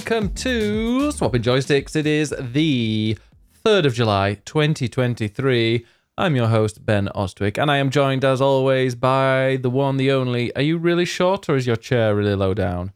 welcome 0.00 0.32
to 0.32 1.12
Swapping 1.12 1.42
Joysticks. 1.42 1.94
It 1.94 2.06
is 2.06 2.34
the 2.40 3.18
3rd 3.66 3.84
of 3.84 3.92
July, 3.92 4.38
2023. 4.46 5.84
I'm 6.16 6.34
your 6.34 6.46
host, 6.46 6.86
Ben 6.86 7.08
Ostwick, 7.08 7.58
and 7.58 7.70
I 7.70 7.76
am 7.76 7.90
joined 7.90 8.24
as 8.24 8.40
always 8.40 8.94
by 8.94 9.58
the 9.60 9.68
one, 9.68 9.98
the 9.98 10.10
only. 10.10 10.56
Are 10.56 10.62
you 10.62 10.78
really 10.78 11.04
short 11.04 11.50
or 11.50 11.56
is 11.56 11.66
your 11.66 11.76
chair 11.76 12.16
really 12.16 12.34
low 12.34 12.54
down? 12.54 12.92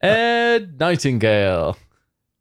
Ed 0.00 0.80
Nightingale. 0.80 1.76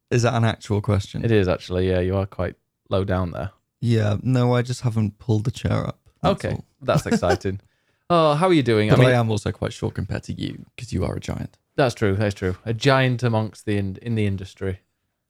Is 0.10 0.24
that 0.24 0.34
an 0.34 0.46
actual 0.46 0.82
question? 0.82 1.24
It 1.24 1.30
is 1.30 1.48
actually, 1.48 1.90
yeah, 1.90 2.00
you 2.00 2.18
are 2.18 2.26
quite 2.26 2.56
low 2.90 3.04
down 3.04 3.34
there. 3.34 3.52
Yeah, 3.82 4.18
no, 4.24 4.56
I 4.56 4.64
just 4.64 4.82
haven't 4.82 5.20
pulled 5.20 5.44
the 5.44 5.52
chair 5.52 5.86
up. 5.86 6.00
that's 6.24 6.44
okay, 6.44 6.56
all. 6.56 6.66
that's 6.82 7.06
exciting. 7.12 7.62
oh, 8.10 8.34
how 8.34 8.48
are 8.48 8.54
you 8.54 8.64
doing? 8.64 8.90
But 8.90 9.02
I 9.02 9.12
I, 9.12 9.20
am 9.20 9.30
also 9.30 9.52
quite 9.52 9.74
short 9.74 9.94
compared 9.94 10.24
to 10.24 10.34
you 10.34 10.66
because 10.76 10.92
you 10.92 11.06
are 11.06 11.16
a 11.16 11.20
giant. 11.20 11.60
That's 11.80 11.96
true. 11.96 12.16
That's 12.16 12.36
true. 12.36 12.58
A 12.66 12.74
giant 12.74 13.24
amongst 13.24 13.66
the 13.66 13.78
in, 13.78 13.98
in 14.02 14.16
the 14.16 14.26
industry. 14.26 14.80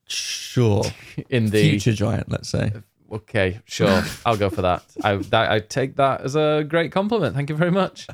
Sure. 0.08 0.84
In 1.30 1.52
the 1.52 1.70
Future 1.70 1.94
giant, 1.94 2.31
let's 2.31 2.49
say. 2.49 2.72
Okay, 3.12 3.59
sure. 3.66 4.02
I'll 4.25 4.35
go 4.38 4.49
for 4.49 4.63
that. 4.63 4.84
I 5.03 5.17
that, 5.17 5.52
I 5.52 5.59
take 5.59 5.95
that 5.98 6.22
as 6.22 6.35
a 6.35 6.66
great 6.67 6.91
compliment. 6.91 7.35
Thank 7.35 7.52
you 7.52 7.55
very 7.55 7.70
much. 7.72 8.08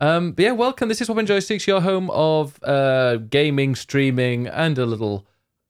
Um, 0.00 0.32
but 0.32 0.42
yeah, 0.42 0.50
welcome. 0.50 0.88
This 0.88 1.00
is 1.00 1.06
Swapping 1.06 1.26
Joysticks, 1.26 1.66
your 1.66 1.80
home 1.80 2.10
of 2.10 2.58
uh, 2.64 3.16
gaming, 3.16 3.76
streaming, 3.76 4.48
and 4.48 4.76
a 4.78 4.84
little 4.86 5.26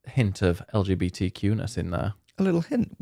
hint 0.07 0.41
of 0.41 0.63
LGBTQness 0.73 1.77
in 1.77 1.91
there. 1.91 2.15
A 2.39 2.43
little 2.43 2.63
hint. 2.63 2.97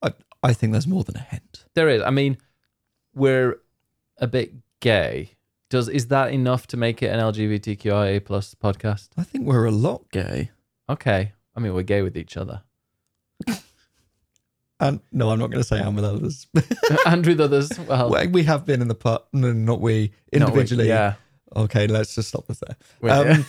I, 0.00 0.12
I 0.42 0.52
think 0.52 0.72
there's 0.72 0.86
more 0.86 1.02
than 1.02 1.16
a 1.16 1.20
hint. 1.20 1.64
There 1.74 1.88
is. 1.88 2.02
I 2.02 2.10
mean, 2.10 2.38
we're 3.14 3.56
a 4.18 4.28
bit 4.28 4.54
gay. 4.78 5.34
Does 5.70 5.88
is 5.88 6.08
that 6.08 6.32
enough 6.32 6.66
to 6.68 6.76
make 6.76 7.02
it 7.02 7.06
an 7.06 7.20
LGBTQIA 7.20 8.24
plus 8.24 8.54
podcast? 8.54 9.08
I 9.16 9.22
think 9.22 9.46
we're 9.46 9.64
a 9.66 9.70
lot 9.70 10.10
gay. 10.10 10.50
Okay. 10.88 11.32
I 11.56 11.60
mean, 11.60 11.72
we're 11.74 11.82
gay 11.82 12.02
with 12.02 12.16
each 12.16 12.36
other 12.36 12.62
And 14.80 15.00
no, 15.12 15.30
I'm 15.30 15.38
not 15.38 15.50
going 15.50 15.62
to 15.62 15.66
say 15.68 15.78
I'm 15.78 15.94
with 15.94 16.04
others. 16.06 16.46
and 17.06 17.24
with 17.26 17.40
others. 17.40 17.70
Well, 17.86 18.10
Well, 18.10 18.28
we 18.30 18.44
have 18.44 18.64
been 18.64 18.80
in 18.80 18.88
the 18.88 18.94
part. 18.94 19.24
No, 19.32 19.52
not 19.52 19.80
we. 19.80 20.12
not 20.32 20.40
we- 20.40 20.46
Individually. 20.46 20.88
yeah. 20.88 21.14
Okay, 21.54 21.86
let's 21.86 22.14
just 22.14 22.28
stop 22.28 22.46
this 22.46 22.60
there. 22.66 22.76
We're- 23.02 23.30
Um, 23.32 23.44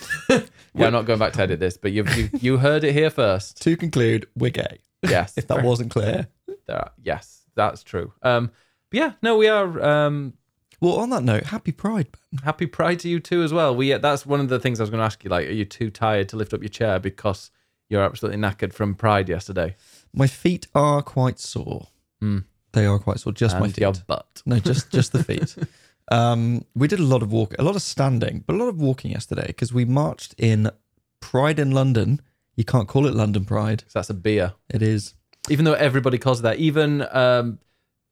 yeah, 0.75 0.87
I'm 0.87 0.91
not 0.93 1.05
going 1.05 1.19
back 1.19 1.33
to 1.33 1.41
edit 1.43 1.59
this, 1.59 1.77
but 1.77 1.91
you 1.93 2.03
you 2.39 2.57
heard 2.57 2.83
it 2.83 2.93
here 2.93 3.09
first. 3.11 3.61
to 3.61 3.77
conclude, 3.77 4.27
we're 4.35 4.49
gay. 4.51 4.79
Yes. 5.03 5.37
If 5.37 5.47
that 5.47 5.63
wasn't 5.63 5.91
clear. 5.91 6.27
there 6.67 6.77
are- 6.77 6.91
yes, 7.01 7.43
that's 7.55 7.83
true. 7.83 8.11
Um, 8.23 8.51
but 8.89 8.97
yeah, 8.99 9.11
no, 9.21 9.37
we 9.37 9.47
are. 9.47 9.81
Um, 9.81 10.33
Well, 10.81 10.95
on 10.95 11.11
that 11.11 11.23
note, 11.23 11.45
happy 11.45 11.71
Pride. 11.71 12.07
Ben. 12.11 12.41
happy 12.43 12.65
Pride 12.65 12.99
to 13.01 13.09
you 13.09 13.19
too 13.19 13.43
as 13.43 13.53
well. 13.53 13.75
We 13.75 13.93
that's 13.93 14.25
one 14.25 14.39
of 14.39 14.49
the 14.49 14.59
things 14.59 14.79
I 14.79 14.83
was 14.83 14.89
going 14.89 14.99
to 14.99 15.05
ask 15.05 15.23
you. 15.23 15.29
Like, 15.29 15.47
are 15.47 15.51
you 15.51 15.63
too 15.65 15.89
tired 15.91 16.27
to 16.29 16.35
lift 16.37 16.53
up 16.53 16.61
your 16.61 16.69
chair 16.69 16.99
because 16.99 17.51
you're 17.89 18.01
absolutely 18.03 18.41
knackered 18.41 18.73
from 18.73 18.95
Pride 18.95 19.29
yesterday? 19.29 19.75
My 20.13 20.27
feet 20.27 20.67
are 20.73 21.01
quite 21.03 21.39
sore. 21.39 21.87
Hmm. 22.19 22.39
They 22.73 22.85
are 22.85 22.97
quite 22.99 23.19
sore. 23.19 23.31
Just 23.33 23.59
my 23.59 23.67
feet. 23.67 23.79
your 23.79 23.93
butt. 24.07 24.41
No, 24.45 24.57
just 24.59 24.91
just 24.91 25.11
the 25.13 25.23
feet. 25.23 25.55
um, 26.11 26.65
we 26.73 26.87
did 26.87 26.99
a 26.99 27.03
lot 27.03 27.21
of 27.21 27.31
walk, 27.31 27.53
a 27.59 27.63
lot 27.63 27.75
of 27.75 27.81
standing, 27.81 28.43
but 28.47 28.55
a 28.55 28.57
lot 28.57 28.67
of 28.69 28.81
walking 28.81 29.11
yesterday 29.11 29.45
because 29.47 29.71
we 29.73 29.85
marched 29.85 30.33
in 30.37 30.71
Pride 31.19 31.59
in 31.59 31.71
London. 31.71 32.21
You 32.55 32.63
can't 32.65 32.87
call 32.87 33.05
it 33.07 33.13
London 33.13 33.45
Pride. 33.45 33.83
'Cause 33.83 33.93
that's 33.93 34.09
a 34.09 34.13
beer. 34.15 34.53
It 34.69 34.81
is. 34.81 35.13
Even 35.49 35.65
though 35.65 35.73
everybody 35.73 36.17
calls 36.17 36.39
it 36.39 36.43
that. 36.43 36.57
Even 36.57 37.05
um, 37.11 37.59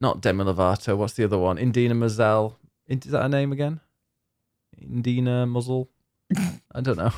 not 0.02 0.22
Demi 0.22 0.44
Lovato. 0.44 0.96
What's 0.98 1.14
the 1.14 1.24
other 1.26 1.38
one? 1.38 1.58
Indina 1.58 1.96
Mazel. 1.96 2.58
Is 2.88 3.00
that 3.12 3.22
her 3.22 3.30
name 3.30 3.52
again? 3.52 3.80
Indina 4.82 5.48
Muzzle. 5.48 5.90
I 6.74 6.82
don't 6.82 6.98
know. 6.98 7.12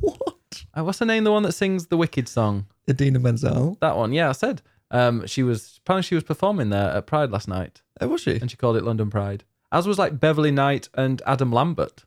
What? 0.00 0.64
Uh, 0.76 0.84
what's 0.84 0.98
her 0.98 1.06
name? 1.06 1.24
The 1.24 1.32
one 1.32 1.42
that 1.44 1.52
sings 1.52 1.86
the 1.86 1.96
Wicked 1.96 2.28
song. 2.28 2.66
Idina 2.88 3.18
Menzel. 3.18 3.78
That 3.80 3.96
one. 3.96 4.12
Yeah, 4.12 4.28
I 4.28 4.32
said. 4.32 4.62
Um, 4.90 5.26
she 5.26 5.42
was 5.42 5.80
apparently 5.82 6.06
she 6.06 6.14
was 6.14 6.24
performing 6.24 6.70
there 6.70 6.90
at 6.90 7.06
Pride 7.06 7.30
last 7.30 7.48
night. 7.48 7.82
Oh, 8.00 8.08
was 8.08 8.20
she? 8.22 8.36
and 8.36 8.50
she 8.50 8.56
called 8.56 8.76
it 8.76 8.84
London 8.84 9.10
Pride. 9.10 9.44
As 9.72 9.86
was 9.86 9.98
like 9.98 10.20
Beverly 10.20 10.50
Knight 10.50 10.88
and 10.94 11.20
Adam 11.26 11.52
Lambert. 11.52 12.04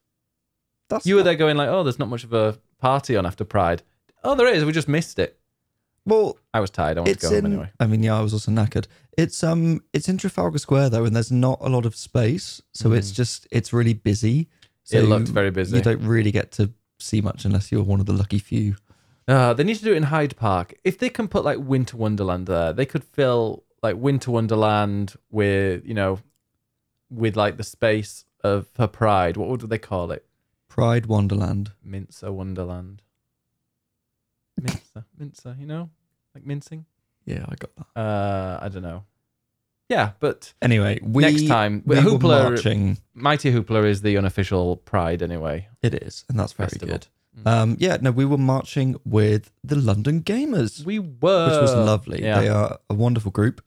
That's 0.89 1.05
You 1.05 1.15
were 1.15 1.23
there 1.23 1.35
going 1.35 1.57
like, 1.57 1.69
oh, 1.69 1.83
there's 1.83 1.99
not 1.99 2.09
much 2.09 2.23
of 2.23 2.33
a 2.33 2.57
party 2.79 3.15
on 3.15 3.25
after 3.25 3.43
Pride. 3.43 3.83
Oh, 4.23 4.35
there 4.35 4.47
is. 4.47 4.65
We 4.65 4.71
just 4.71 4.87
missed 4.87 5.19
it. 5.19 5.37
Well, 6.05 6.37
I 6.53 6.59
was 6.61 6.69
tired. 6.69 6.97
I 6.97 7.01
wanted 7.01 7.11
it's 7.11 7.21
to 7.21 7.29
go 7.29 7.35
home 7.35 7.45
in. 7.45 7.51
anyway. 7.53 7.71
I 7.79 7.85
mean, 7.85 8.01
yeah, 8.01 8.17
I 8.17 8.21
was 8.21 8.33
also 8.33 8.51
knackered. 8.51 8.87
It's 9.19 9.43
um, 9.43 9.83
it's 9.93 10.07
in 10.07 10.17
Trafalgar 10.17 10.57
Square 10.59 10.89
though, 10.91 11.05
and 11.05 11.15
there's 11.15 11.31
not 11.31 11.57
a 11.61 11.69
lot 11.69 11.85
of 11.85 11.95
space, 11.95 12.61
so 12.73 12.93
it's 12.93 13.11
just 13.11 13.47
it's 13.51 13.73
really 13.73 13.93
busy. 13.93 14.47
So 14.83 14.97
Mm. 14.97 15.03
it 15.03 15.07
looked 15.07 15.27
very 15.29 15.51
busy. 15.51 15.75
You 15.75 15.83
don't 15.83 16.03
really 16.03 16.31
get 16.31 16.51
to 16.53 16.71
see 16.99 17.21
much 17.21 17.45
unless 17.45 17.71
you're 17.71 17.83
one 17.83 17.99
of 17.99 18.05
the 18.05 18.13
lucky 18.13 18.39
few. 18.39 18.75
Uh, 19.27 19.53
they 19.53 19.63
need 19.63 19.75
to 19.75 19.83
do 19.83 19.93
it 19.93 19.97
in 19.97 20.03
Hyde 20.03 20.35
Park. 20.35 20.73
If 20.83 20.97
they 20.97 21.09
can 21.09 21.27
put 21.27 21.43
like 21.45 21.59
Winter 21.59 21.97
Wonderland 21.97 22.47
there, 22.47 22.73
they 22.73 22.85
could 22.85 23.03
fill 23.03 23.63
like 23.83 23.95
Winter 23.97 24.31
Wonderland 24.31 25.15
with 25.29 25.85
you 25.85 25.93
know, 25.93 26.19
with 27.09 27.35
like 27.35 27.57
the 27.57 27.63
space 27.63 28.25
of 28.43 28.67
her 28.77 28.87
Pride. 28.87 29.37
What 29.37 29.49
would 29.49 29.69
they 29.69 29.77
call 29.77 30.11
it? 30.11 30.25
Pride 30.69 31.05
Wonderland. 31.07 31.73
Mincer 31.83 32.31
Wonderland. 32.31 33.01
Mincer, 34.61 35.05
mincer. 35.17 35.55
You 35.59 35.65
know, 35.65 35.89
like 36.33 36.45
mincing. 36.45 36.85
Yeah, 37.29 37.45
I 37.47 37.55
got 37.55 37.69
that. 37.77 37.99
Uh, 38.01 38.59
I 38.61 38.69
don't 38.69 38.81
know. 38.83 39.03
Yeah, 39.87 40.11
but 40.19 40.53
Anyway, 40.61 40.99
we 41.01 41.23
Next 41.23 41.47
time, 41.47 41.81
we 41.85 41.95
were 41.95 42.01
Hoopla- 42.03 42.43
marching. 42.51 42.97
Mighty 43.15 43.51
Hoopla 43.51 43.85
is 43.85 44.01
the 44.01 44.17
unofficial 44.17 44.77
Pride 44.77 45.21
anyway. 45.23 45.67
It 45.81 45.93
is, 45.95 46.25
and 46.29 46.39
that's 46.39 46.53
very 46.53 46.69
Festival. 46.69 46.87
good. 46.89 47.07
Um, 47.45 47.77
yeah, 47.79 47.97
no, 48.01 48.11
we 48.11 48.25
were 48.25 48.37
marching 48.37 48.97
with 49.05 49.51
the 49.63 49.75
London 49.75 50.19
Gaymers, 50.19 50.83
We 50.85 50.99
were, 50.99 51.49
which 51.51 51.61
was 51.61 51.73
lovely. 51.73 52.21
Yeah. 52.21 52.39
They 52.41 52.49
are 52.49 52.77
a 52.89 52.93
wonderful 52.93 53.31
group. 53.31 53.61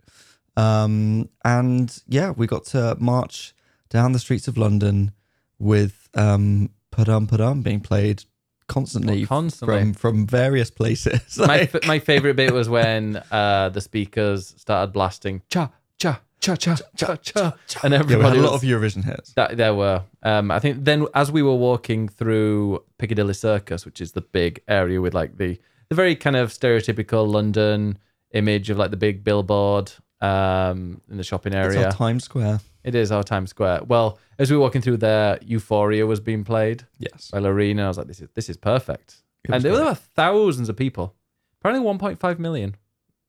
Um, 0.56 1.28
and 1.44 1.96
yeah, 2.06 2.30
we 2.30 2.46
got 2.46 2.66
to 2.66 2.96
march 3.00 3.54
down 3.88 4.12
the 4.12 4.18
streets 4.18 4.46
of 4.46 4.58
London 4.58 5.12
with 5.58 6.08
um, 6.14 6.70
Padam 6.92 7.26
Padam 7.28 7.62
being 7.62 7.80
played 7.80 8.24
constantly, 8.68 9.26
Constantly. 9.26 9.76
from 9.82 9.92
from 9.94 10.26
various 10.26 10.70
places. 10.70 11.38
my 11.38 11.46
Like- 11.46 11.74
f- 11.74 11.86
my 11.86 11.98
favorite 11.98 12.36
bit 12.36 12.52
was 12.52 12.68
when 12.68 13.22
uh, 13.30 13.68
the 13.70 13.80
speakers 13.80 14.54
started 14.58 14.92
blasting 14.92 15.42
cha 15.48 15.70
cha 15.98 16.20
cha 16.40 16.56
cha 16.56 16.76
cha 16.96 17.16
cha, 17.16 17.54
cha. 17.66 17.80
and 17.84 17.92
yeah, 17.92 18.00
everybody 18.00 18.36
had 18.36 18.38
a 18.38 18.42
lot 18.42 18.52
was- 18.52 18.62
of 18.62 18.68
Eurovision 18.68 19.04
hits. 19.04 19.32
that 19.34 19.56
there 19.56 19.74
were. 19.74 20.02
Um, 20.22 20.50
I 20.50 20.58
think 20.58 20.84
then 20.84 21.06
as 21.14 21.30
we 21.30 21.42
were 21.42 21.54
walking 21.56 22.08
through 22.08 22.82
Piccadilly 22.98 23.34
Circus, 23.34 23.84
which 23.84 24.00
is 24.00 24.12
the 24.12 24.20
big 24.22 24.60
area 24.68 25.00
with 25.00 25.14
like 25.14 25.36
the 25.38 25.58
the 25.88 25.94
very 25.94 26.16
kind 26.16 26.36
of 26.36 26.50
stereotypical 26.50 27.30
London 27.30 27.98
image 28.32 28.70
of 28.70 28.78
like 28.78 28.90
the 28.90 28.96
big 28.96 29.22
billboard 29.22 29.92
um, 30.22 31.00
in 31.10 31.16
the 31.18 31.24
shopping 31.24 31.52
It's 31.52 31.74
area. 31.74 31.86
our 31.86 31.92
Times 31.92 32.24
Square. 32.24 32.60
It 32.84 32.94
is 32.94 33.12
our 33.12 33.22
Times 33.22 33.50
Square. 33.50 33.82
Well, 33.86 34.18
as 34.38 34.50
we 34.50 34.56
were 34.56 34.62
walking 34.62 34.82
through 34.82 34.96
there, 34.98 35.38
Euphoria 35.42 36.06
was 36.06 36.20
being 36.20 36.44
played 36.44 36.84
Yes, 36.98 37.30
by 37.30 37.38
Loreen. 37.40 37.80
I 37.80 37.88
was 37.88 37.98
like, 37.98 38.06
this 38.06 38.20
is 38.20 38.28
this 38.34 38.48
is 38.48 38.56
perfect. 38.56 39.16
It 39.44 39.52
And 39.54 39.62
there 39.64 39.72
great. 39.74 39.84
were 39.84 39.94
thousands 39.94 40.68
of 40.68 40.76
people. 40.76 41.14
Apparently 41.60 41.86
1.5 41.86 42.38
million 42.38 42.76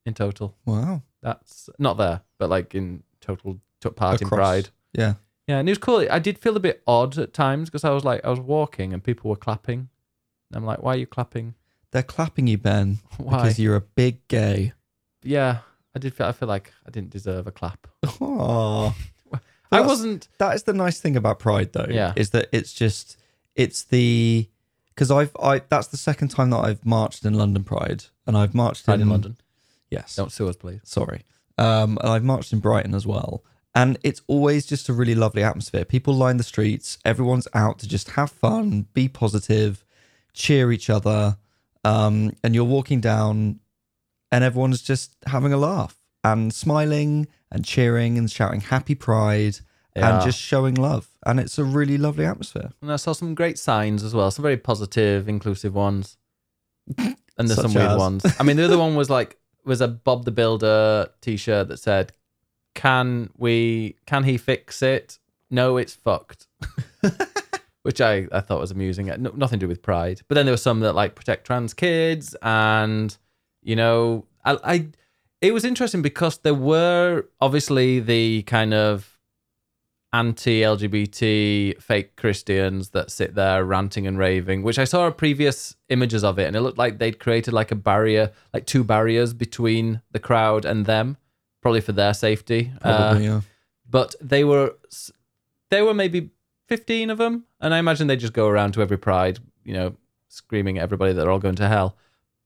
in 0.06 0.14
total. 0.14 0.56
wow. 0.66 1.02
That's 1.22 1.70
not 1.80 1.98
there, 1.98 2.22
but 2.38 2.50
like 2.50 2.76
in 2.76 3.04
total 3.22 3.60
took 3.80 3.96
part 3.96 4.22
in 4.22 4.28
Pride. 4.28 4.70
Yeah, 4.94 5.14
Yeah, 5.48 5.60
and 5.60 5.70
it 5.70 5.72
was 5.72 5.78
cool. 5.78 6.06
I 6.12 6.20
did 6.20 6.38
feel 6.38 6.56
a 6.58 6.60
bit 6.60 6.84
odd 6.86 7.18
at 7.18 7.34
times 7.34 7.70
because 7.70 7.84
I 7.86 7.92
was 7.92 8.04
like, 8.04 8.26
I 8.26 8.30
was 8.30 8.40
walking 8.42 8.92
and 8.94 9.02
people 9.04 9.30
were 9.30 9.38
clapping. 9.38 9.88
And 10.50 10.56
I'm 10.58 10.66
like, 10.66 10.82
why 10.84 10.94
are 10.96 10.98
you 10.98 11.08
clapping? 11.08 11.56
they're 11.92 12.04
clapping 12.04 12.48
you, 12.48 12.58
Ben, 12.58 13.00
Why? 13.18 13.38
because 13.38 13.60
you're 13.60 13.76
a 13.76 13.82
big 13.82 14.28
gay. 14.28 14.74
yeah, 15.24 15.60
I 15.96 16.00
did 16.00 16.14
feel. 16.14 16.28
I 16.28 16.32
feel 16.32 16.48
like 16.48 16.74
I 16.88 16.90
didn't 16.92 17.12
deserve 17.12 17.48
a 17.48 17.52
clap. 17.52 17.88
Aww. 18.06 18.94
I 19.34 19.38
That's- 19.70 19.88
wasn't. 19.88 20.28
That 20.40 20.56
is 20.56 20.64
the 20.64 20.74
nice 20.74 21.00
thing 21.00 21.16
about 21.16 21.40
Pride, 21.40 21.74
though. 21.74 21.88
Yeah. 21.90 22.14
Is 22.16 22.32
that 22.32 22.50
it's 22.52 22.74
just 22.74 23.18
it's 23.56 23.84
the 23.84 24.48
because 24.90 25.10
I've 25.12 25.36
I 25.42 25.62
that's 25.70 25.88
the 25.88 25.98
second 25.98 26.30
time 26.30 26.50
that 26.52 26.58
I've 26.60 26.86
marched 26.86 27.26
in 27.26 27.34
London 27.34 27.64
Pride, 27.64 28.06
and 28.28 28.38
I've 28.38 28.54
marched 28.54 28.86
Pride 28.86 28.96
in, 28.96 29.02
in 29.04 29.10
London. 29.10 29.38
Yes. 29.90 30.16
Don't 30.16 30.32
sue 30.32 30.48
us, 30.50 30.56
please. 30.56 30.82
Sorry. 30.84 31.24
Um, 31.58 31.98
and 32.02 32.10
I've 32.10 32.24
marched 32.24 32.52
in 32.54 32.60
Brighton 32.60 32.96
as 32.96 33.06
well. 33.06 33.44
And 33.76 33.98
it's 34.04 34.22
always 34.28 34.66
just 34.68 34.90
a 34.90 34.94
really 34.94 35.16
lovely 35.16 35.42
atmosphere. 35.44 35.86
People 35.86 36.14
line 36.14 36.38
the 36.38 36.44
streets. 36.44 36.98
Everyone's 37.06 37.48
out 37.54 37.80
to 37.80 37.88
just 37.88 38.12
have 38.12 38.32
fun, 38.32 38.88
be 38.94 39.08
positive, 39.08 39.84
cheer 40.34 40.72
each 40.72 40.90
other. 40.92 41.38
Um, 41.84 42.34
and 42.44 42.54
you're 42.56 42.64
walking 42.64 43.02
down, 43.02 43.60
and 44.34 44.44
everyone's 44.44 44.82
just 44.82 45.16
having 45.28 45.54
a 45.54 45.58
laugh 45.58 45.96
and 46.24 46.54
smiling 46.54 47.28
and 47.52 47.64
cheering 47.64 48.18
and 48.18 48.30
shouting 48.30 48.62
"Happy 48.62 48.96
Pride" 48.96 49.60
Yeah. 49.96 50.16
and 50.16 50.24
just 50.26 50.40
showing 50.40 50.76
love. 50.76 51.08
And 51.26 51.40
it's 51.40 51.58
a 51.60 51.64
really 51.64 51.98
lovely 51.98 52.26
atmosphere. 52.26 52.72
And 52.82 52.92
I 52.92 52.96
saw 52.98 53.14
some 53.14 53.36
great 53.36 53.60
signs 53.60 54.04
as 54.04 54.14
well, 54.14 54.32
some 54.32 54.42
very 54.44 54.58
positive, 54.58 55.30
inclusive 55.30 55.74
ones. 55.76 56.18
And 57.36 57.48
there's 57.50 57.60
some 57.62 57.72
Such 57.72 57.80
weird 57.82 57.92
as? 57.94 57.98
ones. 57.98 58.26
I 58.40 58.44
mean, 58.44 58.58
the 58.58 58.66
other 58.66 58.78
one 58.78 58.94
was 58.96 59.10
like 59.10 59.38
was 59.66 59.82
a 59.82 59.88
Bob 59.88 60.24
the 60.26 60.32
Builder 60.32 61.08
T-shirt 61.22 61.68
that 61.70 61.78
said, 61.78 62.12
"Can 62.76 63.32
we? 63.38 63.96
Can 64.06 64.24
he 64.24 64.38
fix 64.38 64.84
it? 64.84 65.18
No, 65.50 65.78
it's 65.78 65.96
fucked." 65.96 66.46
which 67.84 68.00
I, 68.02 68.28
I 68.32 68.40
thought 68.42 68.60
was 68.62 68.70
amusing. 68.72 69.08
No, 69.08 69.32
nothing 69.36 69.60
to 69.60 69.66
do 69.66 69.68
with 69.68 69.82
pride. 69.82 70.22
But 70.28 70.36
then 70.36 70.46
there 70.46 70.54
were 70.54 70.58
some 70.70 70.80
that 70.82 70.94
like 70.94 71.16
protect 71.16 71.46
trans 71.48 71.74
kids, 71.74 72.36
and 72.44 73.18
you 73.64 73.76
know, 73.76 74.26
I, 74.46 74.58
I 74.64 74.88
it 75.42 75.54
was 75.54 75.66
interesting 75.66 76.02
because 76.02 76.38
there 76.40 76.54
were 76.54 77.26
obviously 77.42 78.00
the 78.00 78.44
kind 78.44 78.74
of 78.74 79.10
anti-LGBT 80.14 81.82
fake 81.82 82.16
Christians 82.16 82.90
that 82.90 83.12
sit 83.12 83.36
there 83.36 83.64
ranting 83.66 84.08
and 84.08 84.18
raving, 84.18 84.64
which 84.64 84.80
I 84.80 84.84
saw 84.84 85.10
previous 85.12 85.76
images 85.90 86.24
of 86.24 86.40
it, 86.40 86.48
and 86.48 86.56
it 86.56 86.62
looked 86.62 86.78
like 86.78 87.00
they'd 87.00 87.20
created 87.20 87.54
like 87.54 87.72
a 87.72 87.76
barrier, 87.76 88.32
like 88.54 88.66
two 88.66 88.84
barriers 88.84 89.34
between 89.34 90.02
the 90.12 90.20
crowd 90.20 90.66
and 90.66 90.86
them, 90.86 91.18
probably 91.62 91.82
for 91.82 91.92
their 91.94 92.14
safety. 92.14 92.72
Probably, 92.82 93.28
Uh, 93.28 93.32
yeah. 93.36 93.42
but 93.90 94.16
they 94.22 94.44
were 94.44 94.76
they 95.70 95.82
were 95.82 95.94
maybe 95.94 96.30
15 96.68 97.10
of 97.10 97.18
them 97.18 97.46
and 97.60 97.74
i 97.74 97.78
imagine 97.80 98.06
they 98.08 98.16
just 98.16 98.32
go 98.34 98.48
around 98.48 98.74
to 98.74 98.82
every 98.82 98.98
pride 98.98 99.40
you 99.66 99.74
know 99.74 99.96
screaming 100.30 100.78
at 100.78 100.84
everybody 100.84 101.12
that 101.14 101.22
they're 101.22 101.32
all 101.32 101.40
going 101.40 101.56
to 101.56 101.68
hell 101.68 101.98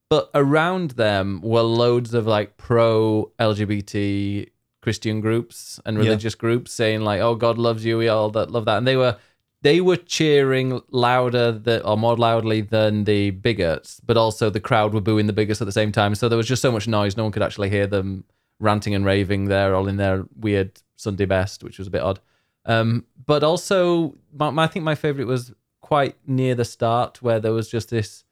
but 0.09 0.29
around 0.33 0.91
them 0.91 1.41
were 1.41 1.61
loads 1.61 2.13
of 2.13 2.25
like 2.27 2.57
pro 2.57 3.31
lgbt 3.39 4.49
christian 4.81 5.19
groups 5.21 5.79
and 5.85 5.97
Yeah. 5.97 6.03
religious 6.03 6.35
groups 6.35 6.71
saying 6.71 7.01
like 7.01 7.19
oh 7.21 7.35
god 7.35 7.57
loves 7.57 7.83
you 7.85 7.97
we 7.97 8.07
all 8.07 8.29
that 8.31 8.51
love 8.51 8.65
that. 8.65 8.77
And 8.77 8.87
they 8.87 8.95
were 8.95 9.17
they 9.63 9.81
were 9.81 9.97
cheering 9.97 10.81
louder 10.91 11.51
that 11.51 11.83
or 11.83 11.97
more 11.97 12.15
loudly 12.15 12.61
than 12.61 13.03
the 13.05 13.31
bigots 13.31 13.99
but 14.05 14.15
also 14.15 14.49
the 14.49 14.59
crowd 14.59 14.93
were 14.93 15.01
booing 15.01 15.27
the 15.27 15.33
bigots 15.33 15.59
at 15.61 15.65
the 15.65 15.71
same 15.71 15.91
time. 15.91 16.15
So 16.15 16.29
there 16.29 16.37
was 16.37 16.47
just 16.47 16.61
so 16.61 16.71
much 16.71 16.87
noise 16.87 17.17
no 17.17 17.23
one 17.23 17.31
could 17.31 17.41
actually 17.43 17.69
hear 17.69 17.87
them 17.87 18.23
ranting 18.59 18.95
and 18.95 19.03
raving 19.05 19.45
there 19.45 19.75
all 19.75 19.87
in 19.87 19.97
their 19.97 20.25
weird 20.35 20.79
sunday 20.95 21.25
best 21.25 21.63
which 21.63 21.79
was 21.79 21.87
a 21.87 21.91
bit 21.91 22.01
odd. 22.01 22.19
Um, 22.65 23.05
but 23.25 23.43
also, 23.43 24.15
my, 24.33 24.49
my, 24.49 24.63
I 24.65 24.67
think 24.67 24.83
my 24.83 24.95
favorite 24.95 25.25
was 25.27 25.53
quite 25.81 26.15
near 26.27 26.53
the 26.53 26.65
start 26.65 27.21
where 27.21 27.39
there 27.39 27.53
was 27.53 27.69
just 27.69 27.89
this 27.89 28.25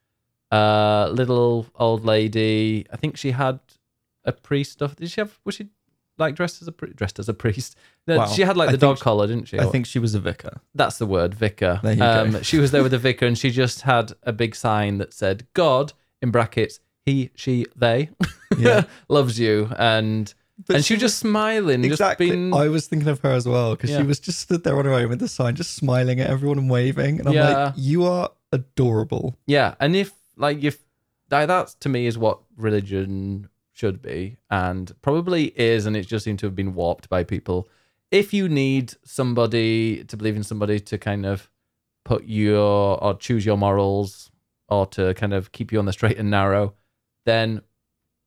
uh, 0.52 1.10
little 1.12 1.68
old 1.76 2.06
lady. 2.06 2.86
I 2.92 2.98
think 2.98 3.18
she 3.18 3.32
had 3.32 3.60
a 4.24 4.32
priest 4.32 4.72
stuff. 4.74 4.96
Did 4.96 5.10
she 5.12 5.22
have? 5.22 5.40
Was 5.46 5.56
she 5.56 5.70
like 6.18 6.34
dressed 6.36 6.62
as 6.62 6.68
a 6.68 6.72
pri- 6.72 6.94
dressed 6.96 7.20
as 7.20 7.28
a 7.30 7.34
priest? 7.34 7.76
No, 8.08 8.18
Wow. 8.20 8.26
She 8.28 8.44
had 8.44 8.56
like 8.58 8.72
the 8.72 8.78
dog 8.78 9.00
collar, 9.00 9.28
didn't 9.28 9.48
she? 9.48 9.60
I 9.60 9.66
think 9.66 9.86
she 9.86 10.00
was 10.00 10.16
a 10.16 10.20
vicar. 10.20 10.62
that's 10.74 10.98
the 10.98 11.06
word, 11.06 11.34
vicar. 11.34 11.80
There 11.84 11.94
you 11.94 12.00
go. 12.00 12.22
um, 12.22 12.44
she 12.44 12.58
was 12.60 12.72
there 12.72 12.84
with 12.84 12.92
the 12.92 12.98
vicar, 13.00 13.26
and 13.26 13.38
she 13.38 13.50
just 13.52 13.82
had 13.82 14.14
a 14.24 14.32
big 14.32 14.56
sign 14.56 14.98
that 15.00 15.14
said 15.14 15.46
"God" 15.54 15.94
in 16.22 16.32
brackets. 16.32 16.80
He, 17.06 17.30
she, 17.36 17.66
they 17.76 18.10
Yeah. 18.58 18.86
loves 19.10 19.38
you, 19.40 19.70
and 19.78 20.34
But 20.66 20.78
and 20.78 20.86
she, 20.86 20.90
she 20.90 20.94
was 20.96 21.02
just 21.02 21.20
smiling, 21.20 21.84
Exactly. 21.84 22.28
just 22.28 22.34
being 22.36 22.54
I 22.54 22.68
was 22.70 22.88
thinking 22.88 23.10
of 23.10 23.20
her 23.20 23.32
as 23.32 23.48
well 23.48 23.76
because 23.76 23.92
Yeah. 23.92 23.98
she 23.98 24.04
was 24.04 24.20
just 24.20 24.40
stood 24.40 24.64
there 24.64 24.78
on 24.80 24.86
her 24.86 24.94
own 24.94 25.10
with 25.10 25.20
the 25.20 25.28
sign, 25.28 25.54
just 25.56 25.76
smiling 25.76 26.20
at 26.20 26.30
everyone 26.30 26.58
and 26.58 26.68
waving. 26.70 27.20
And 27.20 27.28
I'm 27.28 27.34
Yeah. 27.36 27.64
like, 27.66 27.74
you 27.78 28.06
are 28.06 28.30
adorable. 28.52 29.38
Yeah, 29.46 29.76
and 29.80 29.96
if 29.96 30.14
like 30.38 30.64
if 30.64 30.80
that 31.30 31.46
that 31.48 31.68
to 31.80 31.90
me 31.90 32.06
is 32.08 32.18
what 32.18 32.40
religion 32.58 33.50
should 33.72 34.02
be, 34.02 34.38
and 34.50 34.94
probably 35.02 35.46
is, 35.60 35.86
and 35.86 35.96
it 35.98 36.08
just 36.08 36.24
seemed 36.26 36.40
to 36.40 36.46
have 36.46 36.56
been 36.56 36.74
warped 36.74 37.10
by 37.10 37.24
people. 37.24 37.68
If 38.12 38.34
you 38.34 38.48
need 38.48 38.94
somebody 39.04 40.04
to 40.06 40.16
believe 40.18 40.36
in 40.36 40.44
somebody 40.44 40.80
to 40.80 40.98
kind 40.98 41.26
of 41.26 41.50
put 42.04 42.24
your 42.26 43.04
or 43.04 43.16
choose 43.16 43.46
your 43.46 43.58
morals 43.58 44.30
or 44.70 44.86
to 44.88 45.14
kind 45.16 45.34
of 45.34 45.52
keep 45.52 45.72
you 45.72 45.80
on 45.80 45.86
the 45.86 45.94
straight 45.94 46.18
and 46.18 46.30
narrow, 46.30 46.74
then 47.26 47.62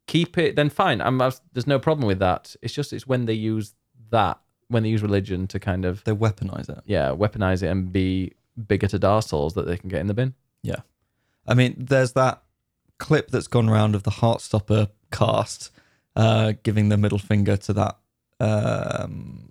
keep 0.06 0.36
it. 0.36 0.56
Then 0.56 0.68
fine. 0.68 1.00
I'm, 1.00 1.20
i 1.22 1.30
there's 1.52 1.66
no 1.66 1.78
problem 1.78 2.06
with 2.06 2.18
that. 2.18 2.54
It's 2.60 2.74
just 2.74 2.92
it's 2.92 3.06
when 3.06 3.24
they 3.26 3.32
use 3.34 3.74
that 4.10 4.38
when 4.68 4.82
they 4.82 4.88
use 4.90 5.00
religion 5.02 5.46
to 5.46 5.58
kind 5.58 5.84
of 5.86 6.04
They 6.04 6.12
weaponize 6.12 6.68
it. 6.68 6.80
yeah 6.84 7.08
weaponize 7.10 7.62
it 7.62 7.68
and 7.68 7.90
be 7.92 8.32
bigoted 8.66 9.00
arseholes 9.02 9.54
that 9.54 9.66
they 9.66 9.76
can 9.78 9.88
get 9.88 10.00
in 10.00 10.08
the 10.08 10.14
bin. 10.14 10.34
Yeah. 10.62 10.80
I 11.48 11.54
mean, 11.54 11.74
there's 11.78 12.12
that 12.12 12.42
clip 12.98 13.30
that's 13.30 13.46
gone 13.48 13.68
round 13.70 13.94
of 13.94 14.02
the 14.04 14.10
Heartstopper 14.10 14.90
cast 15.10 15.70
uh, 16.14 16.52
giving 16.62 16.88
the 16.90 16.96
middle 16.98 17.18
finger 17.18 17.56
to 17.56 17.72
that 17.72 17.96
um, 18.40 19.50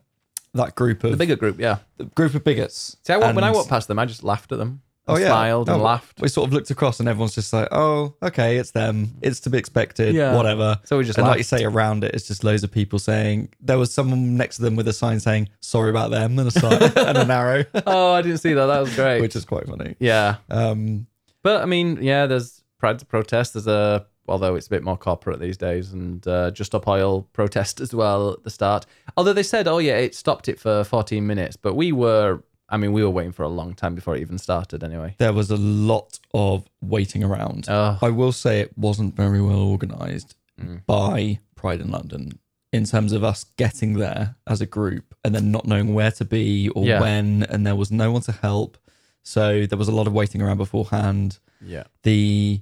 that 0.53 0.75
group 0.75 1.03
of 1.03 1.11
The 1.11 1.17
bigger 1.17 1.35
group, 1.35 1.59
yeah. 1.59 1.77
group 2.15 2.33
of 2.35 2.43
bigots. 2.43 2.97
See, 3.03 3.13
I, 3.13 3.17
when 3.17 3.43
I 3.43 3.47
And- 3.47 3.55
walked 3.55 3.69
past 3.69 3.87
them, 3.87 3.99
I 3.99 4.05
just 4.05 4.23
laughed 4.23 4.51
at 4.51 4.57
them. 4.57 4.81
Oh 5.09 5.15
I 5.15 5.19
yeah, 5.19 5.27
smiled 5.27 5.69
and 5.69 5.79
Oh, 5.79 5.83
laughed. 5.85 6.19
We 6.19 6.27
sort 6.27 6.47
of 6.49 6.53
looked 6.53 6.69
across, 6.69 6.99
and 6.99 7.07
everyone's 7.07 7.33
just 7.33 7.53
like, 7.53 7.69
"Oh, 7.71 8.15
okay, 8.21 8.57
it's 8.57 8.71
them. 8.71 9.13
It's 9.21 9.39
to 9.41 9.49
be 9.49 9.57
expected. 9.57 10.13
Yeah. 10.13 10.35
Whatever." 10.35 10.81
So 10.83 10.97
we 10.97 11.05
just 11.05 11.17
and 11.17 11.25
like 11.25 11.35
you 11.37 11.39
laughed. 11.43 11.49
say, 11.49 11.63
around 11.63 12.03
it, 12.03 12.13
it's 12.13 12.27
just 12.27 12.43
loads 12.43 12.61
of 12.65 12.71
people 12.73 12.99
saying. 12.99 13.47
There 13.61 13.77
was 13.77 13.93
someone 13.93 14.35
next 14.35 14.57
to 14.57 14.63
them 14.63 14.75
with 14.75 14.85
a 14.89 14.91
sign 14.91 15.21
saying 15.21 15.47
"Sorry 15.61 15.91
about 15.91 16.11
them" 16.11 16.37
and 16.37 16.49
a 16.49 16.51
sign 16.51 16.73
and 16.97 17.17
an 17.17 17.31
arrow, 17.31 17.63
oh, 17.85 18.11
I 18.15 18.21
didn't 18.21 18.39
see 18.39 18.51
that. 18.51 18.65
That 18.65 18.79
was 18.81 18.93
great. 18.97 19.21
which 19.21 19.37
is 19.37 19.45
quite 19.45 19.65
funny. 19.67 19.95
yeah, 19.99 20.35
Um, 20.49 21.07
but 21.47 21.61
I 21.61 21.65
mean, 21.65 21.87
yeah, 22.01 22.25
there's 22.27 22.63
Pride 22.79 22.99
to 22.99 23.05
protest. 23.05 23.53
There's 23.53 23.67
a 23.67 24.05
although 24.27 24.55
it's 24.55 24.67
a 24.67 24.69
bit 24.69 24.83
more 24.83 24.97
corporate 24.97 25.39
these 25.39 25.57
days, 25.57 25.93
and 25.93 26.27
uh, 26.27 26.51
Just 26.51 26.71
Stop 26.71 26.87
Oil 26.87 27.21
protest 27.39 27.79
as 27.79 27.91
well 27.95 28.31
at 28.33 28.43
the 28.43 28.49
start. 28.49 28.85
Although 29.15 29.33
they 29.33 29.43
said, 29.43 29.67
oh 29.67 29.77
yeah, 29.79 29.97
it 29.97 30.13
stopped 30.13 30.47
it 30.49 30.59
for 30.59 30.83
14 30.83 31.25
minutes, 31.25 31.55
but 31.55 31.73
we 31.75 31.91
were, 31.91 32.43
I 32.69 32.75
mean, 32.77 32.91
we 32.91 33.01
were 33.03 33.09
waiting 33.09 33.31
for 33.31 33.43
a 33.43 33.47
long 33.47 33.73
time 33.73 33.95
before 33.95 34.15
it 34.17 34.21
even 34.21 34.37
started. 34.37 34.83
Anyway. 34.83 35.15
there 35.17 35.33
was 35.33 35.49
a 35.49 35.55
lot 35.57 36.19
of 36.33 36.65
waiting 36.81 37.23
around. 37.23 37.65
Oh, 37.69 37.97
I 38.01 38.09
will 38.09 38.33
say 38.33 38.59
it 38.59 38.77
wasn't 38.77 39.15
very 39.15 39.41
well 39.41 39.63
organised 39.75 40.35
Mm. 40.59 40.81
by 40.87 41.39
Pride 41.55 41.81
in 41.81 41.91
London 41.91 42.39
in 42.73 42.83
terms 42.85 43.11
of 43.13 43.23
us 43.23 43.43
getting 43.57 43.93
there 43.93 44.35
as 44.47 44.59
a 44.59 44.65
group 44.65 45.13
and 45.23 45.33
then 45.35 45.51
not 45.51 45.65
knowing 45.67 45.93
where 45.93 46.11
to 46.11 46.25
be 46.25 46.69
or 46.69 46.83
Yeah. 46.83 46.99
when, 46.99 47.43
and 47.51 47.65
there 47.65 47.75
was 47.75 47.91
no 47.91 48.11
one 48.11 48.23
to 48.23 48.31
help. 48.31 48.77
So 49.27 49.65
there 49.65 49.77
was 49.77 49.89
a 49.89 49.91
lot 49.91 50.07
of 50.07 50.13
waiting 50.13 50.41
around 50.41 50.57
beforehand. 50.57 51.39
yeah. 51.61 51.83
The 52.03 52.61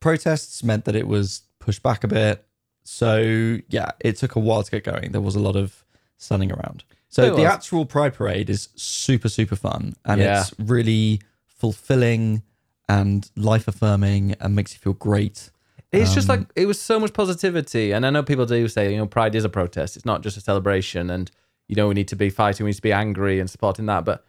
protests 0.00 0.62
meant 0.64 0.84
that 0.86 0.96
it 0.96 1.06
was 1.06 1.42
pushed 1.60 1.82
back 1.82 2.02
a 2.04 2.08
bit. 2.08 2.44
So 2.82 3.58
yeah, 3.68 3.92
it 4.00 4.16
took 4.16 4.34
a 4.34 4.40
while 4.40 4.62
to 4.64 4.70
get 4.70 4.82
going. 4.84 5.12
There 5.12 5.20
was 5.20 5.36
a 5.36 5.40
lot 5.40 5.56
of 5.56 5.84
standing 6.16 6.50
around. 6.52 6.82
So 7.08 7.36
the 7.36 7.44
actual 7.44 7.86
Pride 7.86 8.12
Parade 8.14 8.50
is 8.50 8.70
super, 8.74 9.28
super 9.28 9.54
fun. 9.56 9.94
And 10.04 10.20
Yeah. 10.20 10.40
it's 10.40 10.52
really 10.58 11.20
fulfilling 11.46 12.42
and 12.88 13.30
life 13.36 13.68
affirming 13.68 14.34
and 14.40 14.54
makes 14.56 14.72
you 14.74 14.80
feel 14.80 14.94
great. 14.94 15.50
It's 15.92 16.12
just 16.12 16.28
Um, 16.28 16.40
like 16.40 16.48
it 16.56 16.66
was 16.66 16.80
so 16.80 16.98
much 16.98 17.12
positivity, 17.12 17.92
and 17.92 18.04
I 18.04 18.10
know 18.10 18.24
people 18.24 18.46
do 18.46 18.66
say, 18.66 18.90
you 18.90 18.96
know, 18.98 19.06
Pride 19.06 19.36
is 19.36 19.44
a 19.44 19.48
protest. 19.48 19.96
It's 19.96 20.04
not 20.04 20.22
just 20.24 20.36
a 20.36 20.40
celebration, 20.40 21.08
and 21.08 21.30
you 21.68 21.76
know, 21.76 21.86
we 21.86 21.94
need 21.94 22.08
to 22.08 22.16
be 22.16 22.30
fighting, 22.30 22.64
we 22.64 22.70
need 22.70 22.74
to 22.76 22.82
be 22.82 22.92
angry 22.92 23.38
and 23.40 23.48
supporting 23.48 23.86
that. 23.86 24.04
But 24.04 24.26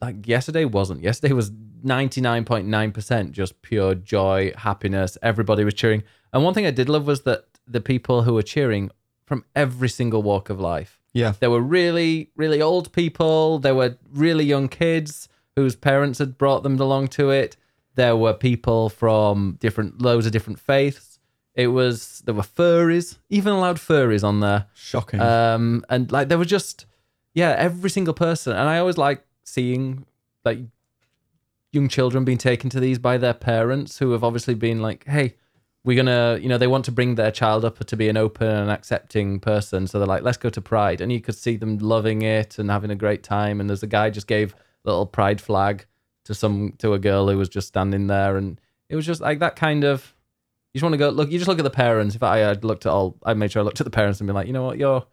like 0.00 0.26
yesterday 0.26 0.64
wasn't. 0.64 1.02
Yesterday 1.02 1.32
was 1.32 1.50
ninety 1.82 2.20
nine 2.20 2.44
point 2.44 2.66
nine 2.66 2.92
percent 2.92 3.32
just 3.32 3.60
pure 3.62 3.94
joy, 3.94 4.52
happiness. 4.56 5.18
Everybody 5.22 5.64
was 5.64 5.74
cheering, 5.74 6.02
and 6.32 6.44
one 6.44 6.54
thing 6.54 6.66
I 6.66 6.70
did 6.70 6.88
love 6.88 7.06
was 7.06 7.22
that 7.22 7.44
the 7.66 7.80
people 7.80 8.22
who 8.22 8.34
were 8.34 8.42
cheering 8.42 8.90
from 9.26 9.44
every 9.54 9.88
single 9.88 10.22
walk 10.22 10.48
of 10.50 10.58
life. 10.58 10.98
Yeah. 11.12 11.34
There 11.38 11.50
were 11.50 11.60
really, 11.60 12.30
really 12.34 12.62
old 12.62 12.92
people. 12.92 13.58
There 13.58 13.74
were 13.74 13.98
really 14.12 14.44
young 14.44 14.68
kids 14.68 15.28
whose 15.56 15.76
parents 15.76 16.18
had 16.18 16.38
brought 16.38 16.62
them 16.62 16.80
along 16.80 17.08
to 17.08 17.30
it. 17.30 17.56
There 17.94 18.16
were 18.16 18.32
people 18.32 18.88
from 18.88 19.58
different 19.60 20.00
loads 20.00 20.24
of 20.24 20.32
different 20.32 20.60
faiths. 20.60 21.18
It 21.54 21.68
was 21.68 22.22
there 22.24 22.34
were 22.34 22.42
furries, 22.42 23.18
even 23.28 23.52
allowed 23.52 23.78
furries 23.78 24.22
on 24.22 24.40
there. 24.40 24.66
Shocking. 24.74 25.20
Um, 25.20 25.84
and 25.88 26.10
like 26.12 26.28
there 26.28 26.38
were 26.38 26.44
just 26.44 26.86
yeah, 27.34 27.54
every 27.58 27.90
single 27.90 28.14
person. 28.14 28.52
And 28.52 28.68
I 28.68 28.78
always 28.78 28.96
like 28.96 29.24
seeing 29.48 30.06
like 30.44 30.58
young 31.72 31.88
children 31.88 32.24
being 32.24 32.38
taken 32.38 32.70
to 32.70 32.80
these 32.80 32.98
by 32.98 33.18
their 33.18 33.34
parents 33.34 33.98
who 33.98 34.12
have 34.12 34.24
obviously 34.24 34.54
been 34.54 34.80
like, 34.80 35.06
hey, 35.06 35.34
we're 35.84 35.96
gonna, 35.96 36.38
you 36.40 36.48
know, 36.48 36.58
they 36.58 36.66
want 36.66 36.84
to 36.84 36.92
bring 36.92 37.14
their 37.14 37.30
child 37.30 37.64
up 37.64 37.78
to 37.78 37.96
be 37.96 38.08
an 38.08 38.16
open 38.16 38.48
and 38.48 38.70
accepting 38.70 39.40
person. 39.40 39.86
So 39.86 39.98
they're 39.98 40.08
like, 40.08 40.22
let's 40.22 40.36
go 40.36 40.50
to 40.50 40.60
Pride, 40.60 41.00
and 41.00 41.12
you 41.12 41.20
could 41.20 41.36
see 41.36 41.56
them 41.56 41.78
loving 41.78 42.22
it 42.22 42.58
and 42.58 42.70
having 42.70 42.90
a 42.90 42.96
great 42.96 43.22
time. 43.22 43.60
And 43.60 43.70
there's 43.70 43.82
a 43.82 43.86
guy 43.86 44.10
just 44.10 44.26
gave 44.26 44.54
a 44.54 44.56
little 44.84 45.06
Pride 45.06 45.40
flag 45.40 45.86
to 46.24 46.34
some 46.34 46.74
to 46.78 46.92
a 46.92 46.98
girl 46.98 47.28
who 47.28 47.38
was 47.38 47.48
just 47.48 47.68
standing 47.68 48.06
there, 48.06 48.36
and 48.36 48.60
it 48.88 48.96
was 48.96 49.06
just 49.06 49.20
like 49.20 49.38
that 49.38 49.56
kind 49.56 49.84
of. 49.84 50.14
You 50.74 50.80
just 50.80 50.82
want 50.82 50.92
to 50.92 50.98
go 50.98 51.08
look. 51.08 51.30
You 51.30 51.38
just 51.38 51.48
look 51.48 51.58
at 51.58 51.64
the 51.64 51.70
parents. 51.70 52.14
If 52.14 52.22
I 52.22 52.38
had 52.38 52.64
looked 52.64 52.84
at 52.84 52.92
all, 52.92 53.16
I 53.24 53.32
made 53.34 53.52
sure 53.52 53.62
I 53.62 53.64
looked 53.64 53.80
at 53.80 53.84
the 53.84 53.90
parents 53.90 54.20
and 54.20 54.26
been 54.26 54.36
like, 54.36 54.46
you 54.46 54.52
know 54.52 54.64
what, 54.64 54.78
you're 54.78 55.06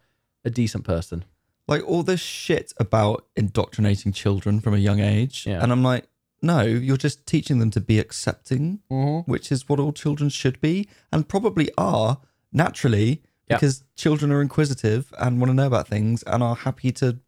a 0.44 0.50
decent 0.50 0.84
person. 0.84 1.24
Like 1.68 1.82
all 1.86 2.02
this 2.02 2.20
shit 2.20 2.72
about 2.78 3.26
indoctrinating 3.36 4.12
children 4.12 4.60
from 4.60 4.74
a 4.74 4.78
young 4.78 5.00
age. 5.00 5.44
Yeah. 5.46 5.62
And 5.62 5.72
I'm 5.72 5.82
like, 5.82 6.06
no, 6.42 6.62
you're 6.62 6.96
just 6.96 7.26
teaching 7.26 7.58
them 7.58 7.70
to 7.72 7.80
be 7.80 7.98
accepting, 7.98 8.80
which 9.26 9.50
is 9.50 9.68
what 9.68 9.80
all 9.80 9.92
children 9.92 10.28
should 10.30 10.60
be 10.60 10.88
and 11.12 11.28
probably 11.28 11.70
are 11.78 12.18
naturally 12.52 13.22
Yeah. 13.48 13.56
because 13.56 13.84
children 13.96 14.30
are 14.32 14.40
inquisitive 14.42 15.12
and 15.18 15.40
want 15.40 15.50
to 15.50 15.54
know 15.54 15.66
about 15.66 15.88
things 15.88 16.22
and 16.24 16.42
are 16.42 16.54
happy 16.56 16.92
to 16.92 17.18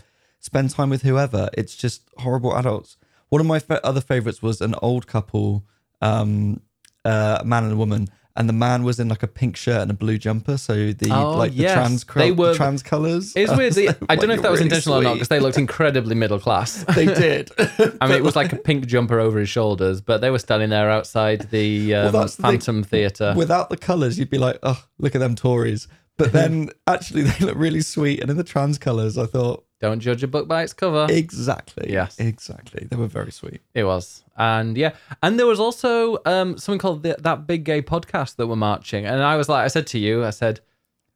spend 0.40 0.70
time 0.70 0.90
with 0.90 1.02
whoever. 1.02 1.48
It's 1.54 1.74
just 1.74 2.02
horrible 2.18 2.54
adults. 2.56 2.96
One 3.30 3.40
of 3.40 3.46
my 3.46 3.58
fa- 3.58 3.84
other 3.84 4.00
favorites 4.00 4.40
was 4.42 4.60
an 4.60 4.74
old 4.82 5.06
couple, 5.06 5.64
um, 6.00 6.60
uh, 7.04 7.38
a 7.40 7.44
man 7.44 7.64
and 7.64 7.72
a 7.72 7.76
woman, 7.76 8.08
and 8.38 8.48
the 8.48 8.52
man 8.54 8.84
was 8.84 8.98
in 8.98 9.08
like 9.08 9.22
a 9.22 9.26
pink 9.26 9.56
shirt 9.56 9.82
and 9.82 9.90
a 9.90 9.94
blue 9.94 10.16
jumper. 10.16 10.56
So 10.56 10.92
the 10.92 11.10
Oh, 11.12 11.36
like 11.36 11.52
yes. 11.54 11.70
the 11.70 11.74
trans 11.74 12.04
They 12.04 12.20
they 12.20 12.30
were- 12.32 12.48
the 12.52 12.54
trans 12.54 12.82
colors. 12.82 13.32
It's 13.36 13.54
weird. 13.54 13.74
the- 13.74 13.96
I 14.08 14.16
don't 14.16 14.28
know 14.28 14.34
if 14.34 14.42
that 14.42 14.50
was 14.50 14.60
intentional 14.60 14.98
or 15.00 15.02
not 15.02 15.14
because 15.14 15.28
they 15.28 15.40
looked 15.40 15.58
incredibly 15.58 16.14
middle 16.14 16.38
class. 16.38 16.84
they 16.94 17.06
did. 17.06 17.50
I 18.00 18.06
mean, 18.06 18.16
it 18.16 18.22
was 18.22 18.36
like 18.36 18.52
a 18.52 18.56
pink 18.56 18.86
jumper 18.86 19.18
over 19.20 19.38
his 19.38 19.48
shoulders, 19.50 20.00
but 20.00 20.20
they 20.22 20.30
were 20.30 20.38
standing 20.38 20.70
there 20.70 20.88
outside 20.90 21.50
the 21.50 21.94
um, 21.94 22.12
the. 22.12 22.28
Phantom 22.28 22.82
Theatre. 22.84 23.34
Without 23.36 23.68
the 23.70 23.76
colors, 23.76 24.18
you'd 24.18 24.30
be 24.30 24.38
like, 24.38 24.58
oh, 24.62 24.82
look 24.98 25.14
at 25.14 25.18
them 25.18 25.34
Tories. 25.34 25.88
But 26.16 26.32
then 26.32 26.70
actually, 26.86 27.22
they 27.22 27.44
look 27.44 27.56
really 27.56 27.80
sweet. 27.80 28.20
And 28.20 28.30
in 28.30 28.36
the 28.36 28.44
trans 28.44 28.78
colors, 28.78 29.16
I 29.18 29.26
thought 29.26 29.64
Don't 29.80 30.00
judge 30.00 30.24
a 30.24 30.26
book 30.28 30.48
by 30.48 30.64
its 30.64 30.72
cover. 30.72 31.06
exactly. 31.08 31.92
Yes. 31.92 32.18
exactly. 32.18 32.88
They 32.90 32.96
were 32.96 33.06
very 33.06 33.30
sweet. 33.30 33.60
It 33.74 33.84
was, 33.84 34.24
and 34.36 34.76
yeah, 34.76 34.94
and 35.22 35.38
there 35.38 35.46
was 35.46 35.60
also 35.60 36.18
um, 36.26 36.58
something 36.58 36.80
called 36.80 37.04
the, 37.04 37.16
that 37.20 37.46
big 37.46 37.64
gay 37.64 37.80
podcast 37.82 38.36
that 38.36 38.48
were 38.48 38.56
marching, 38.56 39.06
and 39.06 39.22
I 39.22 39.36
was 39.36 39.48
like, 39.48 39.64
I 39.64 39.68
said 39.68 39.86
to 39.88 39.98
you, 39.98 40.24
I 40.24 40.30
said, 40.30 40.60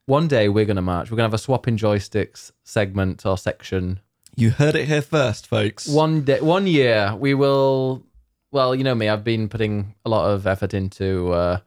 one 0.07 0.29
day 0.29 0.49
we're 0.49 0.65
gonna 0.65 0.83
march. 0.83 1.11
We're 1.11 1.17
gonna 1.17 1.29
have 1.29 1.35
a 1.35 1.39
swapping 1.39 1.77
joysticks 1.77 2.53
segment 2.63 3.27
or 3.27 3.37
section. 3.37 4.01
You 4.37 4.51
heard 4.51 4.77
it 4.77 4.87
here 4.87 5.03
first, 5.03 5.47
folks. 5.47 5.89
One 5.89 6.23
day, 6.23 6.41
one 6.41 6.67
year, 6.67 7.15
we 7.17 7.35
will. 7.35 8.05
Well, 8.51 8.75
you 8.75 8.85
know 8.85 8.95
me, 8.95 9.09
I've 9.09 9.25
been 9.25 9.49
putting 9.49 9.95
a 10.05 10.11
lot 10.11 10.31
of 10.31 10.47
effort 10.47 10.75
into 10.75 11.33
uh, 11.33 11.59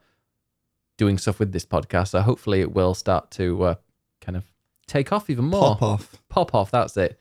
doing 0.96 1.18
stuff 1.18 1.38
with 1.38 1.52
this 1.52 1.66
podcast, 1.66 2.08
so 2.08 2.20
hopefully 2.22 2.60
it 2.60 2.72
will 2.72 2.94
start 2.94 3.30
to 3.32 3.62
uh, 3.62 3.74
kind 4.20 4.36
of 4.36 4.44
take 4.86 5.12
off 5.12 5.28
even 5.30 5.44
more. 5.46 5.60
pop 5.60 5.82
off. 5.82 6.22
Pop 6.28 6.54
off. 6.54 6.70
That's 6.70 6.96
it. 6.96 7.18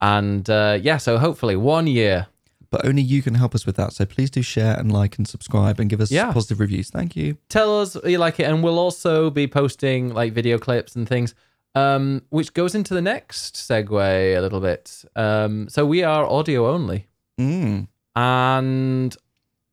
And 0.00 0.48
uh, 0.48 0.78
yeah, 0.80 0.96
so 0.98 1.18
hopefully 1.18 1.56
one 1.56 1.86
year 1.86 2.26
But 2.70 2.84
only 2.86 3.02
you 3.02 3.22
can 3.22 3.34
help 3.34 3.54
us 3.54 3.64
with 3.66 3.76
that. 3.76 3.92
So 3.92 4.04
please 4.06 4.30
do 4.30 4.42
share 4.42 4.78
and 4.78 4.92
like 4.92 5.18
and 5.18 5.26
subscribe 5.26 5.80
and 5.80 5.88
give 5.90 6.00
us 6.00 6.10
Yeah. 6.10 6.32
positive 6.32 6.60
reviews. 6.60 6.90
Thank 6.90 7.16
you. 7.16 7.36
tell 7.48 7.80
us 7.80 7.96
you 8.04 8.18
like 8.18 8.38
it 8.40 8.44
and 8.44 8.62
we'll 8.62 8.78
also 8.78 9.30
be 9.30 9.46
posting 9.48 10.12
like 10.14 10.32
video 10.32 10.58
clips 10.58 10.94
and 10.96 11.08
things 11.08 11.34
um 11.74 12.22
which 12.30 12.54
goes 12.54 12.74
into 12.74 12.94
the 12.94 13.02
next 13.02 13.54
segue 13.54 14.36
a 14.36 14.40
little 14.40 14.60
bit 14.60 15.04
um 15.16 15.68
so 15.68 15.84
we 15.84 16.02
are 16.02 16.24
audio 16.24 16.66
only 16.72 17.06
Mm. 17.38 17.86
and 18.16 19.16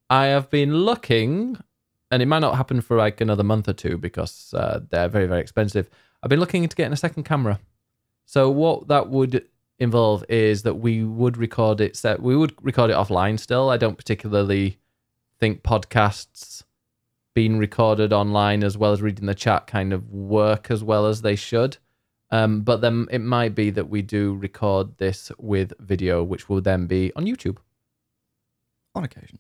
i 0.10 0.25
have 0.25 0.50
been 0.50 0.74
looking 0.75 1.58
and 2.12 2.22
it 2.22 2.28
might 2.28 2.40
not 2.40 2.56
happen 2.58 2.82
for 2.82 2.96
like 2.98 3.22
another 3.22 3.44
month 3.44 3.68
or 3.68 3.74
two 3.74 3.98
because 3.98 4.54
uh, 4.54 4.80
they're 4.90 5.08
very 5.08 5.25
very 5.25 5.42
expensive 5.42 5.90
i've 6.25 6.29
been 6.29 6.39
looking 6.39 6.63
into 6.63 6.75
getting 6.75 6.91
a 6.91 6.98
second 6.98 7.24
camera 7.24 7.60
so 8.25 8.50
what 8.50 8.88
that 8.88 9.08
would 9.10 9.46
involve 9.79 10.25
is 10.27 10.63
that 10.63 10.75
we 10.75 11.03
would 11.03 11.38
record 11.38 11.79
it 11.79 11.96
set 11.96 12.22
we 12.22 12.36
would 12.36 12.53
record 12.62 12.89
it 12.89 12.96
offline 12.96 13.39
still 13.39 13.70
i 13.70 13.77
don't 13.77 13.98
particularly 13.98 14.77
think 15.39 15.63
podcasts 15.63 16.63
being 17.36 17.60
recorded 17.60 18.13
online 18.13 18.63
as 18.63 18.77
well 18.77 18.94
as 18.94 19.01
reading 19.01 19.27
the 19.27 19.36
chat 19.36 19.67
kind 19.67 19.94
of 19.94 20.10
work 20.10 20.72
as 20.72 20.84
well 20.84 21.05
as 21.05 21.22
they 21.22 21.36
should. 21.36 21.77
Um, 22.32 22.62
but 22.62 22.82
then 22.82 23.08
it 23.12 23.20
might 23.20 23.53
be 23.53 23.70
that 23.70 23.89
we 23.89 24.01
do 24.01 24.34
record 24.34 24.98
this 24.98 25.32
with 25.38 25.74
video, 25.79 26.24
which 26.24 26.50
will 26.50 26.62
then 26.62 26.88
be 26.88 27.12
on 27.15 27.25
YouTube. 27.25 27.58
On 28.96 29.03
occasion. 29.03 29.38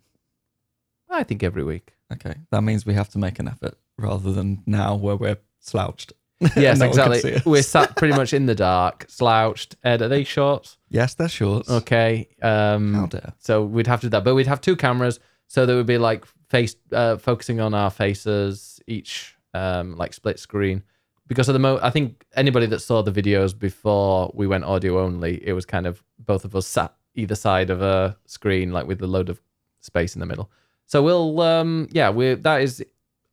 I 1.09 1.23
think 1.23 1.41
every 1.41 1.63
week. 1.63 1.93
Okay. 2.11 2.35
That 2.51 2.61
means 2.61 2.85
we 2.85 2.93
have 2.93 3.09
to 3.09 3.17
make 3.17 3.39
an 3.39 3.47
effort 3.47 3.75
rather 3.97 4.33
than 4.33 4.61
now 4.65 4.95
where 4.95 5.15
we're 5.15 5.37
slouched. 5.59 6.13
Yes, 6.55 6.79
No 6.79 6.85
exactly. 6.85 7.41
We're 7.45 7.63
sat 7.63 7.95
pretty 7.95 8.15
much 8.15 8.33
in 8.39 8.45
the 8.45 8.55
dark, 8.55 9.05
slouched. 9.09 9.75
Ed, 9.83 10.01
are 10.01 10.07
they 10.07 10.23
shorts? 10.23 10.77
Yes, 10.89 11.15
they're 11.15 11.29
shorts. 11.29 11.69
Okay. 11.69 12.29
Um, 12.41 12.93
How 12.93 13.05
dare. 13.07 13.33
So 13.39 13.63
we'd 13.63 13.87
have 13.87 14.01
to 14.01 14.07
do 14.07 14.11
that, 14.11 14.23
but 14.23 14.35
we'd 14.35 14.47
have 14.47 14.61
two 14.61 14.75
cameras, 14.75 15.19
so 15.47 15.65
there 15.65 15.75
would 15.75 15.85
be 15.85 15.97
like 15.97 16.25
face 16.49 16.75
uh, 16.91 17.17
focusing 17.17 17.59
on 17.59 17.73
our 17.73 17.89
faces, 17.89 18.79
each 18.87 19.35
um, 19.53 19.95
like 19.95 20.13
split 20.13 20.39
screen. 20.39 20.83
Because 21.27 21.49
of 21.49 21.53
the 21.53 21.59
mo, 21.59 21.79
I 21.81 21.89
think 21.89 22.23
anybody 22.35 22.67
that 22.67 22.79
saw 22.79 23.01
the 23.01 23.11
videos 23.11 23.57
before 23.57 24.31
we 24.35 24.45
went 24.45 24.63
audio 24.63 24.99
only, 24.99 25.45
it 25.45 25.53
was 25.53 25.65
kind 25.65 25.87
of 25.87 26.03
both 26.19 26.45
of 26.45 26.55
us 26.55 26.67
sat 26.67 26.93
either 27.15 27.35
side 27.35 27.69
of 27.69 27.81
a 27.81 28.15
screen, 28.27 28.71
like 28.71 28.85
with 28.85 29.01
a 29.01 29.07
load 29.07 29.29
of 29.29 29.41
space 29.81 30.15
in 30.15 30.19
the 30.19 30.25
middle. 30.25 30.51
So 30.85 31.01
we'll, 31.01 31.41
um, 31.41 31.87
yeah, 31.91 32.11
we 32.11 32.35
that 32.35 32.61
is 32.61 32.85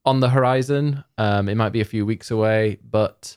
on 0.05 0.21
the 0.21 0.29
horizon. 0.31 1.05
Um, 1.19 1.49
it 1.49 1.55
might 1.57 1.71
be 1.73 1.81
a 1.81 1.85
few 1.85 2.05
weeks 2.07 2.31
away, 2.31 2.79
but 2.89 3.37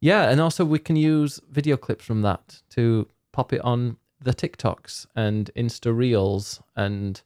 yeah, 0.00 0.30
and 0.30 0.40
also 0.40 0.64
we 0.64 0.78
can 0.78 0.96
use 0.96 1.40
video 1.50 1.76
clips 1.76 2.04
from 2.04 2.22
that 2.22 2.62
to 2.70 3.08
pop 3.32 3.52
it 3.52 3.60
on 3.62 3.96
the 4.20 4.32
TikToks 4.32 5.06
and 5.16 5.50
Insta 5.56 5.94
Reels 5.96 6.60
and 6.76 7.20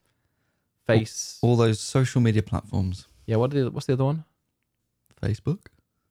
Face. 0.86 1.38
All 1.42 1.56
those 1.56 1.80
social 1.80 2.20
media 2.20 2.42
platforms. 2.42 3.08
Yeah, 3.26 3.36
what 3.36 3.52
is, 3.54 3.68
what's 3.70 3.86
the 3.86 3.94
other 3.94 4.04
one? 4.04 4.24
Facebook, 5.20 5.66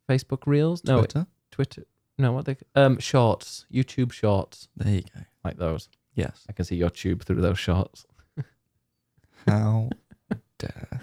Facebook 0.09 0.45
Reels? 0.45 0.83
No, 0.83 0.97
Twitter. 0.99 1.27
Twitter. 1.51 1.83
No, 2.17 2.31
what 2.33 2.45
they 2.45 2.55
um 2.75 2.97
Shorts, 2.99 3.65
YouTube 3.73 4.11
Shorts, 4.11 4.67
There 4.75 4.93
you 4.95 5.01
go. 5.13 5.21
like 5.43 5.57
those. 5.57 5.89
Yes. 6.13 6.45
I 6.49 6.53
can 6.53 6.63
see 6.65 6.75
your 6.77 6.89
tube 6.89 7.23
through 7.23 7.41
those 7.41 7.59
shorts. 7.59 8.05
How 9.47 9.89
dare. 10.59 11.01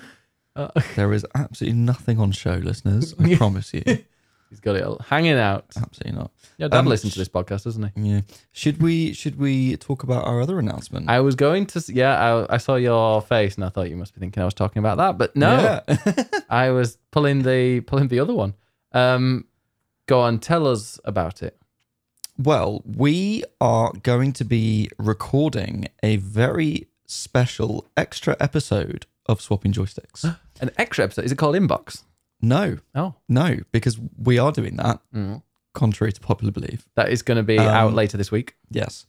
Uh, 0.57 0.69
There 0.97 1.13
is 1.13 1.25
absolutely 1.35 1.79
nothing 1.79 2.19
on 2.19 2.33
show, 2.33 2.55
listeners. 2.55 3.15
I 3.19 3.35
promise 3.37 3.73
you. 3.73 3.83
he's 4.51 4.61
got 4.61 4.77
it 4.77 4.85
all 4.85 4.99
hanging 5.09 5.35
out. 5.39 5.65
Absolutely 5.77 6.19
not. 6.19 6.31
Yeah, 6.59 6.69
Dad 6.69 6.79
Um, 6.81 6.87
listens 6.87 7.15
to 7.15 7.19
this 7.21 7.29
podcast, 7.29 7.65
doesn't 7.65 7.91
he? 7.97 8.11
Yeah. 8.11 8.21
Should 8.53 8.83
we 8.83 9.13
should 9.15 9.39
we 9.39 9.77
talk 9.77 10.03
about 10.03 10.25
our 10.27 10.41
other 10.43 10.59
announcement? 10.59 11.09
I 11.09 11.21
was 11.21 11.35
going 11.37 11.65
to, 11.67 11.83
yeah, 11.89 12.45
I, 12.51 12.55
I 12.55 12.59
saw 12.59 12.75
your 12.75 13.23
face 13.23 13.55
and 13.57 13.65
I 13.65 13.71
thought 13.71 13.89
you 13.89 13.97
must 13.97 14.15
be 14.15 14.21
thinking 14.21 14.43
I 14.43 14.45
was 14.45 14.55
talking 14.55 14.81
about 14.81 14.99
that, 14.99 15.17
but 15.19 15.35
no, 15.35 15.83
Yeah. 15.89 16.25
I 16.51 16.71
was 16.71 16.99
pulling 17.11 17.43
the 17.43 17.81
pulling 17.81 18.09
the 18.09 18.21
other 18.21 18.35
one. 18.35 18.55
Um, 18.93 19.47
go 20.07 20.21
on, 20.21 20.39
tell 20.39 20.67
us 20.67 21.01
about 21.05 21.43
it. 21.43 21.57
well, 22.39 22.83
we 22.85 23.45
are 23.61 23.93
going 24.03 24.33
to 24.35 24.45
be 24.45 24.91
recording 24.99 25.89
a 26.03 26.17
very 26.17 26.89
special 27.07 27.87
extra 27.97 28.37
episode 28.41 29.07
of 29.27 29.41
Swapping 29.41 29.73
Joysticks. 29.73 30.25
An 30.61 30.71
extra 30.79 31.05
episode. 31.05 31.25
Is 31.25 31.33
it 31.33 31.39
called 31.39 31.55
Inbox? 31.57 32.03
no, 32.41 32.79
Oh, 32.95 33.15
no, 33.29 33.59
because 33.71 33.99
we 34.19 34.39
are 34.39 34.51
doing 34.53 34.77
that, 34.77 35.01
Mm. 35.15 35.43
contrary 35.75 36.13
to 36.13 36.21
popular 36.21 36.51
belief. 36.53 36.89
that 36.97 37.09
is 37.11 37.23
going 37.23 37.37
to 37.37 37.43
be 37.45 37.59
Um, 37.59 37.69
out 37.69 37.93
later 37.95 38.17
this 38.17 38.31
week. 38.33 38.57
Yes. 38.71 39.07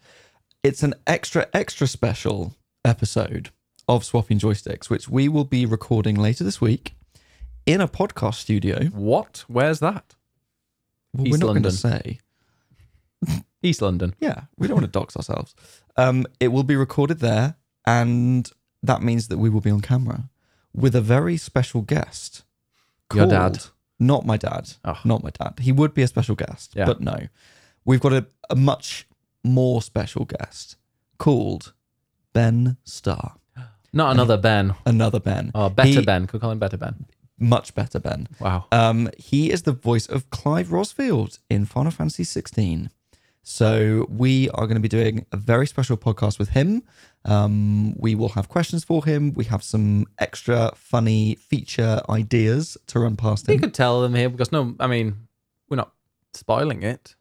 It's 0.63 0.83
an 0.83 0.93
extra, 1.07 1.47
extra 1.53 1.87
special 1.87 2.55
episode 2.85 3.49
of 3.87 4.05
Swapping 4.05 4.39
Joysticks, 4.39 4.89
which 4.89 5.09
we 5.09 5.27
will 5.27 5.43
be 5.45 5.65
recording 5.65 6.15
later 6.15 6.43
this 6.43 6.61
week 6.61 6.95
in 7.65 7.81
a 7.81 7.87
podcast 7.87 8.35
studio. 8.35 8.85
What? 8.89 9.43
Where's 9.47 9.79
that? 9.79 10.15
Well, 11.13 11.27
East 11.27 11.31
we're 11.33 11.37
not 11.47 11.53
going 11.53 11.63
to 11.63 11.69
London. 11.87 12.17
say. 13.27 13.39
East 13.61 13.81
London. 13.81 14.13
Yeah, 14.19 14.41
we 14.57 14.67
don't 14.67 14.75
want 14.75 14.85
to 14.85 14.91
dox 14.99 15.15
ourselves. 15.15 15.55
Um, 15.95 16.25
it 16.39 16.49
will 16.49 16.63
be 16.63 16.75
recorded 16.75 17.19
there, 17.19 17.55
and 17.85 18.49
that 18.83 19.01
means 19.01 19.27
that 19.29 19.37
we 19.37 19.49
will 19.49 19.61
be 19.61 19.71
on 19.71 19.81
camera 19.81 20.29
with 20.73 20.95
a 20.95 21.01
very 21.01 21.37
special 21.37 21.81
guest. 21.81 22.43
Your 23.13 23.27
dad. 23.27 23.63
Not 23.99 24.25
my 24.25 24.37
dad. 24.37 24.73
Oh. 24.83 24.99
Not 25.05 25.23
my 25.23 25.29
dad. 25.29 25.59
He 25.61 25.71
would 25.71 25.93
be 25.93 26.01
a 26.01 26.07
special 26.07 26.35
guest, 26.35 26.73
Yeah. 26.75 26.85
but 26.85 26.99
no. 26.99 27.27
We've 27.85 27.99
got 28.01 28.13
a, 28.13 28.25
a 28.49 28.55
much 28.55 29.07
more 29.43 29.81
special 29.81 30.25
guest 30.25 30.77
called 31.19 31.73
Ben 32.33 32.77
Starr. 32.83 33.35
Not 33.93 34.11
another 34.13 34.37
Ben. 34.37 34.73
Another 34.85 35.19
Ben. 35.19 35.51
Oh, 35.53 35.69
better 35.69 35.89
He- 35.99 36.01
Ben. 36.05 36.25
Could 36.27 36.41
call 36.41 36.51
him 36.51 36.59
better 36.59 36.77
Ben. 36.77 37.05
Much 37.39 37.75
better 37.75 37.99
Ben. 37.99 38.27
Wow. 38.39 38.65
Um, 38.71 39.09
he 39.17 39.51
is 39.51 39.63
the 39.63 39.71
voice 39.73 40.07
of 40.07 40.29
Clive 40.31 40.67
Rosfield 40.69 41.39
in 41.49 41.65
Final 41.65 41.91
Fantasy 41.91 42.23
16. 42.23 42.89
So 43.45 44.05
we 44.09 44.49
are 44.51 44.65
going 44.67 44.75
to 44.75 44.81
be 44.81 44.87
doing 44.87 45.25
a 45.33 45.37
very 45.37 45.67
special 45.67 45.97
podcast 45.97 46.39
with 46.39 46.49
him. 46.49 46.83
Um, 47.25 47.93
we 47.97 48.15
will 48.15 48.29
have 48.29 48.47
questions 48.47 48.83
for 48.85 49.03
him. 49.05 49.33
We 49.33 49.43
have 49.45 49.63
some 49.63 50.07
extra 50.17 50.71
funny 50.75 51.35
feature 51.35 52.01
ideas 52.09 52.77
to 52.87 52.99
run 52.99 53.17
past 53.17 53.47
You 53.47 53.55
him. 53.55 53.59
could 53.59 53.73
tell 53.73 54.01
them 54.01 54.15
here 54.15 54.29
because 54.29 54.51
no, 54.53 54.75
I 54.79 54.87
mean, 54.87 55.27
we're 55.69 55.75
not 55.77 55.91
spoiling 56.33 56.83
it. 56.83 57.15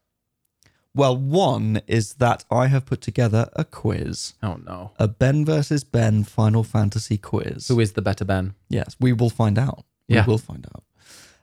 Well, 0.94 1.16
one 1.16 1.80
is 1.86 2.14
that 2.14 2.44
I 2.50 2.66
have 2.66 2.84
put 2.86 3.00
together 3.00 3.48
a 3.54 3.64
quiz, 3.64 4.34
Oh 4.42 4.60
no. 4.64 4.92
a 4.98 5.08
Ben 5.08 5.44
versus 5.44 5.84
Ben 5.84 6.22
Final 6.22 6.62
Fantasy 6.62 7.16
quiz. 7.18 7.66
Who 7.68 7.80
is 7.80 7.94
the 7.94 8.02
better 8.02 8.24
Ben? 8.26 8.54
Yes, 8.68 8.94
we 9.00 9.12
will 9.12 9.30
find 9.30 9.58
out. 9.58 9.84
Yeah. 10.06 10.24
We 10.26 10.32
will 10.32 10.38
find 10.38 10.66
out. 10.74 10.84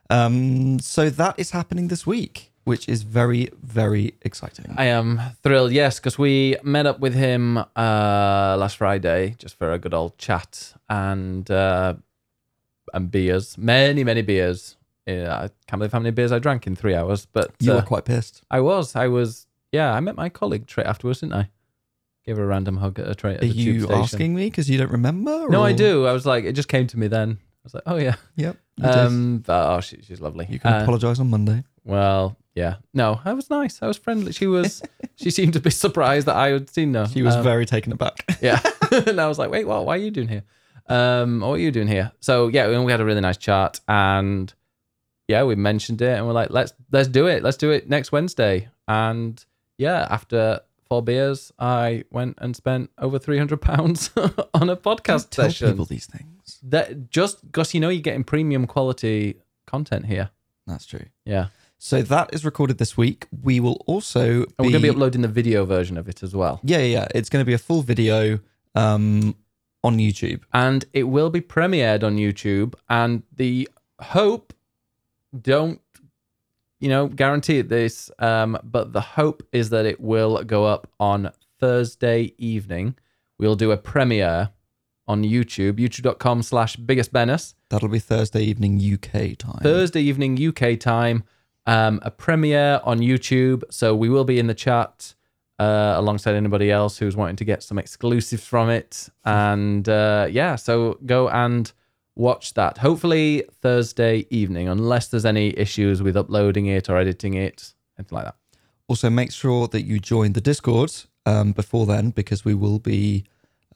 Um, 0.08 0.78
so 0.80 1.10
that 1.10 1.34
is 1.38 1.50
happening 1.50 1.88
this 1.88 2.06
week, 2.06 2.49
which 2.64 2.88
is 2.88 3.02
very, 3.02 3.48
very 3.62 4.14
exciting. 4.22 4.74
I 4.76 4.84
am 4.86 5.20
thrilled, 5.42 5.72
yes, 5.72 5.98
because 5.98 6.18
we 6.18 6.56
met 6.62 6.86
up 6.86 7.00
with 7.00 7.14
him 7.14 7.58
uh, 7.58 7.64
last 7.76 8.76
Friday 8.76 9.34
just 9.38 9.56
for 9.58 9.72
a 9.72 9.78
good 9.78 9.94
old 9.94 10.18
chat 10.18 10.74
and 10.88 11.50
uh, 11.50 11.94
and 12.92 13.10
beers, 13.10 13.56
many, 13.58 14.04
many 14.04 14.22
beers. 14.22 14.76
Yeah, 15.06 15.34
I 15.44 15.48
can't 15.66 15.80
believe 15.80 15.92
how 15.92 15.98
many 15.98 16.10
beers 16.12 16.30
I 16.32 16.38
drank 16.38 16.66
in 16.66 16.76
three 16.76 16.94
hours, 16.94 17.26
but 17.26 17.52
you 17.58 17.72
uh, 17.72 17.76
were 17.76 17.82
quite 17.82 18.04
pissed. 18.04 18.42
I 18.50 18.60
was, 18.60 18.94
I 18.94 19.08
was, 19.08 19.46
yeah, 19.72 19.92
I 19.92 20.00
met 20.00 20.14
my 20.16 20.28
colleague 20.28 20.66
Trey 20.66 20.84
afterwards, 20.84 21.20
didn't 21.20 21.34
I? 21.34 21.50
Gave 22.24 22.36
her 22.36 22.44
a 22.44 22.46
random 22.46 22.76
hug 22.76 22.98
at 22.98 23.08
a 23.08 23.14
train. 23.14 23.38
Are 23.40 23.44
you 23.46 23.88
asking 23.90 24.34
me 24.34 24.46
because 24.50 24.68
you 24.68 24.76
don't 24.78 24.90
remember? 24.92 25.46
No, 25.48 25.64
I 25.64 25.72
do. 25.72 26.06
I 26.06 26.12
was 26.12 26.26
like, 26.26 26.44
it 26.44 26.52
just 26.52 26.68
came 26.68 26.86
to 26.88 26.98
me 26.98 27.08
then. 27.08 27.38
I 27.40 27.64
was 27.64 27.74
like, 27.74 27.82
oh 27.86 27.96
yeah, 27.96 28.16
Yep. 28.36 28.56
Um, 28.82 29.38
but, 29.46 29.74
oh, 29.76 29.80
she, 29.80 30.00
she's 30.02 30.20
lovely. 30.20 30.46
You 30.50 30.58
can 30.58 30.72
Uh, 30.72 30.82
apologize 30.82 31.18
on 31.20 31.28
Monday. 31.30 31.64
well, 31.84 32.36
yeah. 32.54 32.76
No, 32.94 33.20
I 33.24 33.32
was 33.32 33.48
nice. 33.50 33.80
I 33.82 33.86
was 33.86 33.96
friendly. 33.96 34.32
She 34.32 34.46
was. 34.46 34.82
she 35.16 35.30
seemed 35.38 35.52
to 35.54 35.60
be 35.60 35.70
surprised 35.70 36.26
that 36.26 36.36
I 36.36 36.48
had 36.48 36.68
seen 36.70 36.94
her. 36.94 37.06
She 37.08 37.22
was 37.22 37.36
Um, 37.36 37.42
very 37.42 37.66
taken 37.66 37.92
aback. 37.92 38.24
yeah. 38.42 38.60
and 38.92 39.20
I 39.20 39.28
was 39.28 39.38
like, 39.38 39.50
wait, 39.50 39.66
what? 39.66 39.84
Why 39.86 39.94
are 39.94 39.98
you 40.00 40.10
doing 40.10 40.28
here? 40.28 40.42
Um, 40.88 41.40
what 41.40 41.50
are 41.52 41.58
you 41.58 41.70
doing 41.70 41.86
here? 41.88 42.10
So 42.20 42.48
yeah, 42.48 42.68
we 42.68 42.76
we 42.84 42.90
had 42.90 43.00
a 43.00 43.04
really 43.04 43.20
nice 43.20 43.36
chat, 43.36 43.80
and 43.86 44.52
yeah, 45.28 45.44
we 45.44 45.54
mentioned 45.54 46.02
it, 46.02 46.16
and 46.18 46.26
we're 46.26 46.32
like, 46.32 46.50
let's 46.50 46.72
let's 46.90 47.06
do 47.08 47.26
it. 47.28 47.42
Let's 47.44 47.56
do 47.56 47.70
it 47.70 47.88
next 47.88 48.10
Wednesday. 48.10 48.68
And 48.88 49.44
yeah, 49.78 50.08
after 50.10 50.60
four 50.88 51.00
beers, 51.02 51.52
I 51.60 52.02
went 52.10 52.38
and 52.40 52.56
spent 52.56 52.90
over 52.98 53.20
three 53.20 53.38
hundred 53.38 53.60
pounds 53.62 54.10
on 54.52 54.68
a 54.68 54.76
podcast 54.76 55.30
Tell 55.30 55.44
session. 55.44 55.70
people 55.70 55.84
these 55.84 56.06
things. 56.06 56.58
That 56.64 57.10
just 57.10 57.46
because 57.46 57.72
you 57.72 57.78
know 57.80 57.88
you're 57.90 58.02
getting 58.02 58.24
premium 58.24 58.66
quality 58.66 59.36
content 59.66 60.06
here. 60.06 60.30
That's 60.66 60.86
true. 60.86 61.06
Yeah, 61.24 61.46
So 61.82 62.02
that 62.02 62.34
is 62.34 62.44
recorded 62.44 62.76
this 62.76 62.98
week. 62.98 63.26
We 63.42 63.58
will 63.58 63.82
also 63.86 64.44
be, 64.44 64.54
we're 64.58 64.70
gonna 64.70 64.80
be 64.80 64.90
uploading 64.90 65.22
the 65.22 65.28
video 65.28 65.64
version 65.64 65.96
of 65.96 66.10
it 66.10 66.22
as 66.22 66.34
well. 66.34 66.60
Yeah, 66.62 66.80
yeah. 66.80 67.08
It's 67.14 67.30
going 67.30 67.40
to 67.40 67.46
be 67.46 67.54
a 67.54 67.58
full 67.58 67.80
video 67.80 68.38
um, 68.74 69.34
on 69.82 69.96
YouTube. 69.96 70.42
and 70.52 70.84
it 70.92 71.04
will 71.04 71.30
be 71.30 71.40
premiered 71.40 72.04
on 72.04 72.16
YouTube. 72.18 72.74
And 72.90 73.22
the 73.34 73.66
hope, 73.98 74.52
don't 75.40 75.80
you 76.80 76.88
know, 76.88 77.08
guarantee 77.08 77.62
this, 77.62 78.10
um, 78.18 78.58
but 78.62 78.92
the 78.92 79.00
hope 79.00 79.42
is 79.52 79.70
that 79.70 79.86
it 79.86 80.00
will 80.00 80.42
go 80.44 80.64
up 80.66 80.86
on 80.98 81.30
Thursday 81.60 82.34
evening. 82.36 82.94
We'll 83.38 83.56
do 83.56 83.70
a 83.70 83.76
premiere 83.76 84.50
on 85.06 85.22
YouTube, 85.22 85.74
youtube.com 85.74 86.42
slash 86.42 86.76
biggest 86.76 87.12
Bennis. 87.12 87.54
That'll 87.68 87.88
be 87.88 87.98
Thursday 87.98 88.42
evening 88.42 88.78
UK 88.80 89.36
time. 89.38 89.60
Thursday 89.62 90.02
evening 90.02 90.38
UK 90.38 90.78
time, 90.78 91.24
um, 91.66 92.00
a 92.02 92.10
premiere 92.10 92.80
on 92.84 92.98
YouTube. 93.00 93.62
So 93.70 93.94
we 93.94 94.08
will 94.08 94.24
be 94.24 94.38
in 94.38 94.46
the 94.46 94.54
chat 94.54 95.14
uh, 95.58 95.94
alongside 95.96 96.34
anybody 96.34 96.70
else 96.70 96.98
who's 96.98 97.16
wanting 97.16 97.36
to 97.36 97.44
get 97.44 97.62
some 97.62 97.78
exclusives 97.78 98.44
from 98.46 98.70
it. 98.70 99.08
And 99.24 99.88
uh, 99.88 100.26
yeah, 100.30 100.56
so 100.56 100.98
go 101.06 101.28
and 101.28 101.70
watch 102.16 102.54
that. 102.54 102.78
Hopefully 102.78 103.44
Thursday 103.62 104.26
evening, 104.30 104.68
unless 104.68 105.08
there's 105.08 105.24
any 105.26 105.56
issues 105.58 106.02
with 106.02 106.16
uploading 106.16 106.66
it 106.66 106.88
or 106.88 106.96
editing 106.96 107.34
it, 107.34 107.74
anything 107.98 108.16
like 108.16 108.24
that. 108.24 108.36
Also, 108.88 109.08
make 109.08 109.30
sure 109.30 109.68
that 109.68 109.82
you 109.82 110.00
join 110.00 110.32
the 110.32 110.40
Discord 110.40 110.92
um, 111.24 111.52
before 111.52 111.86
then 111.86 112.10
because 112.10 112.44
we 112.44 112.54
will 112.54 112.80
be 112.80 113.24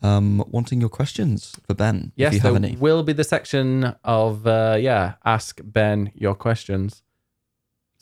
um, 0.03 0.43
wanting 0.49 0.81
your 0.81 0.91
questions 0.91 1.55
for 1.65 1.73
Ben 1.75 2.13
Yes, 2.17 2.29
if 2.29 2.35
you 2.35 2.41
there 2.41 2.53
have 2.53 2.65
any. 2.65 2.77
will 2.77 3.05
be 3.05 3.13
the 3.13 3.23
section 3.25 3.95
of 4.03 4.45
uh, 4.47 4.77
yeah, 4.81 5.15
ask 5.25 5.61
Ben 5.63 6.11
your 6.17 6.35
questions. 6.35 7.04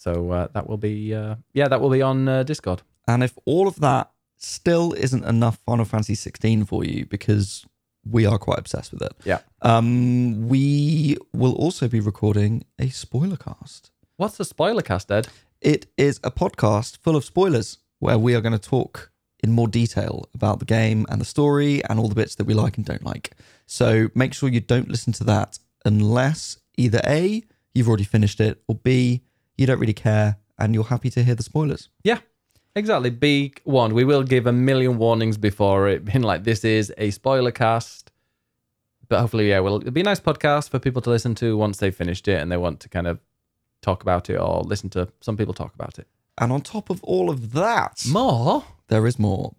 So 0.02 0.30
uh, 0.32 0.48
that 0.54 0.68
will 0.68 0.78
be 0.78 1.14
uh, 1.14 1.36
yeah, 1.54 1.68
that 1.68 1.80
will 1.80 1.90
be 1.90 2.02
on 2.02 2.28
uh, 2.28 2.42
Discord. 2.42 2.82
And 3.06 3.22
if 3.22 3.38
all 3.44 3.66
of 3.68 3.76
that 3.80 4.10
still 4.36 4.92
isn't 4.94 5.24
enough 5.24 5.58
Final 5.66 5.84
Fantasy 5.84 6.14
16 6.16 6.64
for 6.64 6.84
you 6.84 7.06
because 7.06 7.64
we 8.04 8.26
are 8.26 8.38
quite 8.38 8.58
obsessed 8.58 8.90
with 8.92 9.02
it, 9.02 9.12
Yeah. 9.24 9.38
um, 9.60 10.48
we 10.48 11.16
will 11.32 11.54
also 11.54 11.86
be 11.88 12.00
recording 12.00 12.64
a 12.78 12.88
spoiler 12.88 13.36
cast. 13.36 13.90
What's 14.16 14.40
a 14.40 14.44
spoiler 14.44 14.82
cast, 14.82 15.10
Ed? 15.12 15.28
It 15.60 15.86
is 15.96 16.18
a 16.24 16.30
podcast 16.32 16.98
full 16.98 17.14
of 17.16 17.24
spoilers 17.24 17.78
where 18.00 18.18
we 18.18 18.34
are 18.34 18.40
going 18.40 18.58
to 18.58 18.68
talk 18.70 19.12
in 19.44 19.52
more 19.52 19.68
detail 19.68 20.28
about 20.34 20.58
the 20.58 20.64
game 20.64 21.06
and 21.08 21.20
the 21.20 21.24
story 21.24 21.84
and 21.84 22.00
all 22.00 22.08
the 22.08 22.14
bits 22.16 22.34
that 22.36 22.46
we 22.46 22.54
like 22.54 22.76
and 22.76 22.84
don't 22.86 23.04
like. 23.04 23.30
So 23.66 24.08
make 24.14 24.34
sure 24.34 24.48
you 24.48 24.60
don't 24.60 24.88
listen 24.88 25.12
to 25.14 25.24
that 25.24 25.58
unless 25.84 26.58
either 26.76 27.00
A, 27.06 27.42
you've 27.74 27.88
already 27.88 28.04
finished 28.04 28.40
it, 28.40 28.60
or 28.68 28.74
B, 28.74 29.22
you 29.56 29.66
don't 29.66 29.78
really 29.78 29.92
care 29.92 30.36
and 30.58 30.74
you're 30.74 30.84
happy 30.84 31.10
to 31.10 31.22
hear 31.24 31.34
the 31.34 31.42
spoilers. 31.42 31.88
Yeah, 32.04 32.18
exactly. 32.76 33.10
Be 33.10 33.54
warned. 33.64 33.92
We 33.94 34.04
will 34.04 34.22
give 34.22 34.46
a 34.46 34.52
million 34.52 34.98
warnings 34.98 35.36
before 35.36 35.88
it, 35.88 36.04
being 36.04 36.22
like 36.22 36.44
this 36.44 36.64
is 36.64 36.92
a 36.98 37.10
spoiler 37.10 37.50
cast. 37.50 38.10
But 39.08 39.20
hopefully, 39.20 39.50
yeah, 39.50 39.60
well, 39.60 39.76
it'll 39.76 39.90
be 39.90 40.00
a 40.00 40.04
nice 40.04 40.20
podcast 40.20 40.70
for 40.70 40.78
people 40.78 41.02
to 41.02 41.10
listen 41.10 41.34
to 41.36 41.56
once 41.56 41.78
they've 41.78 41.94
finished 41.94 42.28
it 42.28 42.40
and 42.40 42.50
they 42.50 42.56
want 42.56 42.80
to 42.80 42.88
kind 42.88 43.06
of 43.06 43.18
talk 43.82 44.02
about 44.02 44.30
it 44.30 44.36
or 44.36 44.62
listen 44.62 44.88
to 44.90 45.08
some 45.20 45.36
people 45.36 45.52
talk 45.52 45.74
about 45.74 45.98
it. 45.98 46.06
And 46.38 46.50
on 46.50 46.62
top 46.62 46.88
of 46.88 47.02
all 47.04 47.28
of 47.28 47.52
that, 47.52 48.02
More? 48.08 48.64
there 48.88 49.06
is 49.06 49.18
more 49.18 49.54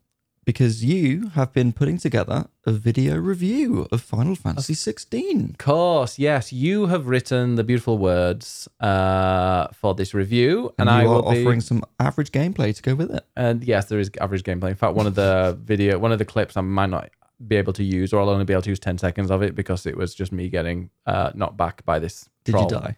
because 0.45 0.83
you 0.83 1.29
have 1.29 1.53
been 1.53 1.73
putting 1.73 1.97
together 1.97 2.47
a 2.65 2.71
video 2.71 3.17
review 3.17 3.87
of 3.91 4.01
Final 4.01 4.35
Fantasy 4.35 4.73
16. 4.73 5.51
Of 5.51 5.57
course, 5.57 6.19
yes. 6.19 6.51
You 6.51 6.87
have 6.87 7.07
written 7.07 7.55
the 7.55 7.63
beautiful 7.63 7.97
words 7.97 8.67
uh, 8.79 9.67
for 9.73 9.95
this 9.95 10.13
review, 10.13 10.73
and, 10.77 10.89
And, 10.89 10.89
I 10.89 11.05
will 11.05 11.21
be 11.21 11.41
offering 11.41 11.61
some 11.61 11.83
average 11.99 12.31
gameplay 12.31 12.75
to 12.75 12.81
go 12.81 12.95
with 12.95 13.11
it. 13.11 13.25
And 13.35 13.63
yes, 13.63 13.85
there 13.85 13.99
is 13.99 14.11
average 14.19 14.43
gameplay. 14.43 14.69
In 14.69 14.75
fact, 14.75 14.95
one 14.95 15.07
of 15.07 15.15
the 15.15 15.57
video, 15.63 15.97
one 15.99 16.11
of 16.11 16.19
the 16.19 16.25
clips 16.25 16.57
I 16.57 16.61
might 16.61 16.89
not 16.89 17.09
be 17.47 17.55
able 17.55 17.73
to 17.73 17.83
use, 17.83 18.13
or 18.13 18.21
I'll 18.21 18.29
only 18.29 18.45
be 18.45 18.53
able 18.53 18.63
to 18.63 18.69
use 18.69 18.79
10 18.79 18.97
seconds 18.97 19.31
of 19.31 19.41
it 19.41 19.55
because 19.55 19.85
it 19.85 19.97
was 19.97 20.13
just 20.13 20.31
me 20.31 20.49
getting 20.49 20.89
uh, 21.05 21.31
knocked 21.35 21.57
back 21.57 21.85
by 21.85 21.99
this. 21.99 22.29
Did 22.43 22.53
troll. 22.53 22.63
you 22.65 22.69
die? 22.69 22.97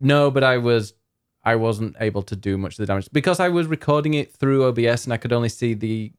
No, 0.00 0.30
but 0.30 0.44
I 0.44 0.58
was, 0.58 0.94
I 1.44 1.56
wasn't 1.56 1.96
able 2.00 2.22
to 2.22 2.36
do 2.36 2.58
much 2.58 2.74
of 2.74 2.78
the 2.78 2.86
damage 2.86 3.08
because 3.12 3.40
I 3.40 3.48
was 3.48 3.66
recording 3.66 4.14
it 4.14 4.32
through 4.32 4.64
OBS 4.64 5.04
and 5.04 5.12
I 5.12 5.16
could 5.16 5.32
only 5.32 5.48
see 5.48 5.74
the 5.74 6.12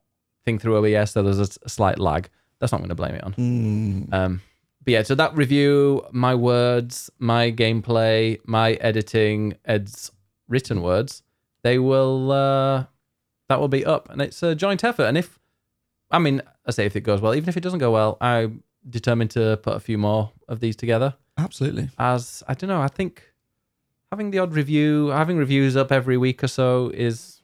thing 0.47 0.57
through 0.59 0.75
OBS. 0.79 1.11
So 1.11 1.21
there's 1.21 1.39
a 1.39 1.69
slight 1.69 1.99
lag. 1.99 2.29
That's 2.59 2.71
not 2.71 2.79
going 2.79 2.89
to 2.89 2.95
blame 2.95 3.15
it 3.15 3.23
on. 3.23 3.33
Mm, 3.33 4.13
Um, 4.13 4.41
but 4.83 4.91
yeah, 4.93 5.03
so 5.03 5.13
that 5.15 5.35
review, 5.35 6.05
my 6.11 6.33
words, 6.33 7.11
my 7.19 7.51
gameplay, 7.51 8.39
my 8.45 8.69
editing, 8.89 9.55
Ed's 9.65 10.11
written 10.47 10.81
words, 10.81 11.21
they 11.63 11.77
will 11.77 12.31
uh 12.31 12.85
that 13.49 13.59
will 13.59 13.67
be 13.79 13.83
up, 13.85 14.09
and 14.09 14.21
it's 14.21 14.41
a 14.43 14.55
joint 14.55 14.83
effort. 14.83 15.03
And 15.09 15.17
if, 15.17 15.39
I 16.11 16.19
mean, 16.19 16.41
I 16.67 16.71
say 16.71 16.85
if 16.85 16.95
it 16.95 17.01
goes 17.01 17.19
well, 17.21 17.33
even 17.35 17.47
if 17.49 17.55
it 17.57 17.63
doesn't 17.63 17.79
go 17.79 17.91
well, 17.91 18.17
I'm 18.21 18.63
determined 18.89 19.31
to 19.31 19.57
put 19.65 19.75
a 19.75 19.79
few 19.79 19.97
more 19.97 20.31
of 20.47 20.59
these 20.61 20.75
together. 20.75 21.09
absolutely. 21.37 21.89
As 21.97 22.43
I 22.47 22.53
don't 22.55 22.69
know, 22.69 22.81
I 22.81 22.87
think 22.87 23.13
having 24.11 24.31
the 24.31 24.39
odd 24.39 24.53
review, 24.53 25.07
having 25.21 25.37
reviews 25.37 25.75
up 25.75 25.91
every 25.91 26.17
week 26.17 26.43
or 26.43 26.47
so 26.47 26.91
is 26.93 27.41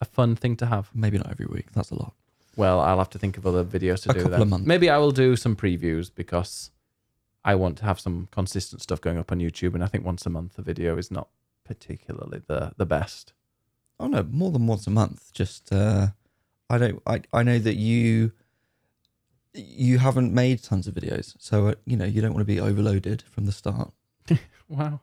a 0.00 0.04
fun 0.04 0.36
thing 0.36 0.54
to 0.56 0.66
have. 0.66 0.90
Maybe 0.94 1.16
not 1.18 1.30
every 1.30 1.46
week. 1.46 1.68
That's 1.72 1.90
a 1.90 1.94
lot. 1.94 2.12
Well, 2.56 2.80
I'll 2.80 2.98
have 2.98 3.10
to 3.10 3.18
think 3.18 3.36
of 3.38 3.46
other 3.46 3.64
videos 3.64 4.02
to 4.04 4.10
A 4.10 4.14
do 4.14 4.20
couple 4.20 4.30
then. 4.30 4.42
of 4.42 4.48
months. 4.48 4.66
Maybe 4.66 4.88
I 4.90 4.98
will 4.98 5.10
do 5.12 5.36
some 5.36 5.56
previews 5.56 6.10
because 6.14 6.70
I 7.44 7.54
want 7.54 7.78
to 7.78 7.84
have 7.84 7.98
some 8.00 8.28
consistent 8.30 8.80
stuff 8.82 9.00
going 9.00 9.18
up 9.18 9.30
on 9.32 9.38
YouTube, 9.40 9.74
and 9.74 9.82
I 9.84 9.86
think 9.88 10.04
once 10.04 10.24
a 10.26 10.30
month 10.30 10.58
a 10.58 10.62
video 10.62 10.96
is 10.96 11.10
not 11.10 11.28
particularly 11.64 12.42
the 12.46 12.72
the 12.76 12.86
best. 12.86 13.32
Oh 14.00 14.06
no, 14.08 14.22
more 14.24 14.50
than 14.50 14.66
once 14.66 14.86
a 14.86 14.90
month. 14.90 15.32
Just 15.32 15.72
uh, 15.72 16.08
I 16.70 16.78
don't. 16.78 17.02
I 17.06 17.22
I 17.32 17.42
know 17.42 17.58
that 17.58 17.76
you 17.76 18.32
you 19.52 19.98
haven't 19.98 20.32
made 20.34 20.62
tons 20.62 20.86
of 20.88 20.94
videos, 20.94 21.34
so 21.38 21.68
uh, 21.68 21.74
you 21.84 21.96
know 21.96 22.04
you 22.04 22.20
don't 22.20 22.32
want 22.32 22.40
to 22.40 22.52
be 22.52 22.60
overloaded 22.60 23.22
from 23.30 23.46
the 23.46 23.52
start. 23.52 23.92
Wow, 24.66 25.00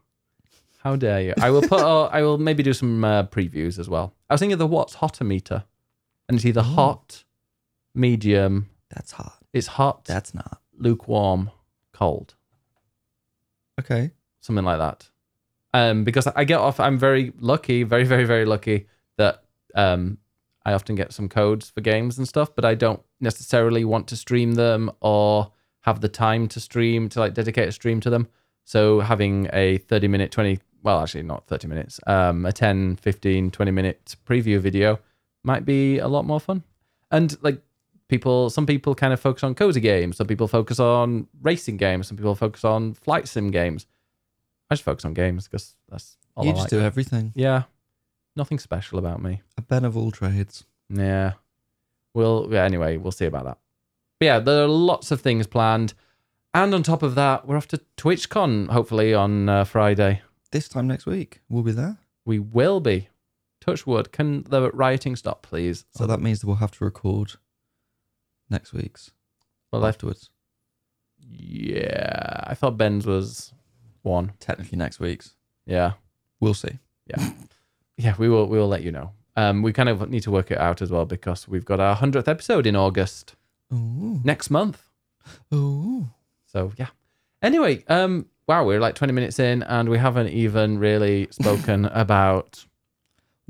how 0.80 0.96
dare 0.96 1.22
you! 1.22 1.34
I 1.40 1.52
will 1.52 1.62
put. 1.62 1.80
uh, 1.82 2.06
I 2.06 2.24
will 2.24 2.40
maybe 2.40 2.64
do 2.64 2.74
some 2.74 3.04
uh, 3.04 3.24
previews 3.28 3.78
as 3.78 3.88
well. 3.88 4.16
I 4.28 4.34
was 4.34 4.40
thinking 4.40 4.54
of 4.54 4.60
the 4.60 4.66
what's 4.66 4.96
hotter 4.96 5.24
meter, 5.24 5.66
and 6.28 6.36
it's 6.36 6.46
either 6.46 6.62
Oh. 6.62 6.64
hot, 6.64 7.24
medium. 7.94 8.70
That's 8.90 9.12
hot. 9.12 9.38
It's 9.54 9.68
hot, 9.68 10.06
That's 10.06 10.34
not 10.34 10.62
lukewarm, 10.78 11.52
cold. 11.94 12.36
okay. 13.80 14.12
something 14.40 14.66
like 14.66 14.80
that. 14.80 15.10
Um, 15.74 16.04
because 16.04 16.28
I 16.28 16.44
get 16.44 16.60
off, 16.60 16.80
I'm 16.80 16.98
very 16.98 17.32
lucky, 17.40 17.84
very, 17.84 18.04
very, 18.04 18.26
very 18.26 18.46
lucky 18.46 18.88
that 19.18 19.44
um, 19.76 20.18
I 20.66 20.74
often 20.74 20.96
get 20.96 21.14
some 21.14 21.30
codes 21.30 21.70
for 21.70 21.82
games 21.82 22.18
and 22.18 22.28
stuff, 22.28 22.54
but 22.56 22.66
I 22.66 22.76
don't 22.76 23.02
necessarily 23.20 23.86
want 23.86 24.08
to 24.08 24.16
stream 24.18 24.56
them 24.56 24.92
or 25.00 25.52
have 25.82 26.02
the 26.02 26.10
time 26.10 26.48
to 26.50 26.60
stream 26.60 27.08
to 27.10 27.20
like 27.20 27.34
dedicate 27.34 27.70
a 27.70 27.72
stream 27.72 28.00
to 28.02 28.10
them. 28.10 28.28
So 28.66 29.00
having 29.00 29.48
a 29.54 29.78
30 29.78 30.08
minute, 30.08 30.32
20, 30.32 30.60
well, 30.84 31.00
actually 31.02 31.24
not 31.24 31.48
30 31.48 31.68
minutes, 31.68 32.00
um, 32.08 32.46
a 32.46 32.52
10, 32.52 32.98
15, 32.98 33.52
20 33.52 33.72
minute 33.72 34.16
preview 34.26 34.60
video 34.60 35.00
might 35.44 35.66
be 35.66 36.00
a 36.00 36.08
lot 36.08 36.26
more 36.26 36.40
fun. 36.40 36.64
And 37.12 37.38
like 37.42 37.62
people, 38.12 38.50
some 38.52 38.68
people 38.68 38.94
kind 38.94 39.14
of 39.14 39.20
focus 39.20 39.44
on 39.44 39.56
cozy 39.56 39.80
games, 39.80 40.18
some 40.18 40.28
people 40.28 40.48
focus 40.48 40.80
on 40.80 41.28
racing 41.42 41.78
games, 41.78 42.08
some 42.08 42.18
people 42.18 42.36
focus 42.36 42.64
on 42.64 42.94
flight 42.94 43.28
sim 43.28 43.50
games. 43.50 43.88
I 44.70 44.76
just 44.76 44.84
focus 44.84 45.06
on 45.06 45.14
games 45.14 45.48
because 45.48 45.76
that's 45.90 46.18
all 46.36 46.46
you 46.46 46.52
I 46.52 46.54
just 46.54 46.64
like. 46.66 46.70
do 46.70 46.82
everything. 46.82 47.32
Yeah, 47.36 47.64
nothing 48.36 48.60
special 48.60 49.00
about 49.00 49.24
me. 49.24 49.42
A 49.58 49.62
Ben 49.62 49.86
of 49.86 49.98
all 49.98 50.12
trades. 50.12 50.66
Yeah. 50.90 51.34
We'll, 52.14 52.50
yeah, 52.52 52.66
anyway, 52.66 52.98
we'll 52.98 53.14
see 53.14 53.26
about 53.26 53.46
that. 53.46 53.58
But 54.20 54.26
yeah, 54.26 54.40
there 54.40 54.64
are 54.64 54.68
lots 54.68 55.10
of 55.12 55.22
things 55.22 55.48
planned. 55.48 55.94
And 56.54 56.76
on 56.76 56.84
top 56.84 57.02
of 57.02 57.16
that, 57.16 57.48
we're 57.48 57.56
off 57.56 57.70
to 57.70 57.80
TwitchCon, 57.96 58.70
hopefully, 58.70 59.14
on 59.14 59.48
uh, 59.48 59.64
Friday. 59.64 60.22
This 60.52 60.68
time 60.68 60.86
next 60.86 61.06
week, 61.06 61.40
we'll 61.48 61.64
be 61.64 61.72
there. 61.72 61.98
We 62.26 62.40
will 62.40 62.82
be. 62.82 63.08
Touch 63.62 63.88
wood. 63.88 64.12
Can 64.12 64.44
the 64.44 64.70
rioting 64.72 65.16
stop, 65.16 65.44
please? 65.44 65.86
So 65.92 66.06
that 66.08 66.20
means 66.20 66.42
that 66.42 66.48
we'll 66.48 66.58
have 66.58 66.72
to 66.72 66.84
record 66.84 67.36
next 68.52 68.74
week's 68.74 69.12
well, 69.72 69.86
I, 69.86 69.90
afterwards. 69.90 70.30
yeah, 71.20 72.44
I 72.44 72.54
thought 72.54 72.78
Ben's 72.78 73.06
was 73.06 73.54
one. 74.02 74.34
Technically 74.40 74.78
next 74.78 75.00
week's. 75.00 75.36
Yeah. 75.66 75.94
We'll 76.40 76.54
see. 76.54 76.80
Yeah, 77.08 77.32
yeah. 77.98 78.16
we 78.18 78.30
will 78.30 78.48
we 78.48 78.58
will 78.58 78.68
let 78.68 78.84
you 78.84 78.92
know. 78.92 79.12
Um, 79.36 79.62
we 79.62 79.74
kind 79.74 79.90
of 79.90 80.10
need 80.10 80.24
to 80.24 80.32
work 80.32 80.52
it 80.52 80.58
out 80.58 80.82
as 80.82 80.92
well 80.92 81.06
because 81.06 81.48
we've 81.48 81.66
got 81.66 81.80
our 81.80 81.96
hundredth 81.96 82.28
episode 82.28 82.66
in 82.66 82.76
August 82.76 83.36
Ooh. 83.74 84.20
next 84.24 84.50
month. 84.50 84.84
Ooh. 85.54 86.10
So 86.46 86.74
yeah. 86.78 86.88
Anyway, 87.42 87.84
um, 87.88 88.26
wow, 88.48 88.66
we're 88.66 88.80
like 88.80 88.96
twenty 88.96 89.14
minutes 89.14 89.40
in 89.40 89.64
and 89.64 89.88
we 89.88 89.98
haven't 89.98 90.30
even 90.30 90.80
really 90.80 91.28
spoken 91.32 91.86
about 91.94 92.66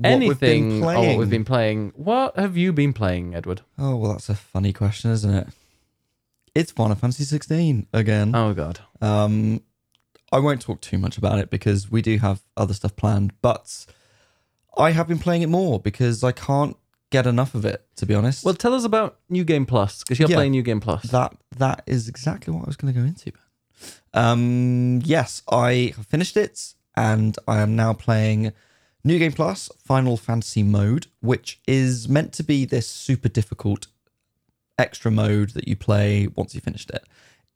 What 0.02 0.12
anything 0.12 0.82
or 0.82 0.86
what 0.94 1.18
we've 1.18 1.30
been 1.30 1.44
playing. 1.44 1.92
What 1.96 2.38
have 2.38 2.56
you 2.56 2.72
been 2.72 2.92
playing, 2.92 3.34
Edward? 3.34 3.62
Oh 3.78 3.96
well, 3.96 4.12
that's 4.12 4.28
a 4.28 4.34
funny 4.34 4.72
question, 4.72 5.10
isn't 5.10 5.32
it? 5.34 5.48
It's 6.54 6.70
Final 6.72 6.96
Fantasy 6.96 7.24
16 7.24 7.86
again. 7.92 8.34
Oh 8.34 8.52
God. 8.54 8.80
Um, 9.00 9.62
I 10.30 10.38
won't 10.38 10.60
talk 10.60 10.80
too 10.80 10.98
much 10.98 11.16
about 11.18 11.38
it 11.38 11.50
because 11.50 11.90
we 11.90 12.02
do 12.02 12.18
have 12.18 12.42
other 12.56 12.74
stuff 12.74 12.94
planned, 12.96 13.32
but 13.42 13.86
I 14.76 14.90
have 14.92 15.08
been 15.08 15.18
playing 15.18 15.42
it 15.42 15.48
more 15.48 15.78
because 15.80 16.22
I 16.24 16.32
can't 16.32 16.76
get 17.10 17.26
enough 17.26 17.54
of 17.54 17.64
it. 17.64 17.84
To 17.96 18.06
be 18.06 18.14
honest, 18.14 18.44
Well, 18.44 18.54
tell 18.54 18.74
us 18.74 18.84
about 18.84 19.18
New 19.28 19.44
Game 19.44 19.66
Plus 19.66 20.00
because 20.02 20.18
you're 20.18 20.28
Yeah. 20.30 20.36
playing 20.36 20.52
New 20.52 20.62
Game 20.62 20.80
Plus. 20.80 21.02
that 21.10 21.36
that 21.58 21.82
is 21.86 22.08
exactly 22.08 22.52
what 22.52 22.64
I 22.64 22.66
was 22.66 22.76
going 22.76 22.92
to 22.94 22.98
go 23.00 23.06
into. 23.06 23.32
Um, 24.14 25.00
yes, 25.04 25.42
I 25.50 25.94
finished 26.08 26.36
it, 26.36 26.74
and 26.96 27.36
I 27.48 27.60
am 27.60 27.76
now 27.76 27.92
playing 27.92 28.52
New 29.04 29.18
Game 29.18 29.32
Plus 29.32 29.68
Final 29.78 30.16
Fantasy 30.16 30.62
mode, 30.62 31.06
which 31.20 31.60
is 31.66 32.08
meant 32.08 32.32
to 32.34 32.42
be 32.42 32.64
this 32.64 32.88
super 32.88 33.28
difficult 33.28 33.88
extra 34.78 35.10
mode 35.10 35.50
that 35.50 35.66
you 35.66 35.76
play 35.76 36.28
once 36.28 36.54
you 36.54 36.60
finished 36.60 36.90
it. 36.90 37.04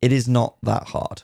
It 0.01 0.11
is 0.11 0.27
not 0.27 0.57
that 0.63 0.89
hard, 0.89 1.23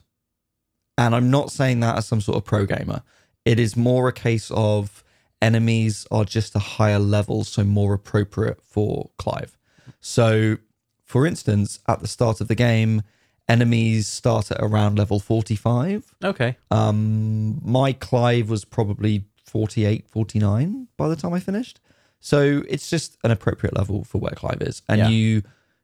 and 0.98 1.14
I'm 1.14 1.30
not 1.30 1.52
saying 1.52 1.82
that 1.82 1.98
as 1.98 2.08
some 2.08 2.22
sort 2.22 2.38
of 2.38 2.46
pro 2.46 2.66
gamer. 2.66 3.02
It 3.46 3.60
is 3.60 3.76
more 3.76 4.08
a 4.08 4.14
case 4.14 4.50
of 4.52 5.04
enemies 5.42 6.08
are 6.10 6.24
just 6.24 6.56
a 6.56 6.60
higher 6.60 7.00
level, 7.00 7.44
so 7.44 7.64
more 7.64 7.94
appropriate 7.94 8.62
for 8.62 9.10
Clive. 9.18 9.58
So, 10.00 10.58
for 11.04 11.28
instance, 11.28 11.80
at 11.88 12.00
the 12.00 12.08
start 12.08 12.40
of 12.40 12.48
the 12.48 12.56
game, 12.56 13.02
enemies 13.50 14.08
start 14.08 14.52
at 14.52 14.58
around 14.62 14.98
level 14.98 15.20
45. 15.20 16.16
okay. 16.24 16.58
Um, 16.72 17.60
my 17.64 17.92
Clive 17.92 18.50
was 18.50 18.64
probably 18.64 19.26
48, 19.54 20.10
49 20.10 20.88
by 20.98 21.08
the 21.08 21.16
time 21.16 21.32
I 21.32 21.40
finished. 21.40 21.80
So 22.20 22.64
it's 22.68 22.90
just 22.90 23.18
an 23.24 23.30
appropriate 23.30 23.76
level 23.78 24.04
for 24.04 24.18
where 24.18 24.32
Clive 24.32 24.62
is. 24.62 24.82
And 24.90 24.98
Yeah. 25.00 25.10
you 25.10 25.44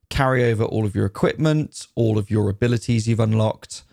carry 0.10 0.44
over 0.52 0.64
all 0.64 0.86
of 0.86 0.96
your 0.96 1.06
equipment, 1.06 1.86
all 1.94 2.18
of 2.18 2.32
your 2.32 2.50
abilities 2.50 3.08
you've 3.08 3.20
unlocked. 3.20 3.84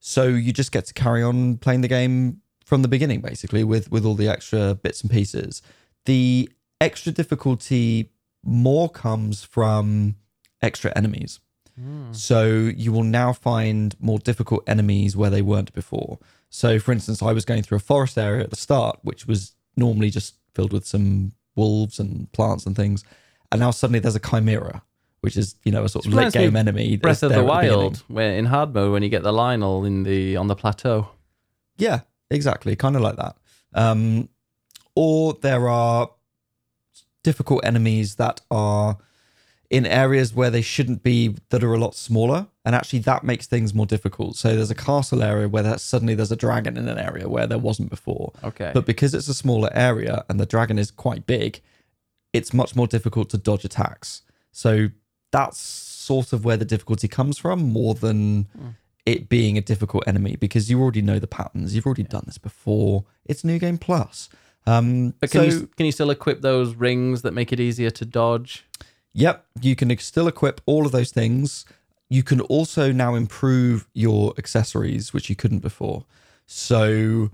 So 0.00 0.26
you 0.26 0.52
just 0.52 0.72
get 0.72 0.84
to 0.86 0.94
carry 0.94 1.22
on 1.22 1.58
playing 1.58 1.82
the 1.82 1.88
game 1.88 2.40
from 2.64 2.82
the 2.82 2.88
beginning, 2.88 3.20
basically, 3.20 3.62
with, 3.62 3.88
with 3.92 4.04
all 4.04 4.16
the 4.16 4.26
extra 4.28 4.74
bits 4.74 5.00
and 5.02 5.10
pieces. 5.10 5.62
The 6.06 6.50
extra 6.80 7.12
difficulty 7.12 8.10
more 8.42 8.88
comes 8.88 9.44
from 9.44 10.16
extra 10.60 10.92
enemies. 10.96 11.38
Hmm. 11.78 12.12
So 12.12 12.46
you 12.46 12.90
will 12.90 13.04
now 13.04 13.32
find 13.32 13.94
more 14.00 14.18
difficult 14.18 14.64
enemies 14.66 15.16
where 15.16 15.30
they 15.30 15.42
weren't 15.42 15.72
before. 15.72 16.18
So, 16.50 16.78
for 16.78 16.92
instance, 16.92 17.22
I 17.22 17.32
was 17.32 17.44
going 17.44 17.62
through 17.62 17.76
a 17.76 17.80
forest 17.80 18.18
area 18.18 18.42
at 18.42 18.50
the 18.50 18.56
start, 18.56 18.98
which 19.02 19.26
was 19.26 19.52
normally 19.76 20.10
just 20.10 20.34
filled 20.54 20.72
with 20.72 20.84
some 20.84 21.32
wolves 21.54 21.98
and 22.00 22.30
plants 22.32 22.66
and 22.66 22.74
things, 22.74 23.04
and 23.52 23.60
now 23.60 23.70
suddenly 23.70 24.00
there's 24.00 24.16
a 24.16 24.20
chimera, 24.20 24.82
which 25.20 25.36
is 25.36 25.54
you 25.64 25.70
know 25.70 25.84
a 25.84 25.88
sort 25.88 26.06
of 26.06 26.12
late 26.12 26.32
game 26.32 26.56
enemy. 26.56 26.96
that's 26.96 27.20
Breath 27.20 27.22
of 27.22 27.32
the. 27.32 27.44
Wild, 27.44 27.98
where 28.08 28.36
in 28.36 28.46
hard 28.46 28.74
mode 28.74 28.92
when 28.92 29.02
you 29.02 29.08
get 29.08 29.22
the 29.22 29.32
Lynel 29.32 29.86
in 29.86 30.02
the 30.02 30.36
on 30.36 30.48
the 30.48 30.56
plateau. 30.56 31.08
Yeah, 31.76 32.00
exactly. 32.30 32.74
Kind 32.76 32.96
of 32.96 33.02
like 33.02 33.16
that. 33.16 33.36
Um, 33.72 34.28
or 34.94 35.34
there 35.34 35.68
are 35.68 36.10
difficult 37.22 37.64
enemies 37.64 38.16
that 38.16 38.40
are 38.50 38.98
in 39.70 39.86
areas 39.86 40.34
where 40.34 40.50
they 40.50 40.62
shouldn't 40.62 41.02
be 41.02 41.36
that 41.50 41.62
are 41.62 41.72
a 41.72 41.78
lot 41.78 41.94
smaller. 41.94 42.48
And 42.64 42.74
actually, 42.74 42.98
that 43.00 43.24
makes 43.24 43.46
things 43.46 43.72
more 43.72 43.86
difficult. 43.86 44.36
So 44.36 44.54
there's 44.54 44.70
a 44.70 44.74
castle 44.74 45.22
area 45.22 45.48
where 45.48 45.62
that 45.62 45.80
suddenly 45.80 46.14
there's 46.14 46.32
a 46.32 46.36
dragon 46.36 46.76
in 46.76 46.88
an 46.88 46.98
area 46.98 47.28
where 47.28 47.46
there 47.46 47.58
wasn't 47.58 47.88
before. 47.88 48.32
Okay. 48.44 48.70
But 48.74 48.84
because 48.84 49.14
it's 49.14 49.28
a 49.28 49.34
smaller 49.34 49.70
area 49.72 50.24
and 50.28 50.38
the 50.38 50.46
dragon 50.46 50.78
is 50.78 50.90
quite 50.90 51.26
big, 51.26 51.62
it's 52.32 52.52
much 52.52 52.76
more 52.76 52.86
difficult 52.86 53.30
to 53.30 53.38
dodge 53.38 53.64
attacks. 53.64 54.22
So 54.52 54.88
that's 55.32 55.58
sort 55.58 56.32
of 56.32 56.44
where 56.44 56.56
the 56.56 56.64
difficulty 56.64 57.08
comes 57.08 57.38
from 57.38 57.72
more 57.72 57.94
than 57.94 58.46
it 59.06 59.28
being 59.28 59.56
a 59.56 59.60
difficult 59.60 60.04
enemy 60.06 60.36
because 60.36 60.70
you 60.70 60.80
already 60.80 61.02
know 61.02 61.18
the 61.18 61.26
patterns. 61.26 61.74
You've 61.74 61.86
already 61.86 62.02
done 62.02 62.24
this 62.26 62.38
before. 62.38 63.04
It's 63.24 63.44
New 63.44 63.58
Game 63.58 63.78
Plus. 63.78 64.28
Um, 64.66 65.14
but 65.20 65.30
can 65.30 65.50
so, 65.50 65.56
you 65.56 65.66
can 65.76 65.86
you 65.86 65.92
still 65.92 66.10
equip 66.10 66.42
those 66.42 66.74
rings 66.74 67.22
that 67.22 67.32
make 67.32 67.52
it 67.52 67.60
easier 67.60 67.90
to 67.90 68.04
dodge? 68.04 68.66
Yep, 69.12 69.46
you 69.62 69.74
can 69.74 69.96
still 69.98 70.28
equip 70.28 70.60
all 70.66 70.86
of 70.86 70.92
those 70.92 71.10
things. 71.10 71.64
You 72.10 72.22
can 72.22 72.40
also 72.42 72.92
now 72.92 73.14
improve 73.14 73.88
your 73.94 74.34
accessories, 74.36 75.14
which 75.14 75.30
you 75.30 75.36
couldn't 75.36 75.60
before. 75.60 76.04
So 76.46 77.30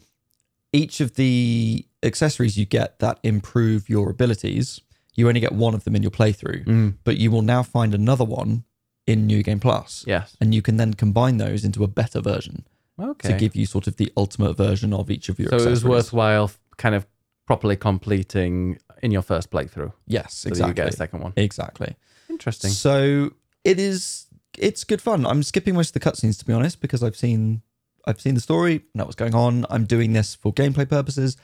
each 0.73 1.01
of 1.01 1.15
the 1.15 1.87
accessories 2.03 2.59
you 2.59 2.67
get 2.67 2.99
that 2.99 3.19
improve 3.23 3.89
your 3.89 4.11
abilities, 4.11 4.81
you 5.15 5.27
only 5.29 5.41
get 5.41 5.53
one 5.53 5.75
of 5.75 5.85
them 5.85 5.97
in 5.97 6.03
your 6.03 6.11
playthrough, 6.11 6.67
mm. 6.67 6.95
but 7.05 7.17
you 7.17 7.31
will 7.31 7.43
now 7.43 7.63
find 7.63 7.95
another 7.95 8.25
one 8.25 8.65
in 9.07 9.27
New 9.27 9.43
Game 9.43 9.61
Plus. 9.61 10.05
Yes. 10.07 10.37
And 10.41 10.55
you 10.55 10.61
can 10.61 10.77
then 10.77 10.93
combine 10.95 11.39
those 11.39 11.65
into 11.65 11.83
a 11.83 11.89
better 11.89 12.21
version 12.21 12.67
Okay. 12.99 13.31
to 13.31 13.39
give 13.39 13.55
you 13.57 13.67
sort 13.67 13.87
of 13.87 13.97
the 13.97 14.13
ultimate 14.17 14.57
version 14.57 14.93
of 14.93 15.11
each 15.11 15.29
of 15.29 15.39
your 15.39 15.51
so 15.51 15.57
it 15.59 15.69
was 15.69 15.85
worthwhile 15.85 16.51
kind 16.79 16.95
of 16.95 17.07
properly 17.47 17.77
completing 17.77 18.79
in 19.03 19.11
your 19.11 19.23
first 19.23 19.51
playthrough. 19.51 19.93
Yes, 20.07 20.35
So 20.35 20.49
exactly. 20.49 20.71
you 20.71 20.75
get 20.75 20.89
a 20.89 20.97
second 20.97 21.21
one. 21.21 21.33
Exactly. 21.37 21.97
Interesting. 22.29 22.71
So 22.71 23.33
it 23.65 23.79
is 23.79 24.26
it's 24.59 24.85
good 24.85 25.03
fun. 25.03 25.27
I'm 25.27 25.43
skipping 25.43 25.75
most 25.75 25.95
of 25.95 26.01
the 26.01 26.11
cutscenes 26.11 26.39
to 26.39 26.45
be 26.45 26.53
honest 26.53 26.81
because 26.81 27.03
I've 27.03 27.17
seen 27.17 27.63
I've 28.07 28.21
seen 28.21 28.35
the 28.35 28.41
story, 28.41 28.85
know 28.95 29.05
what's 29.05 29.17
going 29.17 29.35
on. 29.35 29.67
I'm 29.69 29.85
doing 29.85 30.13
this 30.13 30.35
for 30.35 30.53
gameplay 30.53 30.89
purposes, 30.89 31.37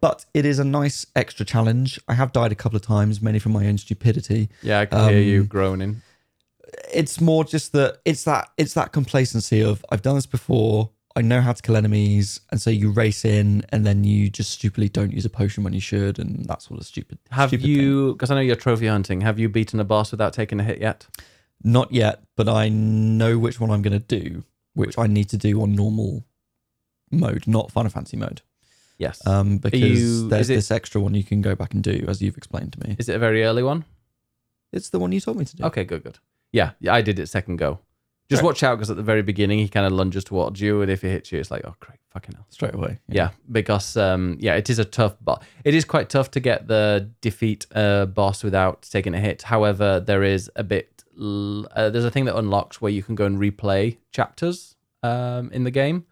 but 0.00 0.24
it 0.32 0.46
is 0.46 0.58
a 0.58 0.64
nice 0.64 1.04
extra 1.14 1.44
challenge. 1.44 2.00
I 2.08 2.14
have 2.14 2.32
died 2.32 2.50
a 2.50 2.54
couple 2.54 2.76
of 2.76 2.82
times, 2.82 3.20
mainly 3.20 3.40
from 3.40 3.52
my 3.52 3.66
own 3.66 3.76
stupidity. 3.78 4.48
Yeah, 4.62 4.80
I 4.80 4.86
can 4.86 5.10
hear 5.10 5.20
you 5.20 5.40
Um, 5.42 5.46
groaning. 5.46 6.02
It's 6.92 7.20
more 7.20 7.44
just 7.44 7.72
that 7.72 7.98
it's 8.04 8.24
that 8.24 8.50
it's 8.56 8.74
that 8.74 8.92
complacency 8.92 9.62
of 9.62 9.84
I've 9.90 10.02
done 10.02 10.14
this 10.14 10.26
before. 10.26 10.90
I 11.16 11.20
know 11.20 11.40
how 11.40 11.52
to 11.52 11.60
kill 11.60 11.76
enemies, 11.76 12.40
and 12.52 12.62
so 12.62 12.70
you 12.70 12.90
race 12.92 13.24
in, 13.24 13.64
and 13.70 13.84
then 13.84 14.04
you 14.04 14.30
just 14.30 14.50
stupidly 14.52 14.88
don't 14.88 15.12
use 15.12 15.24
a 15.24 15.30
potion 15.30 15.64
when 15.64 15.72
you 15.72 15.80
should, 15.80 16.18
and 16.18 16.44
that 16.46 16.62
sort 16.62 16.78
of 16.78 16.86
stupid. 16.86 17.18
Have 17.30 17.50
stupid 17.50 17.66
you? 17.66 18.12
Because 18.12 18.30
I 18.30 18.34
know 18.36 18.40
you're 18.40 18.56
trophy 18.56 18.86
hunting. 18.86 19.22
Have 19.22 19.38
you 19.38 19.48
beaten 19.48 19.80
a 19.80 19.84
boss 19.84 20.10
without 20.12 20.32
taking 20.32 20.60
a 20.60 20.62
hit 20.62 20.80
yet? 20.80 21.06
Not 21.64 21.92
yet, 21.92 22.22
but 22.36 22.48
I 22.48 22.68
know 22.68 23.38
which 23.38 23.58
one 23.60 23.70
I'm 23.70 23.82
going 23.82 23.98
to 23.98 24.20
do, 24.20 24.44
which 24.74 24.96
I 24.98 25.06
need 25.06 25.28
to 25.30 25.36
do 25.36 25.60
on 25.62 25.72
normal 25.74 26.24
mode, 27.10 27.46
not 27.46 27.70
Final 27.72 27.90
Fantasy 27.90 28.16
mode. 28.16 28.42
Yes. 28.98 29.24
Um, 29.26 29.58
because 29.58 29.80
you- 29.80 30.28
there's 30.28 30.50
it- 30.50 30.54
this 30.56 30.70
extra 30.70 31.00
one 31.00 31.14
you 31.14 31.24
can 31.24 31.40
go 31.40 31.54
back 31.54 31.74
and 31.74 31.82
do, 31.82 32.04
as 32.08 32.20
you've 32.22 32.36
explained 32.36 32.72
to 32.74 32.88
me. 32.88 32.96
Is 32.98 33.08
it 33.08 33.16
a 33.16 33.18
very 33.18 33.44
early 33.44 33.62
one? 33.62 33.84
It's 34.72 34.90
the 34.90 34.98
one 34.98 35.12
you 35.12 35.20
told 35.20 35.38
me 35.38 35.44
to 35.44 35.56
do. 35.56 35.64
Okay, 35.64 35.84
good, 35.84 36.02
good. 36.04 36.18
Yeah, 36.52 36.72
yeah, 36.80 36.94
I 36.94 37.00
did 37.02 37.18
it 37.18 37.26
second 37.28 37.56
go. 37.56 37.80
Just 38.28 38.42
Right. 38.42 38.46
watch 38.48 38.62
out 38.62 38.76
because 38.76 38.90
at 38.90 38.96
the 38.98 39.02
very 39.02 39.22
beginning 39.22 39.58
he 39.58 39.68
kind 39.68 39.86
of 39.86 39.92
lunges 39.92 40.22
towards 40.24 40.60
you, 40.60 40.82
and 40.82 40.90
if 40.90 41.00
he 41.00 41.08
hits 41.08 41.32
you, 41.32 41.38
it's 41.40 41.50
like, 41.50 41.62
oh, 41.64 41.74
great, 41.80 41.98
fucking 42.10 42.34
hell. 42.34 42.44
Straight 42.50 42.74
away. 42.74 42.98
Yeah, 43.08 43.30
because 43.50 43.96
um, 43.96 44.36
yeah, 44.38 44.54
it 44.56 44.68
is 44.68 44.78
a 44.78 44.84
tough 44.84 45.16
boss. 45.22 45.42
It 45.64 45.74
is 45.74 45.86
quite 45.86 46.10
tough 46.10 46.30
to 46.32 46.40
get 46.40 46.68
the 46.68 47.08
defeat 47.22 47.66
uh, 47.74 48.04
boss 48.04 48.44
without 48.44 48.82
taking 48.82 49.14
a 49.14 49.20
hit. 49.20 49.42
However, 49.42 49.98
there 50.00 50.22
is 50.22 50.50
a 50.56 50.62
bit. 50.62 50.97
Uh, 51.18 51.90
there's 51.90 52.04
a 52.04 52.10
thing 52.10 52.26
that 52.26 52.36
unlocks 52.36 52.80
where 52.80 52.92
you 52.92 53.02
can 53.02 53.14
go 53.14 53.24
and 53.24 53.38
replay 53.38 53.98
chapters 54.12 54.76
um, 55.02 55.50
in 55.52 55.64
the 55.64 55.70
game 55.70 56.04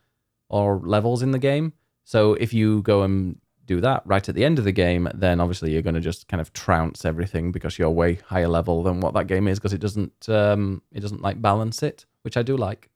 or 0.48 0.78
levels 0.78 1.22
in 1.22 1.30
the 1.30 1.38
game. 1.38 1.72
So 2.04 2.34
if 2.34 2.52
you 2.52 2.82
go 2.82 3.02
and 3.02 3.40
do 3.64 3.80
that 3.80 4.02
right 4.06 4.28
at 4.28 4.34
the 4.34 4.44
end 4.44 4.58
of 4.58 4.64
the 4.64 4.72
game, 4.72 5.08
then 5.14 5.40
obviously 5.40 5.72
you're 5.72 5.82
going 5.82 5.94
to 5.94 6.00
just 6.00 6.28
kind 6.28 6.40
of 6.40 6.52
trounce 6.52 7.04
everything 7.04 7.50
because 7.52 7.78
you're 7.78 7.90
way 7.90 8.14
higher 8.14 8.48
level 8.48 8.82
than 8.82 9.00
what 9.00 9.14
that 9.14 9.26
game 9.26 9.48
is 9.48 9.58
because 9.58 9.72
it 9.72 9.80
doesn't 9.80 10.28
um, 10.28 10.82
it 10.92 11.00
doesn't 11.00 11.22
like 11.22 11.42
balance 11.42 11.82
it, 11.82 12.06
which 12.22 12.36
I 12.36 12.42
do 12.42 12.56
like. 12.56 12.90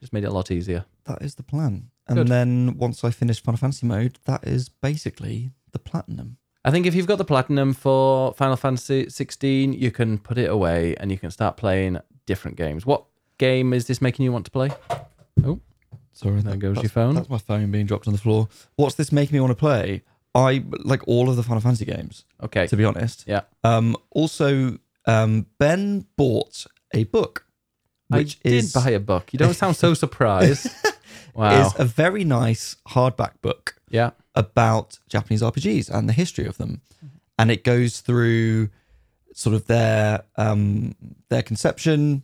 Just 0.00 0.12
made 0.12 0.24
it 0.24 0.28
a 0.28 0.32
lot 0.32 0.50
easier. 0.50 0.86
That 1.04 1.20
is 1.20 1.34
the 1.34 1.42
plan. 1.42 1.90
And 2.06 2.16
Good. 2.16 2.28
then 2.28 2.78
once 2.78 3.04
I 3.04 3.10
finish 3.10 3.42
Final 3.42 3.58
Fantasy 3.58 3.86
mode, 3.86 4.18
that 4.24 4.46
is 4.46 4.68
basically 4.68 5.50
the 5.72 5.78
platinum. 5.78 6.38
I 6.64 6.70
think 6.70 6.86
if 6.86 6.94
you've 6.94 7.06
got 7.06 7.16
the 7.16 7.24
platinum 7.24 7.72
for 7.72 8.34
Final 8.34 8.56
Fantasy 8.56 9.08
16, 9.08 9.72
you 9.72 9.90
can 9.90 10.18
put 10.18 10.36
it 10.36 10.50
away 10.50 10.94
and 10.96 11.10
you 11.10 11.18
can 11.18 11.30
start 11.30 11.56
playing 11.56 11.98
different 12.26 12.56
games. 12.58 12.84
What 12.84 13.04
game 13.38 13.72
is 13.72 13.86
this 13.86 14.02
making 14.02 14.24
you 14.24 14.32
want 14.32 14.44
to 14.44 14.50
play? 14.50 14.70
Oh, 15.42 15.60
sorry, 16.12 16.40
There 16.42 16.56
goes 16.56 16.76
your 16.82 16.90
phone. 16.90 17.14
That's 17.14 17.30
my 17.30 17.38
phone 17.38 17.70
being 17.70 17.86
dropped 17.86 18.06
on 18.06 18.12
the 18.12 18.18
floor. 18.20 18.48
What's 18.76 18.96
this 18.96 19.10
making 19.10 19.34
me 19.34 19.40
want 19.40 19.52
to 19.52 19.56
play? 19.56 20.02
I 20.34 20.62
like 20.84 21.00
all 21.08 21.30
of 21.30 21.36
the 21.36 21.42
Final 21.42 21.60
Fantasy 21.62 21.86
games, 21.86 22.24
Okay. 22.42 22.66
to 22.66 22.76
be 22.76 22.84
honest. 22.84 23.24
Yeah. 23.26 23.40
Um, 23.64 23.96
also, 24.10 24.78
um, 25.06 25.46
Ben 25.58 26.04
bought 26.16 26.66
a 26.92 27.04
book, 27.04 27.46
which 28.08 28.38
I 28.44 28.48
did 28.50 28.54
is 28.64 28.72
buy 28.74 28.90
a 28.90 29.00
book. 29.00 29.32
You 29.32 29.38
don't 29.38 29.54
sound 29.54 29.76
so 29.76 29.94
surprised. 30.04 30.68
Wow. 31.34 31.66
is 31.66 31.78
a 31.78 31.84
very 31.84 32.24
nice 32.24 32.76
hardback 32.88 33.40
book 33.42 33.76
yeah. 33.88 34.10
about 34.34 34.98
Japanese 35.08 35.42
RPGs 35.42 35.90
and 35.90 36.08
the 36.08 36.12
history 36.12 36.46
of 36.46 36.58
them, 36.58 36.82
and 37.38 37.50
it 37.50 37.64
goes 37.64 38.00
through 38.00 38.70
sort 39.34 39.54
of 39.54 39.66
their 39.66 40.24
um, 40.36 40.94
their 41.28 41.42
conception. 41.42 42.22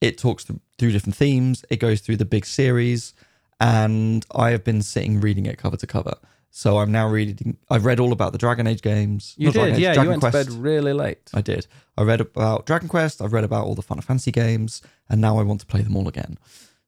It 0.00 0.18
talks 0.18 0.44
through 0.44 0.92
different 0.92 1.16
themes. 1.16 1.64
It 1.70 1.76
goes 1.76 2.00
through 2.00 2.16
the 2.16 2.24
big 2.24 2.44
series, 2.44 3.14
and 3.60 4.26
I 4.34 4.50
have 4.50 4.64
been 4.64 4.82
sitting 4.82 5.20
reading 5.20 5.46
it 5.46 5.58
cover 5.58 5.76
to 5.76 5.86
cover. 5.86 6.14
So 6.54 6.78
I'm 6.78 6.92
now 6.92 7.08
reading. 7.08 7.56
I've 7.70 7.86
read 7.86 7.98
all 7.98 8.12
about 8.12 8.32
the 8.32 8.38
Dragon 8.38 8.66
Age 8.66 8.82
games. 8.82 9.34
You 9.38 9.50
did, 9.50 9.74
Age, 9.74 9.78
yeah. 9.78 9.94
Dragon 9.94 10.04
you 10.04 10.10
went 10.10 10.20
Quest. 10.20 10.48
to 10.48 10.52
bed 10.52 10.62
really 10.62 10.92
late. 10.92 11.30
I 11.32 11.40
did. 11.40 11.66
I 11.96 12.02
read 12.02 12.20
about 12.20 12.66
Dragon 12.66 12.88
Quest. 12.88 13.22
I've 13.22 13.32
read 13.32 13.44
about 13.44 13.64
all 13.64 13.74
the 13.74 13.82
Final 13.82 14.02
Fantasy 14.02 14.32
games, 14.32 14.82
and 15.08 15.20
now 15.20 15.38
I 15.38 15.42
want 15.44 15.60
to 15.60 15.66
play 15.66 15.80
them 15.80 15.96
all 15.96 16.08
again. 16.08 16.38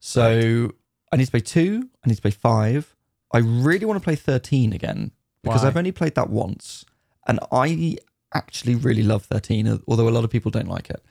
So 0.00 0.72
I 1.14 1.16
need 1.16 1.27
to 1.27 1.31
play 1.31 1.40
two. 1.40 1.88
I 2.05 2.09
need 2.09 2.16
to 2.16 2.22
play 2.22 2.33
five. 2.33 2.94
I 3.33 3.38
really 3.38 3.87
want 3.87 3.98
to 4.00 4.05
play 4.05 4.16
thirteen 4.16 4.72
again 4.72 5.12
because 5.42 5.62
Why? 5.62 5.68
I've 5.68 5.77
only 5.77 5.92
played 5.92 6.14
that 6.16 6.29
once, 6.29 6.85
and 7.29 7.38
I 7.53 7.98
actually 8.35 8.74
really 8.74 9.03
love 9.05 9.24
thirteen. 9.24 9.81
Although 9.87 10.09
a 10.09 10.11
lot 10.11 10.24
of 10.24 10.31
people 10.31 10.50
don't 10.50 10.68
like 10.68 10.90
it, 10.90 11.03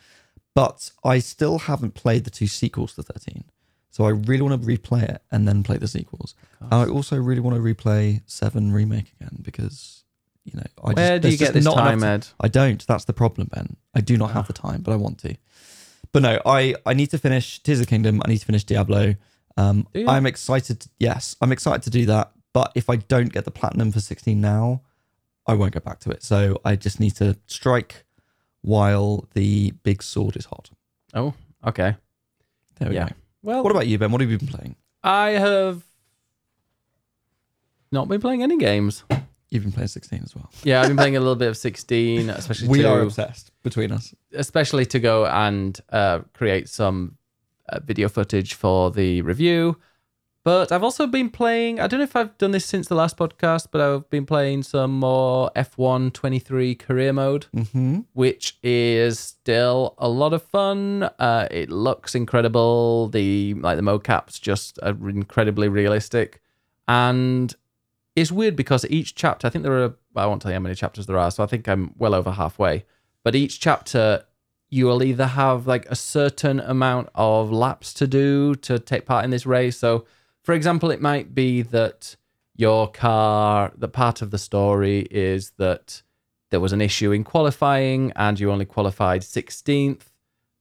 but 0.53 0.91
I 1.03 1.19
still 1.19 1.59
haven't 1.59 1.93
played 1.93 2.25
the 2.25 2.29
two 2.29 2.47
sequels 2.47 2.93
to 2.95 3.03
thirteen. 3.03 3.45
So 3.91 4.05
I 4.05 4.09
really 4.09 4.41
want 4.41 4.59
to 4.61 4.67
replay 4.67 5.03
it 5.03 5.21
and 5.31 5.47
then 5.47 5.63
play 5.63 5.77
the 5.77 5.87
sequels. 5.87 6.33
And 6.59 6.73
I 6.73 6.85
also 6.87 7.15
really 7.15 7.41
want 7.41 7.55
to 7.55 7.61
replay 7.61 8.21
Seven 8.25 8.71
remake 8.73 9.13
again 9.19 9.37
because 9.41 10.03
you 10.43 10.53
know 10.57 10.63
I 10.83 10.93
Where 10.93 11.19
just, 11.19 11.21
do 11.21 11.29
you 11.29 11.37
get 11.37 11.53
this 11.53 11.65
time, 11.65 11.99
ti- 12.01 12.05
Ed? 12.05 12.27
I 12.41 12.47
don't. 12.49 12.85
That's 12.87 13.05
the 13.05 13.13
problem, 13.13 13.49
Ben. 13.53 13.77
I 13.93 14.01
do 14.01 14.17
not 14.17 14.31
Ah. 14.31 14.33
have 14.33 14.47
the 14.47 14.53
time, 14.53 14.81
but 14.81 14.91
I 14.91 14.95
want 14.97 15.19
to. 15.19 15.35
But 16.11 16.21
no, 16.23 16.41
I 16.45 16.75
I 16.85 16.93
need 16.93 17.09
to 17.11 17.17
finish 17.17 17.59
Tears 17.63 17.79
of 17.79 17.85
the 17.85 17.89
Kingdom. 17.89 18.21
I 18.25 18.29
need 18.29 18.39
to 18.39 18.45
finish 18.45 18.63
Diablo. 18.63 19.15
Um, 19.57 19.87
I'm 20.07 20.25
excited. 20.25 20.79
To, 20.81 20.89
yes, 20.99 21.35
I'm 21.41 21.51
excited 21.51 21.83
to 21.83 21.89
do 21.89 22.05
that. 22.07 22.31
But 22.53 22.71
if 22.75 22.89
I 22.89 22.97
don't 22.97 23.31
get 23.33 23.45
the 23.45 23.51
platinum 23.51 23.91
for 23.91 23.99
16 23.99 24.39
now, 24.39 24.81
I 25.47 25.53
won't 25.55 25.73
go 25.73 25.79
back 25.79 25.99
to 26.01 26.11
it. 26.11 26.23
So 26.23 26.59
I 26.63 26.75
just 26.75 26.99
need 26.99 27.15
to 27.15 27.35
strike 27.47 28.05
while 28.61 29.27
the 29.33 29.71
big 29.83 30.01
sword 30.03 30.35
is 30.37 30.45
hot. 30.45 30.69
Oh, 31.13 31.33
okay. 31.65 31.95
There 32.79 32.89
we 32.89 32.95
Yeah. 32.95 33.09
go. 33.09 33.15
Well, 33.41 33.63
What 33.63 33.71
about 33.71 33.87
you, 33.87 33.97
Ben? 33.97 34.11
What 34.11 34.21
have 34.21 34.29
you 34.31 34.37
been 34.37 34.47
playing? 34.47 34.75
I 35.03 35.31
have 35.31 35.83
not 37.91 38.07
been 38.07 38.21
playing 38.21 38.41
any 38.43 38.57
games. 38.57 39.03
You've 39.49 39.63
been 39.63 39.71
playing 39.71 39.89
16 39.89 40.21
as 40.23 40.35
well. 40.35 40.49
Yeah, 40.63 40.81
I've 40.81 40.87
been 40.87 40.97
playing 40.97 41.15
a 41.15 41.19
little 41.25 41.35
bit 41.35 41.47
of 41.49 41.57
16, 41.57 42.29
especially 42.29 42.67
We 42.69 42.79
to, 42.81 42.89
are 42.89 43.01
obsessed 43.01 43.51
between 43.61 43.91
us. 43.91 44.15
especially 44.33 44.85
to 44.87 44.99
go 44.99 45.25
and 45.27 45.79
uh, 45.91 46.19
create 46.33 46.69
some 46.69 47.17
uh, 47.69 47.79
video 47.83 48.09
footage 48.09 48.53
for 48.53 48.91
the 48.91 49.21
review. 49.21 49.77
But 50.45 50.73
I've 50.73 50.83
also 50.83 51.07
been 51.07 51.29
playing, 51.29 51.79
I 51.79 51.87
don't 51.87 51.99
know 51.99 52.03
if 52.03 52.17
I've 52.17 52.37
done 52.37 52.51
this 52.51 52.65
since 52.65 52.89
the 52.89 52.95
last 52.95 53.15
podcast, 53.15 53.67
but 53.71 53.79
I've 53.79 54.09
been 54.09 54.25
playing 54.25 54.63
some 54.63 54.99
more 54.99 55.49
F1 55.55 56.11
23 56.11 56.75
career 56.75 57.13
mode, 57.13 57.45
Mm-hmm. 57.55 57.99
which 58.11 58.57
is 58.61 59.17
still 59.19 59.95
a 59.97 60.09
lot 60.09 60.33
of 60.33 60.43
fun. 60.43 61.03
Uh, 61.17 61.47
it 61.49 61.69
looks 61.69 62.13
incredible. 62.13 63.07
The 63.07 63.53
like 63.53 63.77
the 63.77 63.83
mocap's 63.83 64.37
just 64.37 64.77
are 64.83 64.89
incredibly 65.09 65.69
realistic. 65.69 66.41
And 66.89 67.55
it's 68.17 68.31
weird 68.31 68.57
because 68.57 68.85
each 68.89 69.15
chapter, 69.15 69.47
I 69.47 69.49
think 69.49 69.63
there 69.63 69.81
are, 69.81 69.95
I 70.17 70.25
won't 70.25 70.41
tell 70.41 70.51
you 70.51 70.55
how 70.55 70.59
many 70.59 70.75
chapters 70.75 71.05
there 71.05 71.17
are, 71.17 71.31
so 71.31 71.41
I 71.41 71.47
think 71.47 71.69
I'm 71.69 71.93
well 71.97 72.13
over 72.13 72.31
halfway. 72.31 72.83
But 73.23 73.33
each 73.33 73.61
chapter, 73.61 74.25
you 74.73 74.87
will 74.87 75.03
either 75.03 75.27
have 75.27 75.67
like 75.67 75.85
a 75.85 75.95
certain 75.95 76.59
amount 76.59 77.07
of 77.13 77.51
laps 77.51 77.93
to 77.93 78.07
do 78.07 78.55
to 78.55 78.79
take 78.79 79.05
part 79.05 79.23
in 79.23 79.29
this 79.29 79.45
race. 79.45 79.77
So, 79.77 80.05
for 80.41 80.53
example, 80.53 80.89
it 80.89 80.99
might 80.99 81.35
be 81.35 81.61
that 81.61 82.15
your 82.55 82.91
car, 82.91 83.71
the 83.77 83.87
part 83.87 84.23
of 84.23 84.31
the 84.31 84.39
story 84.39 85.01
is 85.11 85.51
that 85.57 86.01
there 86.49 86.59
was 86.59 86.73
an 86.73 86.81
issue 86.81 87.11
in 87.11 87.23
qualifying 87.23 88.11
and 88.15 88.39
you 88.39 88.49
only 88.51 88.65
qualified 88.65 89.21
16th. 89.21 90.05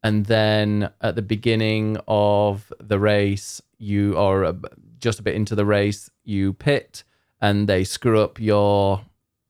And 0.03 0.27
then 0.27 0.91
at 1.01 1.17
the 1.17 1.23
beginning 1.23 1.97
of 2.07 2.71
the 2.81 2.99
race, 2.99 3.63
you 3.79 4.19
are 4.19 4.55
just 4.99 5.21
a 5.21 5.23
bit 5.23 5.37
into 5.37 5.55
the 5.55 5.65
race, 5.65 6.11
you 6.23 6.53
pit 6.53 7.03
and 7.41 7.67
they 7.67 7.83
screw 7.83 8.21
up 8.21 8.39
your 8.39 9.07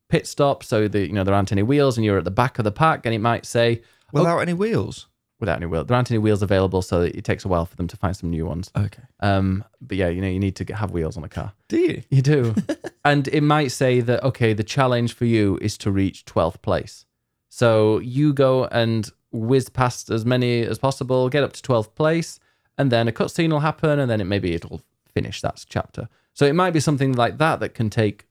pit 0.08 0.24
stop 0.28 0.62
so 0.62 0.86
that 0.86 1.08
you 1.08 1.12
know 1.12 1.24
there 1.24 1.34
aren't 1.34 1.50
any 1.50 1.64
wheels 1.64 1.96
and 1.96 2.04
you're 2.04 2.18
at 2.18 2.24
the 2.24 2.30
back 2.30 2.60
of 2.60 2.64
the 2.64 2.70
pack 2.70 3.06
and 3.06 3.14
it 3.14 3.18
might 3.18 3.44
say 3.44 3.82
Without 4.12 4.38
any 4.38 4.52
wheels. 4.54 5.06
without 5.40 5.56
any 5.56 5.66
wheels 5.66 5.86
there 5.88 5.96
aren't 5.96 6.10
any 6.10 6.18
wheels 6.18 6.42
available 6.42 6.82
so 6.82 7.00
it 7.02 7.24
takes 7.24 7.44
a 7.44 7.48
while 7.48 7.66
for 7.66 7.74
them 7.76 7.88
to 7.88 7.96
find 7.96 8.16
some 8.16 8.30
new 8.30 8.46
ones 8.46 8.70
Okay. 8.76 9.02
um 9.20 9.64
but 9.80 9.96
yeah 9.96 10.08
you 10.08 10.20
know 10.20 10.28
you 10.28 10.38
need 10.38 10.54
to 10.56 10.64
get, 10.64 10.76
have 10.76 10.90
wheels 10.92 11.16
on 11.16 11.24
a 11.24 11.28
car 11.28 11.52
Do 11.68 11.78
you? 11.78 12.02
you 12.10 12.22
do 12.22 12.54
and 13.04 13.26
it 13.28 13.42
might 13.42 13.72
say 13.72 14.00
that 14.00 14.22
okay 14.22 14.52
the 14.52 14.62
challenge 14.64 15.14
for 15.14 15.24
you 15.24 15.58
is 15.60 15.76
to 15.78 15.90
reach 15.90 16.24
12th 16.26 16.62
place 16.62 17.06
so 17.48 17.98
you 17.98 18.32
go 18.32 18.66
and 18.66 19.10
whiz 19.32 19.68
past 19.68 20.10
as 20.10 20.24
many 20.24 20.62
as 20.62 20.78
possible 20.78 21.28
get 21.28 21.42
up 21.42 21.52
to 21.54 21.62
12th 21.62 21.94
place 21.94 22.38
and 22.78 22.90
then 22.92 23.08
a 23.08 23.12
cutscene 23.12 23.50
will 23.50 23.60
happen 23.60 23.98
and 23.98 24.08
then 24.10 24.20
it 24.20 24.24
maybe 24.24 24.54
it'll 24.54 24.82
finish 25.14 25.40
that 25.40 25.64
chapter 25.68 26.08
so 26.34 26.46
it 26.46 26.54
might 26.54 26.70
be 26.72 26.80
something 26.80 27.12
like 27.12 27.38
that 27.38 27.58
that 27.60 27.74
can 27.74 27.90
take 27.90 28.26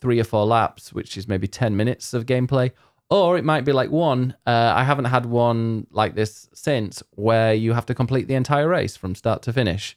three 0.00 0.20
or 0.20 0.24
four 0.24 0.44
laps 0.46 0.92
which 0.92 1.16
is 1.16 1.26
maybe 1.28 1.46
10 1.48 1.76
minutes 1.76 2.12
of 2.14 2.26
gameplay 2.26 2.70
or 3.10 3.36
it 3.36 3.44
might 3.44 3.64
be 3.64 3.72
like 3.72 3.90
one 3.90 4.34
uh, 4.46 4.72
i 4.74 4.84
haven't 4.84 5.06
had 5.06 5.26
one 5.26 5.86
like 5.90 6.14
this 6.14 6.48
since 6.54 7.02
where 7.10 7.52
you 7.54 7.72
have 7.72 7.86
to 7.86 7.94
complete 7.94 8.28
the 8.28 8.34
entire 8.34 8.68
race 8.68 8.96
from 8.96 9.14
start 9.14 9.42
to 9.42 9.52
finish 9.52 9.96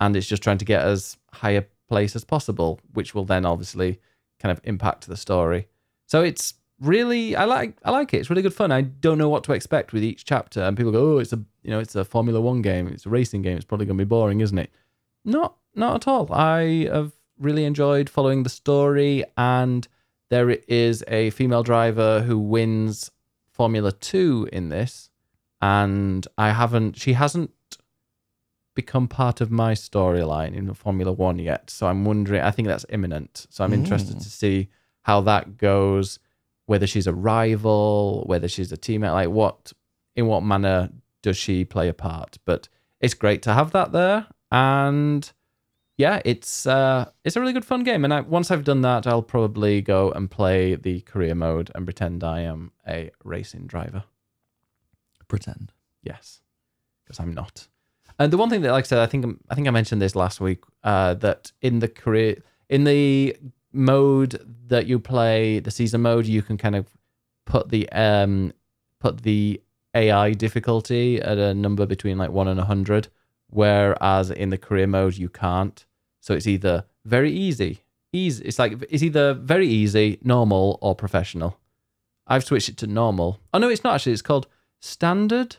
and 0.00 0.16
it's 0.16 0.26
just 0.26 0.42
trying 0.42 0.58
to 0.58 0.64
get 0.64 0.82
as 0.82 1.16
high 1.32 1.50
a 1.50 1.62
place 1.92 2.16
as 2.16 2.24
possible, 2.24 2.80
which 2.94 3.14
will 3.14 3.26
then 3.26 3.44
obviously 3.44 4.00
kind 4.40 4.50
of 4.50 4.60
impact 4.64 5.06
the 5.06 5.16
story. 5.16 5.68
So 6.06 6.22
it's 6.22 6.54
really 6.80 7.36
I 7.36 7.44
like 7.44 7.76
I 7.84 7.90
like 7.90 8.12
it. 8.12 8.18
It's 8.18 8.30
really 8.30 8.42
good 8.42 8.54
fun. 8.54 8.72
I 8.72 8.80
don't 8.80 9.18
know 9.18 9.28
what 9.28 9.44
to 9.44 9.52
expect 9.52 9.92
with 9.92 10.02
each 10.02 10.24
chapter, 10.24 10.62
and 10.62 10.76
people 10.76 10.90
go, 10.90 11.12
"Oh, 11.12 11.18
it's 11.18 11.32
a 11.32 11.40
you 11.62 11.70
know 11.70 11.78
it's 11.78 11.94
a 11.94 12.04
Formula 12.04 12.40
One 12.40 12.62
game. 12.62 12.88
It's 12.88 13.06
a 13.06 13.10
racing 13.10 13.42
game. 13.42 13.56
It's 13.56 13.64
probably 13.66 13.86
going 13.86 13.98
to 13.98 14.04
be 14.04 14.08
boring, 14.08 14.40
isn't 14.40 14.58
it?" 14.58 14.70
Not 15.24 15.54
not 15.74 15.94
at 15.96 16.08
all. 16.08 16.32
I 16.32 16.88
have 16.90 17.12
really 17.38 17.64
enjoyed 17.64 18.08
following 18.08 18.42
the 18.42 18.50
story, 18.50 19.24
and 19.36 19.86
there 20.32 20.48
is 20.66 21.04
a 21.08 21.28
female 21.30 21.62
driver 21.62 22.22
who 22.22 22.38
wins 22.38 23.10
Formula 23.50 23.92
Two 23.92 24.48
in 24.50 24.70
this, 24.70 25.10
and 25.60 26.26
I 26.38 26.52
haven't. 26.52 26.96
She 26.96 27.12
hasn't 27.12 27.50
become 28.74 29.08
part 29.08 29.42
of 29.42 29.50
my 29.50 29.74
storyline 29.74 30.54
in 30.54 30.72
Formula 30.72 31.12
One 31.12 31.38
yet. 31.38 31.68
So 31.68 31.86
I'm 31.86 32.06
wondering, 32.06 32.40
I 32.40 32.50
think 32.50 32.66
that's 32.66 32.86
imminent. 32.88 33.46
So 33.50 33.62
I'm 33.62 33.74
interested 33.74 34.16
mm. 34.16 34.22
to 34.22 34.30
see 34.30 34.68
how 35.02 35.20
that 35.20 35.58
goes, 35.58 36.18
whether 36.64 36.86
she's 36.86 37.06
a 37.06 37.12
rival, 37.12 38.24
whether 38.26 38.48
she's 38.48 38.72
a 38.72 38.78
teammate, 38.78 39.12
like 39.12 39.28
what, 39.28 39.74
in 40.16 40.26
what 40.26 40.42
manner 40.42 40.88
does 41.20 41.36
she 41.36 41.66
play 41.66 41.88
a 41.88 41.92
part? 41.92 42.38
But 42.46 42.70
it's 43.00 43.12
great 43.12 43.42
to 43.42 43.52
have 43.52 43.72
that 43.72 43.92
there. 43.92 44.26
And 44.50 45.30
yeah, 46.02 46.20
it's 46.24 46.66
uh, 46.66 47.08
it's 47.22 47.36
a 47.36 47.40
really 47.40 47.52
good 47.52 47.64
fun 47.64 47.84
game. 47.84 48.04
And 48.04 48.12
I, 48.12 48.20
once 48.22 48.50
I've 48.50 48.64
done 48.64 48.80
that, 48.82 49.06
I'll 49.06 49.22
probably 49.22 49.80
go 49.80 50.10
and 50.10 50.28
play 50.28 50.74
the 50.74 51.00
career 51.02 51.36
mode 51.36 51.70
and 51.76 51.86
pretend 51.86 52.24
I 52.24 52.40
am 52.40 52.72
a 52.88 53.12
racing 53.22 53.68
driver. 53.68 54.02
Pretend. 55.28 55.70
Yes, 56.02 56.40
because 57.04 57.20
I'm 57.20 57.32
not. 57.32 57.68
And 58.18 58.32
the 58.32 58.36
one 58.36 58.50
thing 58.50 58.62
that, 58.62 58.72
like 58.72 58.84
I 58.84 58.88
said, 58.88 58.98
I 58.98 59.06
think 59.06 59.38
I 59.48 59.54
think 59.54 59.68
I 59.68 59.70
mentioned 59.70 60.02
this 60.02 60.16
last 60.16 60.40
week 60.40 60.64
uh, 60.82 61.14
that 61.14 61.52
in 61.60 61.78
the 61.78 61.86
career 61.86 62.42
in 62.68 62.82
the 62.82 63.36
mode 63.72 64.44
that 64.66 64.88
you 64.88 64.98
play, 64.98 65.60
the 65.60 65.70
season 65.70 66.02
mode, 66.02 66.26
you 66.26 66.42
can 66.42 66.58
kind 66.58 66.74
of 66.74 66.86
put 67.44 67.68
the 67.68 67.88
um 67.92 68.52
put 68.98 69.22
the 69.22 69.62
AI 69.94 70.32
difficulty 70.32 71.22
at 71.22 71.38
a 71.38 71.54
number 71.54 71.86
between 71.86 72.18
like 72.18 72.32
one 72.32 72.48
and 72.48 72.58
a 72.58 72.64
hundred, 72.64 73.06
whereas 73.50 74.32
in 74.32 74.50
the 74.50 74.58
career 74.58 74.88
mode 74.88 75.16
you 75.16 75.28
can't. 75.28 75.86
So 76.22 76.34
it's 76.34 76.46
either 76.46 76.84
very 77.04 77.32
easy, 77.32 77.80
easy. 78.12 78.44
It's 78.44 78.58
like 78.58 78.74
it's 78.88 79.02
either 79.02 79.34
very 79.34 79.66
easy, 79.66 80.18
normal, 80.22 80.78
or 80.80 80.94
professional. 80.94 81.58
I've 82.28 82.44
switched 82.44 82.68
it 82.68 82.76
to 82.78 82.86
normal. 82.86 83.40
Oh 83.52 83.58
no, 83.58 83.68
it's 83.68 83.82
not 83.82 83.94
actually. 83.96 84.12
It's 84.12 84.22
called 84.22 84.46
standard, 84.78 85.56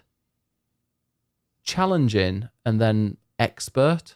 challenging, 1.63 2.49
and 2.65 2.79
then 2.79 3.17
expert. 3.39 4.15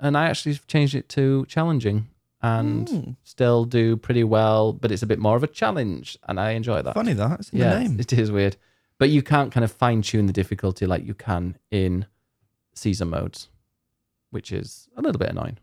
And 0.00 0.16
I 0.16 0.24
actually 0.26 0.56
changed 0.66 0.94
it 0.94 1.08
to 1.10 1.46
challenging 1.46 2.08
and 2.42 2.88
Mm. 2.88 3.16
still 3.22 3.64
do 3.64 3.96
pretty 3.96 4.24
well, 4.24 4.72
but 4.72 4.90
it's 4.92 5.02
a 5.02 5.06
bit 5.06 5.18
more 5.18 5.36
of 5.36 5.42
a 5.42 5.46
challenge, 5.46 6.18
and 6.28 6.38
I 6.38 6.50
enjoy 6.50 6.82
that. 6.82 6.94
Funny 6.94 7.14
that. 7.14 7.40
It's 7.40 7.50
in 7.50 7.60
yeah, 7.60 7.74
the 7.74 7.80
name. 7.80 8.00
it 8.00 8.12
is 8.12 8.30
weird, 8.30 8.56
but 8.98 9.08
you 9.08 9.22
can't 9.22 9.50
kind 9.50 9.64
of 9.64 9.72
fine 9.72 10.02
tune 10.02 10.26
the 10.26 10.32
difficulty 10.32 10.84
like 10.84 11.06
you 11.06 11.14
can 11.14 11.56
in 11.70 12.04
season 12.74 13.08
modes, 13.08 13.48
which 14.34 14.52
is 14.52 14.88
a 14.96 15.02
little 15.02 15.18
bit 15.18 15.30
annoying. 15.30 15.58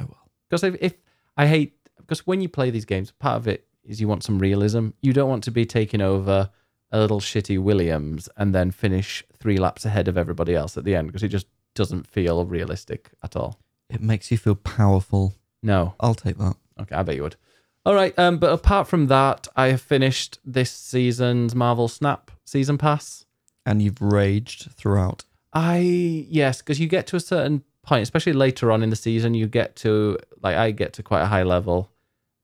Oh 0.00 0.06
well. 0.08 0.30
Because 0.48 0.62
if, 0.62 0.76
if 0.80 0.94
I 1.36 1.46
hate 1.46 1.74
because 1.98 2.26
when 2.26 2.40
you 2.40 2.48
play 2.48 2.70
these 2.70 2.84
games, 2.84 3.10
part 3.10 3.36
of 3.36 3.48
it 3.48 3.66
is 3.82 4.00
you 4.00 4.08
want 4.08 4.22
some 4.22 4.38
realism. 4.38 4.90
You 5.02 5.12
don't 5.12 5.28
want 5.28 5.44
to 5.44 5.50
be 5.50 5.66
taking 5.66 6.00
over 6.00 6.48
a 6.92 6.98
little 6.98 7.20
shitty 7.20 7.58
Williams 7.58 8.28
and 8.36 8.54
then 8.54 8.70
finish 8.70 9.24
three 9.36 9.56
laps 9.56 9.84
ahead 9.84 10.06
of 10.06 10.16
everybody 10.16 10.54
else 10.54 10.76
at 10.76 10.84
the 10.84 10.94
end 10.94 11.08
because 11.08 11.24
it 11.24 11.28
just 11.28 11.46
doesn't 11.74 12.06
feel 12.06 12.44
realistic 12.46 13.10
at 13.22 13.34
all. 13.34 13.58
It 13.90 14.00
makes 14.00 14.30
you 14.30 14.38
feel 14.38 14.54
powerful. 14.54 15.34
No. 15.62 15.94
I'll 15.98 16.14
take 16.14 16.38
that. 16.38 16.54
Okay, 16.80 16.94
I 16.94 17.02
bet 17.02 17.16
you 17.16 17.24
would. 17.24 17.36
All 17.84 17.94
right, 17.94 18.18
um, 18.18 18.38
but 18.38 18.52
apart 18.52 18.88
from 18.88 19.08
that, 19.08 19.46
I 19.56 19.66
have 19.68 19.80
finished 19.82 20.38
this 20.44 20.70
season's 20.70 21.54
Marvel 21.54 21.88
Snap 21.88 22.30
season 22.44 22.78
pass. 22.78 23.26
And 23.66 23.82
you've 23.82 24.00
raged 24.00 24.70
throughout. 24.72 25.24
I 25.54 25.78
yes, 25.78 26.60
because 26.60 26.80
you 26.80 26.88
get 26.88 27.06
to 27.08 27.16
a 27.16 27.20
certain 27.20 27.62
point, 27.82 28.02
especially 28.02 28.32
later 28.32 28.72
on 28.72 28.82
in 28.82 28.90
the 28.90 28.96
season, 28.96 29.34
you 29.34 29.46
get 29.46 29.76
to 29.76 30.18
like 30.42 30.56
I 30.56 30.72
get 30.72 30.92
to 30.94 31.02
quite 31.02 31.22
a 31.22 31.26
high 31.26 31.44
level, 31.44 31.90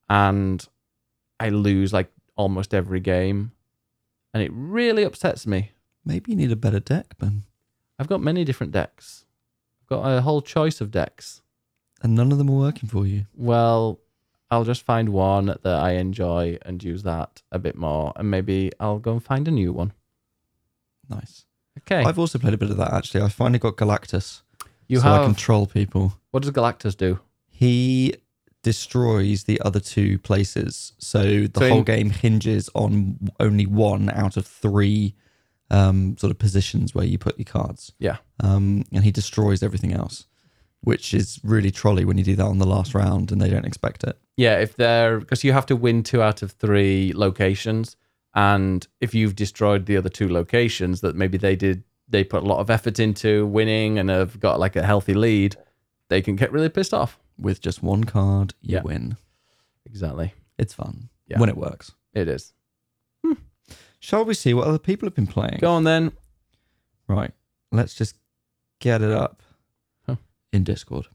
and 0.09 0.64
I 1.40 1.49
lose 1.49 1.92
like 1.92 2.11
almost 2.37 2.73
every 2.73 3.01
game, 3.01 3.53
and 4.33 4.42
it 4.42 4.53
really 4.55 5.03
upsets 5.03 5.46
me. 5.46 5.73
Maybe 6.05 6.31
you 6.33 6.37
need 6.37 6.53
a 6.53 6.57
better 6.57 6.81
deck, 6.81 7.18
Ben. 7.18 7.42
I've 7.99 8.09
got 8.09 8.23
many 8.23 8.44
different 8.44 8.73
decks. 8.73 9.27
I've 9.83 9.88
got 9.88 10.07
a 10.07 10.23
whole 10.23 10.40
choice 10.40 10.81
of 10.81 10.90
decks. 10.90 11.42
And 12.03 12.14
none 12.14 12.33
of 12.33 12.38
them 12.38 12.49
are 12.49 12.55
working 12.55 12.88
for 12.88 13.07
you. 13.07 13.27
Well, 13.35 14.01
I'll 14.51 14.64
just 14.64 14.87
find 14.87 15.11
one 15.11 15.46
that 15.46 15.66
I 15.66 15.92
enjoy 15.92 16.59
and 16.62 16.83
use 16.83 17.03
that 17.03 17.42
a 17.53 17.59
bit 17.59 17.77
more, 17.77 18.12
and 18.16 18.31
maybe 18.31 18.73
I'll 18.81 18.99
go 18.99 19.12
and 19.12 19.23
find 19.23 19.46
a 19.46 19.51
new 19.51 19.73
one. 19.73 19.92
Nice. 21.09 21.44
Okay, 21.81 22.03
I've 22.05 22.19
also 22.19 22.38
played 22.38 22.55
a 22.55 22.59
bit 22.59 22.71
of 22.71 22.77
that 22.79 22.93
actually. 22.93 23.23
I 23.23 23.29
finally 23.29 23.59
got 23.59 23.77
Galactus. 23.77 24.43
you 24.88 24.99
have 24.99 25.05
so 25.05 25.11
I 25.11 25.16
have. 25.16 25.25
can 25.27 25.35
troll 25.35 25.66
people. 25.66 26.14
What 26.31 26.43
does 26.43 26.53
Galactus 26.53 26.97
do? 26.97 27.21
He 27.49 28.14
destroys 28.62 29.45
the 29.45 29.61
other 29.62 29.81
two 29.81 30.19
places. 30.19 30.93
So 30.99 31.23
the 31.47 31.51
So 31.59 31.64
in- 31.66 31.73
whole 31.73 31.83
game 31.83 32.11
hinges 32.11 32.69
on 32.75 33.19
only 33.38 33.66
one 33.66 34.11
out 34.11 34.37
of 34.37 34.47
three 34.47 35.14
um, 35.71 36.16
sort 36.19 36.31
of 36.31 36.38
positions 36.38 36.95
where 36.95 37.05
you 37.05 37.16
put 37.16 37.38
your 37.38 37.45
cards. 37.45 37.93
Yeah. 37.99 38.16
Um, 38.40 38.85
and 38.93 39.05
he 39.05 39.11
destroys 39.12 39.62
everything 39.62 39.93
else, 39.93 40.27
which 40.83 41.14
is 41.14 41.38
really 41.45 41.71
trolley 41.71 42.05
when 42.05 42.19
you 42.19 42.25
do 42.25 42.37
that 42.37 42.45
on 42.45 42.59
the 42.59 42.66
last 42.66 42.93
round 42.95 43.31
and 43.31 43.40
they 43.40 43.49
don't 43.49 43.64
expect 43.64 44.03
it. 44.05 44.19
Yeah, 44.37 44.59
if 44.59 44.77
they're 44.77 45.21
because 45.21 45.45
you 45.45 45.53
have 45.53 45.66
to 45.66 45.77
win 45.77 46.03
two 46.03 46.23
out 46.23 46.43
of 46.43 46.53
three 46.53 47.12
locations, 47.14 47.97
and 48.35 48.87
if 49.01 49.14
you've 49.14 49.35
destroyed 49.37 49.87
the 49.87 49.97
other 49.97 50.09
two 50.09 50.29
locations 50.29 51.01
that 51.01 51.16
maybe 51.16 51.38
they 51.38 51.57
did, 51.57 51.83
they 52.09 52.25
put 52.25 52.43
a 52.43 52.47
lot 52.47 52.61
of 52.61 52.71
effort 52.71 52.99
into 52.99 53.47
winning 53.47 53.99
and 53.99 54.09
have 54.11 54.38
got 54.40 54.59
like 54.61 54.77
a 54.77 54.83
healthy 54.85 55.14
lead, 55.14 55.57
they 56.09 56.21
can 56.23 56.37
get 56.37 56.53
really 56.53 56.69
pissed 56.69 56.95
off. 56.95 57.19
With 57.38 57.61
just 57.61 57.83
one 57.83 58.05
card, 58.05 58.55
you 58.61 58.77
Yeah. 58.77 58.83
win. 58.83 59.16
Exactly, 59.87 60.35
It's 60.59 60.75
fun 60.75 61.09
Yeah. 61.27 61.38
when 61.40 61.49
it 61.49 61.57
works. 61.57 61.93
it 62.12 62.29
is. 62.29 62.53
Shall 64.03 64.25
we 64.25 64.35
see 64.35 64.55
what 64.55 64.66
other 64.66 64.79
people 64.79 65.07
have 65.07 65.14
been 65.14 65.27
playing? 65.27 65.59
Go 65.61 65.73
on 65.73 65.85
then. 65.85 66.12
Right. 67.07 67.33
Let's 67.71 67.95
just 67.95 68.16
get 68.79 69.03
it 69.03 69.11
up 69.11 69.43
Huh. 70.07 70.16
in 70.53 70.64
Discord. 70.64 71.07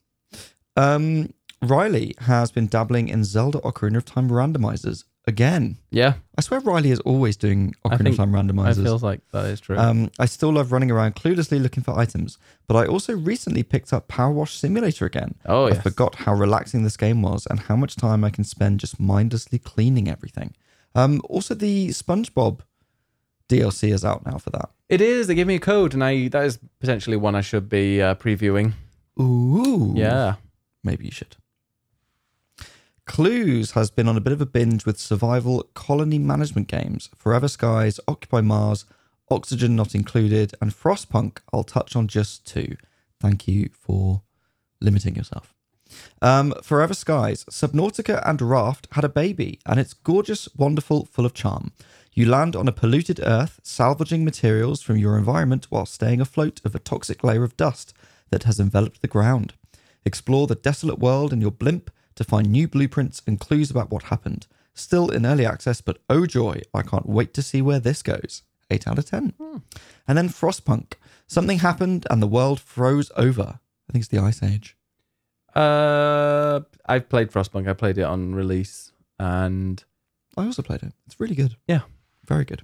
Um, 0.76 1.34
Riley 1.62 2.14
has 2.20 2.52
been 2.52 2.68
dabbling 2.68 3.08
in 3.08 3.24
Zelda 3.24 3.60
Ocarina 3.60 3.98
of 3.98 4.06
Time 4.06 4.30
randomizers 4.30 5.04
again. 5.28 5.78
Yeah, 5.92 6.14
I 6.38 6.42
swear 6.42 6.60
Riley 6.60 6.92
is 6.92 7.00
always 7.02 7.36
doing 7.38 7.74
I 7.84 7.90
Ocarina 7.90 7.98
think- 7.98 8.10
of 8.10 8.16
Time 8.18 8.36
I 8.36 8.42
randomizers. 8.42 8.84
feel 8.84 9.00
like 9.00 9.22
that 9.32 9.46
is 9.46 9.60
true. 9.60 9.78
Um, 9.78 10.12
I 10.20 10.26
still 10.26 10.52
love 10.54 10.72
running 10.72 10.92
around 10.92 11.16
cluelessly 11.16 11.62
looking 11.62 11.84
for 11.84 11.98
items, 11.98 12.38
but 12.68 12.76
I 12.76 12.86
also 12.86 13.16
recently 13.16 13.64
picked 13.64 13.92
up 13.94 14.08
Power 14.08 14.32
Wash 14.32 14.54
Simulator 14.56 15.06
again. 15.06 15.36
oh 15.46 15.66
I 15.66 15.70
yes. 15.72 15.84
forgot 15.84 16.16
how 16.16 16.34
relaxing 16.34 16.84
this 16.84 16.98
game 16.98 17.22
was 17.22 17.46
and 17.50 17.60
how 17.62 17.76
much 17.76 17.96
time 17.96 18.24
I 18.24 18.30
can 18.30 18.44
spend 18.44 18.80
just 18.80 19.00
mindlessly 19.00 19.60
cleaning 19.60 20.08
everything. 20.10 20.54
Um, 20.94 21.22
also, 21.30 21.54
the 21.56 21.90
SpongeBob 21.90 22.62
DLC 23.50 23.92
is 23.94 24.06
out 24.06 24.26
now 24.26 24.38
for 24.38 24.50
that. 24.52 24.70
It 24.90 25.02
is. 25.02 25.28
They 25.28 25.36
gave 25.36 25.48
me 25.48 25.56
a 25.56 25.60
code, 25.60 25.94
and 25.94 26.04
I 26.04 26.28
that 26.30 26.46
is 26.46 26.58
potentially 26.80 27.18
one 27.18 27.36
I 27.36 27.42
should 27.42 27.68
be 27.70 28.02
uh, 28.02 28.16
previewing. 28.16 28.74
Ooh. 29.20 29.94
Yeah. 29.96 30.36
Maybe 30.84 31.06
you 31.06 31.12
should. 31.12 31.36
Clues 33.06 33.72
has 33.72 33.92
been 33.92 34.08
on 34.08 34.18
a 34.18 34.22
bit 34.22 34.34
of 34.34 34.42
a 34.42 34.46
binge 34.46 34.86
with 34.86 35.00
survival 35.00 35.64
colony 35.74 36.18
management 36.18 36.68
games. 36.68 37.10
Forever 37.16 37.48
Skies, 37.48 38.00
Occupy 38.08 38.42
Mars, 38.42 38.86
Oxygen 39.30 39.76
Not 39.76 39.94
Included, 39.94 40.54
and 40.60 40.72
Frostpunk. 40.72 41.38
I'll 41.54 41.64
touch 41.64 41.96
on 41.96 42.08
just 42.08 42.46
two. 42.46 42.76
Thank 43.22 43.48
you 43.48 43.70
for 43.80 44.24
limiting 44.82 45.16
yourself. 45.16 45.54
Um, 46.22 46.54
Forever 46.64 46.96
Skies, 46.96 47.46
Subnautica 47.46 48.22
and 48.28 48.42
Raft 48.42 48.88
had 48.94 49.04
a 49.04 49.10
baby, 49.10 49.60
and 49.68 49.80
it's 49.80 49.94
gorgeous, 49.94 50.50
wonderful, 50.56 51.06
full 51.06 51.28
of 51.28 51.36
charm. 51.36 51.72
You 52.14 52.26
land 52.28 52.56
on 52.56 52.68
a 52.68 52.74
polluted 52.74 53.20
Earth, 53.24 53.60
salvaging 53.62 54.26
materials 54.26 54.82
from 54.82 54.98
your 54.98 55.18
environment 55.18 55.68
while 55.70 55.86
staying 55.86 56.22
afloat 56.22 56.60
of 56.66 56.74
a 56.74 56.80
toxic 56.80 57.24
layer 57.24 57.44
of 57.44 57.56
dust 57.56 57.94
that 58.32 58.44
has 58.44 58.60
enveloped 58.60 59.02
the 59.02 59.08
ground. 59.08 59.54
Explore 60.06 60.48
the 60.48 60.56
desolate 60.56 61.00
world 61.00 61.32
in 61.32 61.40
your 61.40 61.52
blimp 61.52 61.92
to 62.16 62.24
find 62.24 62.50
new 62.50 62.68
blueprints 62.68 63.22
and 63.28 63.40
clues 63.40 63.70
about 63.70 63.92
what 63.92 64.04
happened. 64.04 64.48
Still 64.74 65.10
in 65.10 65.26
early 65.26 65.46
access, 65.46 65.82
but 65.82 66.00
oh 66.10 66.26
joy, 66.26 66.62
I 66.74 66.82
can't 66.82 67.08
wait 67.08 67.34
to 67.36 67.42
see 67.42 67.62
where 67.62 67.80
this 67.80 68.02
goes. 68.02 68.44
8 68.70 68.88
out 68.88 68.98
of 68.98 69.06
10. 69.06 69.34
And 70.08 70.18
then 70.18 70.30
Frostpunk. 70.30 70.94
Something 71.28 71.60
happened 71.60 72.08
and 72.10 72.22
the 72.22 72.28
world 72.28 72.60
froze 72.60 73.12
over. 73.16 73.60
I 73.88 73.92
think 73.94 74.04
it's 74.04 74.08
the 74.08 74.20
Ice 74.20 74.42
Age. 74.42 74.76
Uh, 75.54 76.62
I've 76.86 77.08
played 77.10 77.32
Frostpunk. 77.32 77.70
I 77.70 77.74
played 77.74 77.98
it 77.98 78.04
on 78.04 78.36
release, 78.36 78.92
and 79.18 79.82
I 80.36 80.46
also 80.46 80.62
played 80.62 80.84
it. 80.84 80.94
It's 81.06 81.20
really 81.20 81.36
good. 81.36 81.56
Yeah. 81.68 81.82
Very 82.28 82.46
good. 82.46 82.64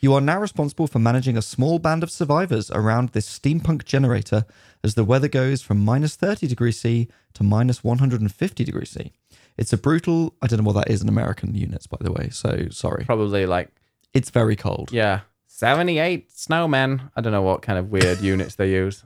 You 0.00 0.14
are 0.14 0.20
now 0.20 0.40
responsible 0.40 0.86
for 0.86 0.98
managing 0.98 1.36
a 1.36 1.42
small 1.42 1.78
band 1.78 2.02
of 2.02 2.10
survivors 2.10 2.70
around 2.70 3.10
this 3.10 3.28
steampunk 3.38 3.84
generator 3.84 4.44
as 4.84 4.94
the 4.94 5.04
weather 5.04 5.28
goes 5.28 5.62
from 5.62 5.84
minus 5.84 6.16
30 6.16 6.46
degrees 6.46 6.80
C 6.80 7.08
to 7.34 7.42
minus 7.42 7.82
150 7.84 8.64
degrees 8.64 8.90
C. 8.90 9.12
It's 9.56 9.72
a 9.72 9.76
brutal, 9.76 10.34
I 10.42 10.46
don't 10.46 10.60
know 10.60 10.64
what 10.66 10.74
that 10.84 10.90
is 10.90 11.02
in 11.02 11.08
American 11.08 11.54
units, 11.54 11.86
by 11.86 11.98
the 12.00 12.12
way, 12.12 12.30
so 12.30 12.68
sorry. 12.70 13.04
probably 13.04 13.46
like 13.46 13.70
It's 14.14 14.30
very 14.30 14.56
cold. 14.56 14.90
yeah, 14.92 15.20
seventy-eight 15.46 16.30
snowmen. 16.30 17.10
I 17.14 17.20
don't 17.20 17.32
know 17.32 17.42
what 17.42 17.62
kind 17.62 17.78
of 17.78 17.90
weird 17.90 18.20
units 18.34 18.54
they 18.54 18.70
use. 18.70 19.04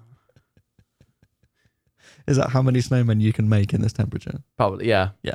Is 2.27 2.37
that 2.37 2.51
how 2.51 2.63
many 2.63 2.79
snowmen 2.81 3.21
you 3.21 3.33
can 3.33 3.49
make 3.49 3.75
in 3.75 3.83
this 3.83 3.93
temperature? 3.93 4.43
Probably 4.57 4.89
yeah. 4.89 5.11
Yeah. 5.23 5.35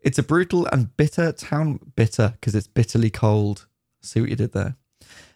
It's 0.00 0.18
a 0.18 0.22
brutal 0.22 0.66
and 0.72 0.94
bitter 0.96 1.32
town. 1.32 1.78
Bitter 1.94 2.30
because 2.40 2.54
it's 2.54 2.66
bitterly 2.66 3.10
cold. 3.10 3.66
See 4.02 4.20
what 4.20 4.30
you 4.30 4.36
did 4.36 4.52
there. 4.52 4.76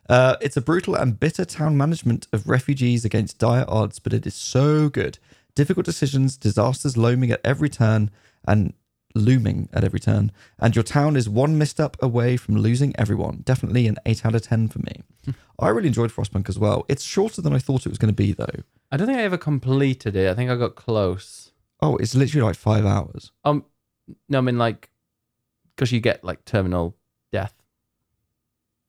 Uh, 0.08 0.36
it's 0.40 0.56
a 0.56 0.60
brutal 0.60 0.94
and 0.94 1.18
bitter 1.18 1.44
town 1.44 1.76
management 1.76 2.28
of 2.32 2.48
refugees 2.48 3.04
against 3.04 3.38
dire 3.38 3.64
odds, 3.66 3.98
but 3.98 4.12
it 4.12 4.26
is 4.26 4.34
so 4.34 4.88
good. 4.88 5.18
Difficult 5.54 5.86
decisions, 5.86 6.36
disasters 6.36 6.96
looming 6.96 7.30
at 7.30 7.40
every 7.44 7.68
turn, 7.68 8.10
and 8.46 8.72
looming 9.14 9.68
at 9.72 9.82
every 9.82 9.98
turn. 9.98 10.30
And 10.58 10.76
your 10.76 10.82
town 10.82 11.16
is 11.16 11.28
one 11.28 11.58
misstep 11.58 11.96
away 12.00 12.36
from 12.36 12.56
losing 12.56 12.94
everyone. 12.96 13.42
Definitely 13.44 13.86
an 13.88 13.96
eight 14.06 14.24
out 14.24 14.34
of 14.34 14.42
ten 14.42 14.68
for 14.68 14.78
me. 14.80 15.02
I 15.58 15.68
really 15.68 15.88
enjoyed 15.88 16.12
Frostpunk 16.12 16.48
as 16.48 16.58
well. 16.58 16.84
It's 16.88 17.02
shorter 17.02 17.40
than 17.40 17.54
I 17.54 17.58
thought 17.58 17.86
it 17.86 17.88
was 17.88 17.98
going 17.98 18.12
to 18.12 18.14
be, 18.14 18.32
though. 18.32 18.62
I 18.92 18.96
don't 18.96 19.06
think 19.06 19.18
I 19.18 19.22
ever 19.22 19.38
completed 19.38 20.14
it. 20.14 20.30
I 20.30 20.34
think 20.34 20.50
I 20.50 20.56
got 20.56 20.76
close. 20.76 21.52
Oh, 21.80 21.96
it's 21.96 22.14
literally 22.14 22.46
like 22.46 22.56
five 22.56 22.84
hours. 22.84 23.32
Um, 23.44 23.64
no, 24.28 24.38
I 24.38 24.40
mean 24.40 24.58
like 24.58 24.90
because 25.74 25.92
you 25.92 26.00
get 26.00 26.24
like 26.24 26.44
terminal 26.44 26.96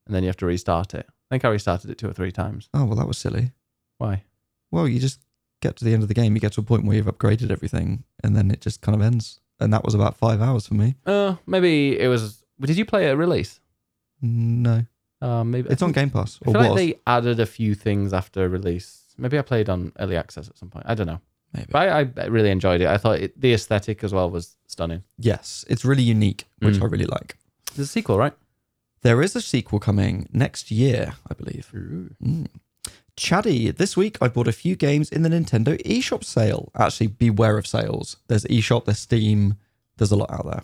and 0.08 0.15
then 0.15 0.24
you 0.24 0.28
have 0.30 0.38
to 0.38 0.46
restart 0.46 0.93
it. 0.93 1.06
I 1.10 1.36
think 1.36 1.46
I 1.46 1.50
restarted 1.50 1.89
it 1.91 1.98
two 1.98 2.10
or 2.10 2.13
three 2.13 2.32
times. 2.32 2.70
Oh 2.74 2.86
well, 2.86 2.96
that 2.98 3.08
was 3.08 3.17
silly. 3.17 3.52
Why? 3.98 4.24
Well, 4.72 4.88
you 4.88 5.00
just 5.00 5.20
get 5.62 5.76
to 5.78 5.86
the 5.86 5.93
end 5.93 6.02
of 6.04 6.08
the 6.08 6.13
game, 6.13 6.36
you 6.36 6.39
get 6.41 6.54
to 6.54 6.62
a 6.62 6.63
point 6.63 6.86
where 6.86 6.96
you've 6.98 7.06
upgraded 7.08 7.52
everything, 7.52 8.04
and 8.24 8.36
then 8.36 8.50
it 8.52 8.62
just 8.62 8.82
kind 8.82 8.96
of 8.96 9.02
ends. 9.02 9.39
And 9.60 9.74
that 9.74 9.84
was 9.84 9.93
about 9.96 10.15
five 10.15 10.39
hours 10.41 10.67
for 10.67 10.76
me. 10.76 10.96
Uh, 11.06 11.36
maybe 11.46 12.00
it 12.00 12.08
was. 12.08 12.43
Did 12.62 12.78
you 12.78 12.86
play 12.86 13.06
it 13.08 13.12
at 13.12 13.17
release? 13.17 13.60
No, 14.22 14.86
Uh, 15.22 15.43
maybe 15.43 15.70
it's 15.70 15.82
on 15.82 15.91
Game 15.91 16.10
Pass, 16.10 16.39
I 16.41 16.46
feel 16.52 16.54
was 16.60 16.67
like 16.70 16.76
they 16.78 17.00
added 17.06 17.39
a 17.39 17.46
few 17.46 17.76
things 17.76 18.13
after 18.13 18.48
release. 18.50 19.04
Maybe 19.17 19.38
I 19.38 19.41
played 19.41 19.70
on 19.70 19.91
early 20.00 20.15
access 20.15 20.48
at 20.48 20.58
some 20.58 20.70
point. 20.70 20.86
I 20.88 20.93
don't 20.95 21.08
know. 21.08 21.20
maybe. 21.53 21.68
But 21.72 21.89
I, 21.89 21.99
I 22.22 22.26
really 22.28 22.49
enjoyed 22.51 22.82
it. 22.82 22.88
I 22.88 22.97
thought 22.97 23.20
it, 23.20 23.39
the 23.39 23.53
aesthetic 23.53 24.03
as 24.03 24.14
well 24.14 24.30
was 24.30 24.58
stunning. 24.68 25.03
Yes, 25.18 25.66
it's 25.70 25.84
really 25.86 26.03
unique, 26.03 26.45
which 26.60 26.76
Mm. 26.76 26.84
I 26.84 26.86
really 26.86 27.05
like. 27.05 27.38
There's 27.76 27.88
a 27.88 27.91
sequel, 27.91 28.18
right? 28.18 28.34
There 29.02 29.22
is 29.22 29.36
a 29.36 29.41
sequel 29.41 29.80
coming 29.80 30.28
next 30.32 30.72
year, 30.72 31.14
I 31.30 31.34
believe. 31.34 31.72
Mm. 31.74 32.48
Chaddy, 33.16 33.76
this 33.76 33.98
week 33.98 34.18
I 34.22 34.28
bought 34.28 34.48
a 34.48 34.52
few 34.52 34.76
games 34.76 35.10
in 35.10 35.24
the 35.24 35.30
Nintendo 35.30 35.82
eShop 35.84 36.24
sale. 36.24 36.72
Actually, 36.76 37.08
beware 37.08 37.58
of 37.58 37.66
sales. 37.66 38.18
There's 38.28 38.45
eShop, 38.45 38.86
there's 38.86 39.00
Steam, 39.00 39.56
there's 39.98 40.12
a 40.12 40.16
lot 40.16 40.32
out 40.32 40.45
there. 40.45 40.64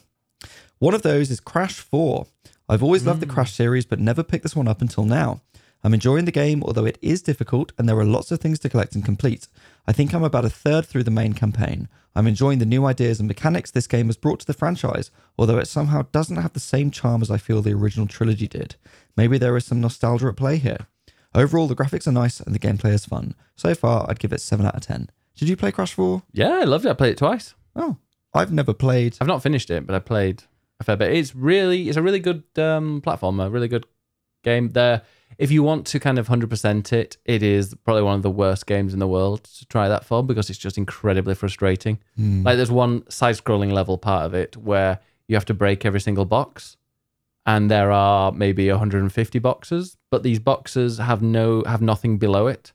One 0.79 0.93
of 0.93 1.01
those 1.01 1.31
is 1.31 1.39
Crash 1.39 1.79
4. 1.79 2.27
I've 2.69 2.83
always 2.83 3.05
loved 3.05 3.21
the 3.21 3.25
Crash 3.25 3.53
series, 3.53 3.85
but 3.85 3.99
never 3.99 4.23
picked 4.23 4.43
this 4.43 4.55
one 4.55 4.67
up 4.67 4.81
until 4.81 5.05
now. 5.05 5.41
I'm 5.83 5.93
enjoying 5.93 6.25
the 6.25 6.31
game, 6.31 6.63
although 6.63 6.85
it 6.85 6.97
is 7.01 7.21
difficult 7.21 7.73
and 7.77 7.89
there 7.89 7.99
are 7.99 8.05
lots 8.05 8.31
of 8.31 8.39
things 8.39 8.57
to 8.59 8.69
collect 8.69 8.95
and 8.95 9.03
complete. 9.03 9.47
I 9.85 9.91
think 9.91 10.13
I'm 10.13 10.23
about 10.23 10.45
a 10.45 10.49
third 10.49 10.85
through 10.85 11.03
the 11.03 11.11
main 11.11 11.33
campaign. 11.33 11.89
I'm 12.15 12.27
enjoying 12.27 12.59
the 12.59 12.65
new 12.65 12.85
ideas 12.85 13.19
and 13.19 13.27
mechanics 13.27 13.71
this 13.71 13.87
game 13.87 14.05
has 14.05 14.15
brought 14.15 14.39
to 14.41 14.45
the 14.45 14.53
franchise, 14.53 15.11
although 15.37 15.57
it 15.57 15.67
somehow 15.67 16.03
doesn't 16.11 16.37
have 16.37 16.53
the 16.53 16.59
same 16.59 16.89
charm 16.89 17.21
as 17.21 17.29
I 17.29 17.37
feel 17.37 17.61
the 17.61 17.73
original 17.73 18.07
trilogy 18.07 18.47
did. 18.47 18.75
Maybe 19.17 19.37
there 19.37 19.57
is 19.57 19.65
some 19.65 19.81
nostalgia 19.81 20.27
at 20.27 20.37
play 20.37 20.57
here. 20.57 20.87
Overall, 21.35 21.67
the 21.67 21.75
graphics 21.75 22.07
are 22.07 22.11
nice 22.11 22.39
and 22.39 22.55
the 22.55 22.59
gameplay 22.59 22.93
is 22.93 23.05
fun. 23.05 23.35
So 23.55 23.75
far, 23.75 24.05
I'd 24.07 24.19
give 24.19 24.31
it 24.31 24.41
7 24.41 24.65
out 24.65 24.75
of 24.75 24.81
10. 24.81 25.09
Did 25.35 25.49
you 25.49 25.57
play 25.57 25.71
Crash 25.71 25.93
4? 25.93 26.21
Yeah, 26.31 26.59
I 26.61 26.63
loved 26.63 26.85
it. 26.85 26.89
I 26.89 26.93
played 26.93 27.13
it 27.13 27.17
twice. 27.17 27.55
Oh, 27.75 27.97
I've 28.33 28.53
never 28.53 28.73
played. 28.73 29.17
I've 29.19 29.27
not 29.27 29.41
finished 29.41 29.69
it, 29.71 29.85
but 29.85 29.95
I 29.95 29.99
played 29.99 30.43
a 30.79 30.83
fair 30.83 30.95
bit. 30.95 31.11
It's 31.11 31.35
really, 31.35 31.89
it's 31.89 31.97
a 31.97 32.03
really 32.03 32.19
good 32.19 32.43
um, 32.57 33.01
platformer, 33.01 33.51
really 33.51 33.67
good 33.67 33.85
game. 34.43 34.69
There, 34.69 35.01
if 35.37 35.51
you 35.51 35.63
want 35.63 35.85
to 35.87 35.99
kind 35.99 36.19
of 36.19 36.27
hundred 36.27 36.49
percent 36.49 36.93
it, 36.93 37.17
it 37.25 37.43
is 37.43 37.75
probably 37.83 38.03
one 38.03 38.15
of 38.15 38.21
the 38.21 38.29
worst 38.29 38.65
games 38.65 38.93
in 38.93 38.99
the 38.99 39.07
world 39.07 39.43
to 39.43 39.65
try 39.65 39.87
that 39.87 40.05
for 40.05 40.23
because 40.23 40.49
it's 40.49 40.59
just 40.59 40.77
incredibly 40.77 41.35
frustrating. 41.35 41.99
Hmm. 42.15 42.43
Like 42.43 42.57
there's 42.57 42.71
one 42.71 43.09
side-scrolling 43.09 43.71
level 43.71 43.97
part 43.97 44.25
of 44.25 44.33
it 44.33 44.57
where 44.57 44.99
you 45.27 45.35
have 45.35 45.45
to 45.45 45.53
break 45.53 45.85
every 45.85 46.01
single 46.01 46.25
box, 46.25 46.77
and 47.45 47.69
there 47.69 47.91
are 47.91 48.31
maybe 48.31 48.69
150 48.69 49.39
boxes, 49.39 49.97
but 50.11 50.23
these 50.23 50.39
boxes 50.39 50.97
have 50.97 51.21
no 51.21 51.63
have 51.65 51.81
nothing 51.81 52.17
below 52.17 52.47
it. 52.47 52.73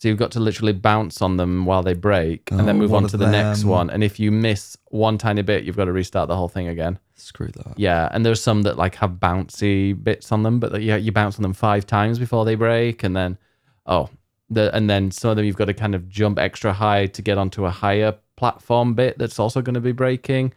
So 0.00 0.08
you've 0.08 0.16
got 0.16 0.30
to 0.30 0.40
literally 0.40 0.72
bounce 0.72 1.20
on 1.20 1.36
them 1.36 1.66
while 1.66 1.82
they 1.82 1.92
break, 1.92 2.50
and 2.50 2.60
then 2.60 2.76
Oh, 2.76 2.78
move 2.78 2.94
on 2.94 3.06
to 3.08 3.18
the 3.18 3.30
next 3.30 3.64
one. 3.64 3.90
And 3.90 4.02
if 4.02 4.18
you 4.18 4.32
miss 4.32 4.74
one 4.86 5.18
tiny 5.18 5.42
bit, 5.42 5.64
you've 5.64 5.76
got 5.76 5.84
to 5.84 5.92
restart 5.92 6.28
the 6.28 6.36
whole 6.36 6.48
thing 6.48 6.68
again. 6.68 6.98
Screw 7.16 7.48
that. 7.48 7.78
Yeah, 7.78 8.08
and 8.10 8.24
there's 8.24 8.42
some 8.42 8.62
that 8.62 8.78
like 8.78 8.94
have 8.94 9.10
bouncy 9.12 9.92
bits 10.02 10.32
on 10.32 10.42
them, 10.42 10.58
but 10.58 10.80
yeah, 10.80 10.96
you 10.96 11.12
bounce 11.12 11.36
on 11.36 11.42
them 11.42 11.52
five 11.52 11.86
times 11.86 12.18
before 12.18 12.46
they 12.46 12.54
break, 12.54 13.02
and 13.02 13.14
then 13.14 13.36
oh, 13.84 14.08
the 14.48 14.74
and 14.74 14.88
then 14.88 15.10
some 15.10 15.32
of 15.32 15.36
them 15.36 15.44
you've 15.44 15.56
got 15.56 15.66
to 15.66 15.74
kind 15.74 15.94
of 15.94 16.08
jump 16.08 16.38
extra 16.38 16.72
high 16.72 17.04
to 17.04 17.20
get 17.20 17.36
onto 17.36 17.66
a 17.66 17.70
higher 17.70 18.14
platform 18.36 18.94
bit 18.94 19.18
that's 19.18 19.38
also 19.38 19.60
going 19.60 19.74
to 19.74 19.82
be 19.82 19.92
breaking. 19.92 20.54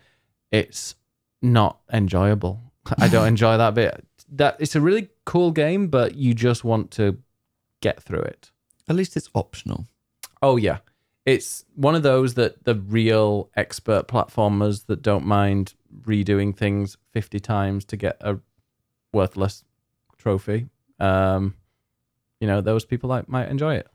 It's 0.51 0.95
not 1.41 1.79
enjoyable. 1.91 2.61
I 2.97 3.09
don't 3.09 3.27
enjoy 3.35 3.57
that 3.57 3.73
bit. 3.73 4.05
That 4.31 4.55
it's 4.59 4.77
a 4.77 4.79
really 4.79 5.09
cool 5.25 5.51
game, 5.51 5.87
but 5.87 6.15
you 6.15 6.33
just 6.33 6.63
want 6.63 6.91
to 6.91 7.17
get 7.81 8.01
through 8.01 8.21
it. 8.21 8.51
At 8.89 8.95
least 8.95 9.15
it's 9.17 9.29
optional. 9.33 9.85
Oh 10.41 10.57
yeah. 10.57 10.79
It's 11.25 11.63
one 11.75 11.95
of 11.95 12.03
those 12.03 12.33
that 12.33 12.65
the 12.65 12.75
real 12.75 13.49
expert 13.55 14.07
platformers 14.09 14.87
that 14.87 15.01
don't 15.01 15.25
mind 15.25 15.73
redoing 16.01 16.55
things 16.55 16.97
50 17.11 17.39
times 17.39 17.85
to 17.85 17.95
get 17.97 18.17
a 18.21 18.39
worthless 19.13 19.63
trophy. 20.17 20.67
Um 20.99 21.55
you 22.39 22.47
know, 22.47 22.59
those 22.59 22.83
people 22.83 23.09
like 23.09 23.29
might 23.29 23.47
enjoy 23.49 23.75
it. 23.75 23.87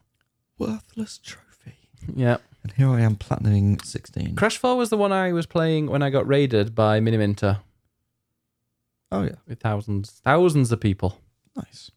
Worthless 0.58 1.18
trophy. 1.18 1.74
Yeah. 2.14 2.38
And 2.62 2.72
here 2.72 2.88
I 2.88 3.00
am 3.02 3.16
platinuming 3.16 3.84
16. 3.84 4.34
Crash 4.36 4.56
4 4.56 4.76
was 4.76 4.88
the 4.90 4.96
one 4.96 5.12
I 5.12 5.32
was 5.32 5.44
playing 5.46 5.86
when 5.88 6.02
I 6.02 6.08
got 6.10 6.26
raided 6.26 6.74
by 6.74 6.98
Miniminter 7.00 7.60
Oh, 9.12 9.22
yeah. 9.22 9.36
with 9.46 9.60
thousands 9.60 10.20
thousands 10.24 10.72
of 10.72 10.80
people. 10.80 11.18
Nice. 11.56 11.90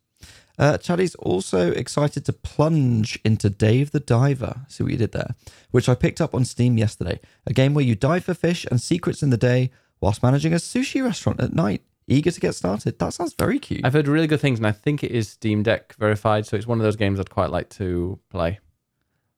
Uh, 0.62 0.78
Chaddy's 0.78 1.16
also 1.16 1.72
excited 1.72 2.24
to 2.26 2.34
plunge 2.34 3.20
into 3.26 3.49
Dave 3.49 3.89
the 3.89 3.99
Diver. 3.99 4.62
See 4.68 4.84
what 4.84 4.91
you 4.91 4.97
did 4.97 5.12
there? 5.12 5.34
Which 5.72 5.89
I 5.89 5.95
picked 5.95 6.22
up 6.22 6.36
on 6.36 6.45
Steam 6.45 6.78
yesterday. 6.78 7.20
A 7.47 7.53
game 7.53 7.74
where 7.74 7.84
you 7.84 7.95
dive 7.95 8.26
for 8.26 8.36
fish 8.36 8.68
and 8.70 8.80
secrets 8.80 9.24
in 9.24 9.32
the 9.32 9.38
day 9.38 9.72
whilst 9.99 10.22
managing 10.22 10.53
a 10.53 10.57
sushi 10.57 11.03
restaurant 11.03 11.41
at 11.41 11.55
night. 11.55 11.82
Eager 12.07 12.30
to 12.30 12.39
get 12.39 12.53
started. 12.53 12.99
That 12.99 13.14
sounds 13.14 13.34
very 13.34 13.57
cute. 13.57 13.82
I've 13.84 13.93
heard 13.93 14.07
really 14.07 14.28
good 14.28 14.39
things 14.39 14.59
and 14.59 14.68
I 14.68 14.72
think 14.72 15.03
it 15.03 15.09
is 15.09 15.30
Steam 15.30 15.64
Deck 15.64 15.95
verified, 15.97 16.45
so 16.45 16.57
it's 16.57 16.68
one 16.68 16.78
of 16.78 16.84
those 16.84 16.95
games 16.95 17.20
I'd 17.20 17.32
quite 17.32 17.49
like 17.49 17.70
to 17.72 18.20
play. 18.30 18.59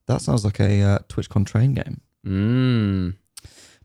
That 0.08 0.22
sounds 0.22 0.44
like 0.44 0.60
a 0.60 0.82
uh, 0.82 1.00
TwitchCon 1.08 1.46
train 1.46 1.74
game. 1.74 2.02
Mmm. 2.26 3.16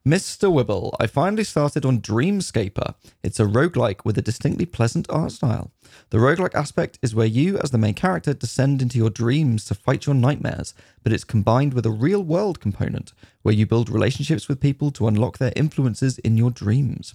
Mr. 0.09 0.51
Wibble, 0.51 0.97
I 0.99 1.07
finally 1.07 1.45
started 1.45 1.85
on 1.85 2.01
Dreamscaper. 2.01 2.95
It's 3.23 3.39
a 3.39 3.45
roguelike 3.45 4.07
with 4.07 4.17
a 4.17 4.23
distinctly 4.23 4.65
pleasant 4.65 5.07
art 5.11 5.33
style. 5.33 5.71
The 6.09 6.17
roguelike 6.17 6.55
aspect 6.55 6.99
is 7.03 7.15
where 7.15 7.27
you, 7.27 7.59
as 7.59 7.73
the 7.73 7.77
main 7.77 7.93
character, 7.93 8.33
descend 8.33 8.81
into 8.81 8.97
your 8.97 9.11
dreams 9.11 9.67
to 9.67 9.75
fight 9.75 10.07
your 10.07 10.15
nightmares, 10.15 10.73
but 11.03 11.13
it's 11.13 11.25
combined 11.25 11.75
with 11.75 11.85
a 11.85 11.91
real 11.91 12.23
world 12.23 12.59
component 12.59 13.13
where 13.43 13.55
you 13.55 13.67
build 13.67 13.91
relationships 13.91 14.49
with 14.49 14.63
people 14.63 14.91
to 14.93 15.09
unlock 15.09 15.37
their 15.37 15.53
influences 15.55 16.17
in 16.21 16.39
your 16.39 16.51
dreams. 16.51 17.15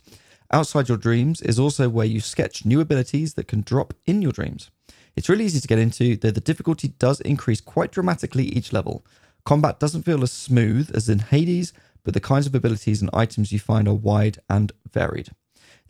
Outside 0.52 0.88
your 0.88 1.00
dreams 1.00 1.42
is 1.42 1.58
also 1.58 1.90
where 1.90 2.06
you 2.06 2.20
sketch 2.20 2.64
new 2.64 2.80
abilities 2.80 3.34
that 3.34 3.48
can 3.48 3.62
drop 3.62 3.96
in 4.06 4.22
your 4.22 4.34
dreams. 4.34 4.70
It's 5.16 5.30
really 5.30 5.46
easy 5.46 5.62
to 5.62 5.68
get 5.68 5.80
into, 5.80 6.16
though 6.16 6.30
the 6.30 6.40
difficulty 6.40 6.90
does 6.90 7.22
increase 7.22 7.60
quite 7.60 7.92
dramatically 7.92 8.46
each 8.46 8.72
level. 8.72 9.04
Combat 9.46 9.80
doesn't 9.80 10.04
feel 10.04 10.22
as 10.22 10.32
smooth 10.32 10.92
as 10.96 11.10
in 11.10 11.20
Hades, 11.20 11.74
but 12.04 12.14
the 12.14 12.20
kinds 12.20 12.46
of 12.46 12.56
abilities 12.56 13.02
and 13.02 13.10
items 13.14 13.52
you 13.52 13.60
find 13.60 13.88
are 13.88 13.94
wide 13.94 14.40
and 14.50 14.72
varied. 14.92 15.30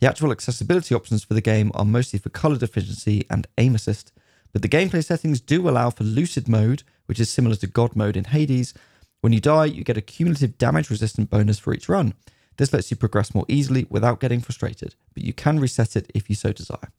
The 0.00 0.08
actual 0.08 0.32
accessibility 0.32 0.94
options 0.94 1.24
for 1.24 1.34
the 1.34 1.40
game 1.40 1.70
are 1.74 1.84
mostly 1.84 2.18
for 2.18 2.28
color 2.28 2.56
deficiency 2.56 3.26
and 3.30 3.46
aim 3.58 3.74
assist, 3.74 4.12
but 4.52 4.62
the 4.62 4.68
gameplay 4.68 5.04
settings 5.04 5.40
do 5.40 5.68
allow 5.68 5.90
for 5.90 6.04
lucid 6.04 6.48
mode, 6.48 6.82
which 7.06 7.20
is 7.20 7.30
similar 7.30 7.56
to 7.56 7.66
God 7.66 7.96
mode 7.96 8.16
in 8.16 8.24
Hades. 8.24 8.74
When 9.20 9.32
you 9.32 9.40
die, 9.40 9.66
you 9.66 9.84
get 9.84 9.96
a 9.96 10.02
cumulative 10.02 10.58
damage 10.58 10.90
resistant 10.90 11.30
bonus 11.30 11.58
for 11.58 11.74
each 11.74 11.88
run. 11.88 12.14
This 12.56 12.72
lets 12.72 12.90
you 12.90 12.96
progress 12.96 13.34
more 13.34 13.46
easily 13.48 13.86
without 13.90 14.20
getting 14.20 14.40
frustrated, 14.40 14.94
but 15.12 15.24
you 15.24 15.32
can 15.32 15.58
reset 15.58 15.96
it 15.96 16.10
if 16.14 16.28
you 16.28 16.36
so 16.36 16.52
desire. 16.52 16.92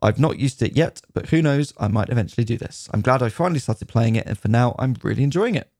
I've 0.00 0.20
not 0.20 0.38
used 0.38 0.62
it 0.62 0.76
yet, 0.76 1.02
but 1.12 1.30
who 1.30 1.42
knows, 1.42 1.74
I 1.76 1.88
might 1.88 2.08
eventually 2.08 2.44
do 2.44 2.56
this. 2.56 2.88
I'm 2.92 3.00
glad 3.00 3.22
I 3.22 3.28
finally 3.28 3.58
started 3.58 3.88
playing 3.88 4.16
it, 4.16 4.26
and 4.26 4.38
for 4.38 4.48
now, 4.48 4.76
I'm 4.78 4.94
really 5.02 5.24
enjoying 5.24 5.56
it. 5.56 5.70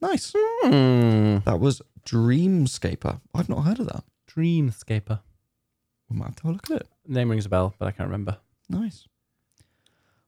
Nice. 0.00 0.32
Hmm. 0.34 1.38
That 1.44 1.58
was 1.60 1.82
Dreamscaper. 2.04 3.20
I've 3.34 3.48
not 3.48 3.62
heard 3.62 3.80
of 3.80 3.86
that. 3.86 4.04
Dreamscaper. 4.30 5.20
We 6.08 6.16
might 6.16 6.26
have 6.26 6.36
to 6.36 6.42
have 6.44 6.50
a 6.50 6.52
look 6.52 6.70
at 6.70 6.80
it. 6.82 6.88
Name 7.06 7.30
rings 7.30 7.46
a 7.46 7.48
bell, 7.48 7.74
but 7.78 7.86
I 7.86 7.90
can't 7.90 8.08
remember. 8.08 8.38
Nice. 8.68 9.06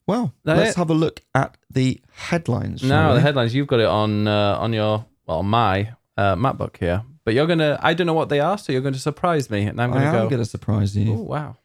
Well, 0.07 0.35
let's 0.45 0.71
it? 0.71 0.77
have 0.77 0.91
a 0.91 0.95
look 0.95 1.23
at 1.35 1.57
the 1.71 2.01
headlines. 2.13 2.83
No, 2.83 3.15
the 3.15 3.21
headlines 3.21 3.55
you've 3.55 3.69
got 3.69 3.81
it 3.81 3.87
on 3.87 4.27
uh, 4.27 4.57
on 4.59 4.73
your 4.73 5.07
well 5.27 5.43
my 5.43 5.93
uh, 6.17 6.35
MacBook 6.35 6.77
here, 6.79 7.05
but 7.25 7.33
you're 7.35 7.47
gonna 7.47 7.79
I 7.81 7.95
don't 7.95 8.09
know 8.09 8.15
what 8.15 8.29
they 8.29 8.41
are, 8.41 8.59
so 8.59 8.73
you're 8.73 8.81
going 8.81 8.95
to 8.95 9.01
surprise 9.01 9.51
me, 9.51 9.63
and 9.67 9.81
I'm 9.81 9.93
going 9.93 10.05
to 10.05 10.11
go. 10.11 10.29
going 10.29 10.43
to 10.43 10.49
surprise 10.49 10.97
you. 10.97 11.13
Oh 11.13 11.21
wow! 11.21 11.57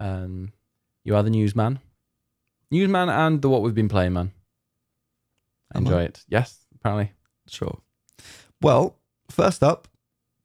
Um, 0.00 0.52
you 1.04 1.14
are 1.14 1.22
the 1.22 1.30
newsman, 1.30 1.78
newsman, 2.72 3.08
and 3.08 3.40
the 3.40 3.48
what 3.48 3.62
we've 3.62 3.74
been 3.74 3.88
playing 3.88 4.14
man. 4.14 4.32
Enjoy 5.74 6.02
it. 6.02 6.24
Yes, 6.28 6.58
apparently. 6.74 7.12
Sure. 7.48 7.78
Well, 8.60 8.96
first 9.30 9.62
up, 9.62 9.88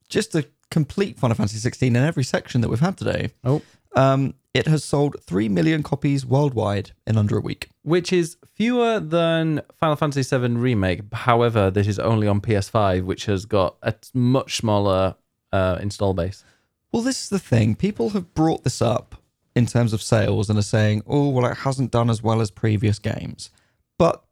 just 0.10 0.36
a 0.36 0.46
complete 0.70 1.18
Final 1.20 1.36
Fantasy 1.36 1.58
16 1.58 1.96
in 1.96 2.04
every 2.04 2.24
section 2.24 2.62
that 2.62 2.70
we've 2.70 2.80
had 2.80 2.98
today. 2.98 3.32
Oh. 3.44 3.62
Um, 3.96 4.36
it 4.54 4.68
has 4.68 4.84
sold 4.84 5.16
3 5.22 5.50
million 5.50 5.82
copies 5.84 6.26
worldwide 6.26 6.92
in 7.08 7.18
under 7.18 7.38
a 7.38 7.42
week. 7.42 7.70
Which 7.84 8.12
is 8.12 8.38
fewer 8.54 9.00
than 9.00 9.62
Final 9.78 9.96
Fantasy 9.96 10.38
VII 10.38 10.56
Remake. 10.56 11.14
However, 11.14 11.72
this 11.72 11.88
is 11.88 12.00
only 12.00 12.28
on 12.28 12.42
PS5, 12.42 13.04
which 13.04 13.26
has 13.26 13.46
got 13.46 13.78
a 13.82 13.94
much 14.14 14.58
smaller 14.58 15.16
uh, 15.54 15.78
install 15.82 16.14
base. 16.14 16.44
Well, 16.92 17.02
this 17.02 17.24
is 17.24 17.30
the 17.30 17.40
thing. 17.40 17.76
People 17.76 18.10
have 18.10 18.34
brought 18.34 18.64
this 18.64 18.82
up 18.82 19.16
in 19.56 19.66
terms 19.66 19.94
of 19.94 20.02
sales 20.02 20.50
and 20.50 20.60
are 20.60 20.64
saying, 20.64 21.04
oh, 21.08 21.30
well, 21.30 21.46
it 21.46 21.58
hasn't 21.58 21.92
done 21.92 22.10
as 22.10 22.22
well 22.22 22.42
as 22.42 22.52
previous 22.52 23.00
games. 23.00 23.50
But 23.98 24.24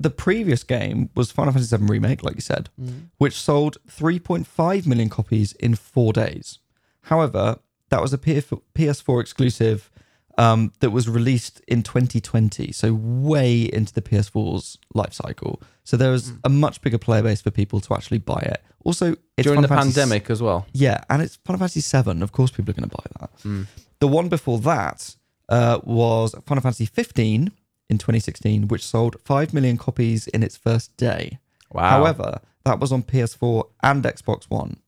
the 0.00 0.10
previous 0.10 0.62
game 0.64 1.10
was 1.14 1.32
Final 1.32 1.52
Fantasy 1.52 1.76
VII 1.76 1.84
Remake, 1.86 2.22
like 2.22 2.36
you 2.36 2.40
said, 2.40 2.70
which 3.18 3.40
sold 3.40 3.78
3.5 3.88 4.86
million 4.86 5.08
copies 5.08 5.52
in 5.54 5.74
four 5.74 6.12
days. 6.12 6.58
However, 7.02 7.58
that 7.90 8.00
was 8.02 8.12
a 8.12 8.18
PS4 8.18 9.20
exclusive 9.20 9.90
um, 10.36 10.72
that 10.80 10.90
was 10.90 11.08
released 11.08 11.60
in 11.66 11.82
2020, 11.82 12.70
so 12.70 12.94
way 12.94 13.62
into 13.62 13.92
the 13.92 14.02
PS4's 14.02 14.78
life 14.94 15.12
cycle. 15.12 15.60
So 15.82 15.96
there 15.96 16.12
was 16.12 16.32
a 16.44 16.48
much 16.48 16.80
bigger 16.80 16.98
player 16.98 17.22
base 17.22 17.40
for 17.40 17.50
people 17.50 17.80
to 17.80 17.94
actually 17.94 18.18
buy 18.18 18.40
it. 18.40 18.62
Also, 18.84 19.16
it's 19.36 19.44
During 19.44 19.62
the 19.62 19.68
Fantasy 19.68 19.94
pandemic 19.98 20.30
as 20.30 20.40
well. 20.40 20.66
yeah, 20.72 21.02
and 21.10 21.22
it's 21.22 21.36
Final 21.44 21.58
Fantasy 21.58 21.80
VII. 21.80 22.22
Of 22.22 22.30
course, 22.32 22.52
people 22.52 22.70
are 22.70 22.74
going 22.74 22.88
to 22.88 22.96
buy 22.96 23.04
that. 23.20 23.66
The 23.98 24.06
one 24.08 24.28
before 24.28 24.58
that 24.60 25.16
uh, 25.48 25.80
was 25.82 26.34
Final 26.46 26.62
Fantasy 26.62 26.86
15 26.86 27.50
in 27.88 27.98
2016, 27.98 28.68
which 28.68 28.84
sold 28.84 29.16
5 29.24 29.54
million 29.54 29.76
copies 29.78 30.26
in 30.28 30.42
its 30.42 30.56
first 30.56 30.96
day. 30.96 31.38
Wow. 31.72 31.90
However, 31.90 32.40
that 32.64 32.80
was 32.80 32.92
on 32.92 33.02
PS4 33.02 33.64
and 33.82 34.04
Xbox 34.04 34.44
One. 34.44 34.78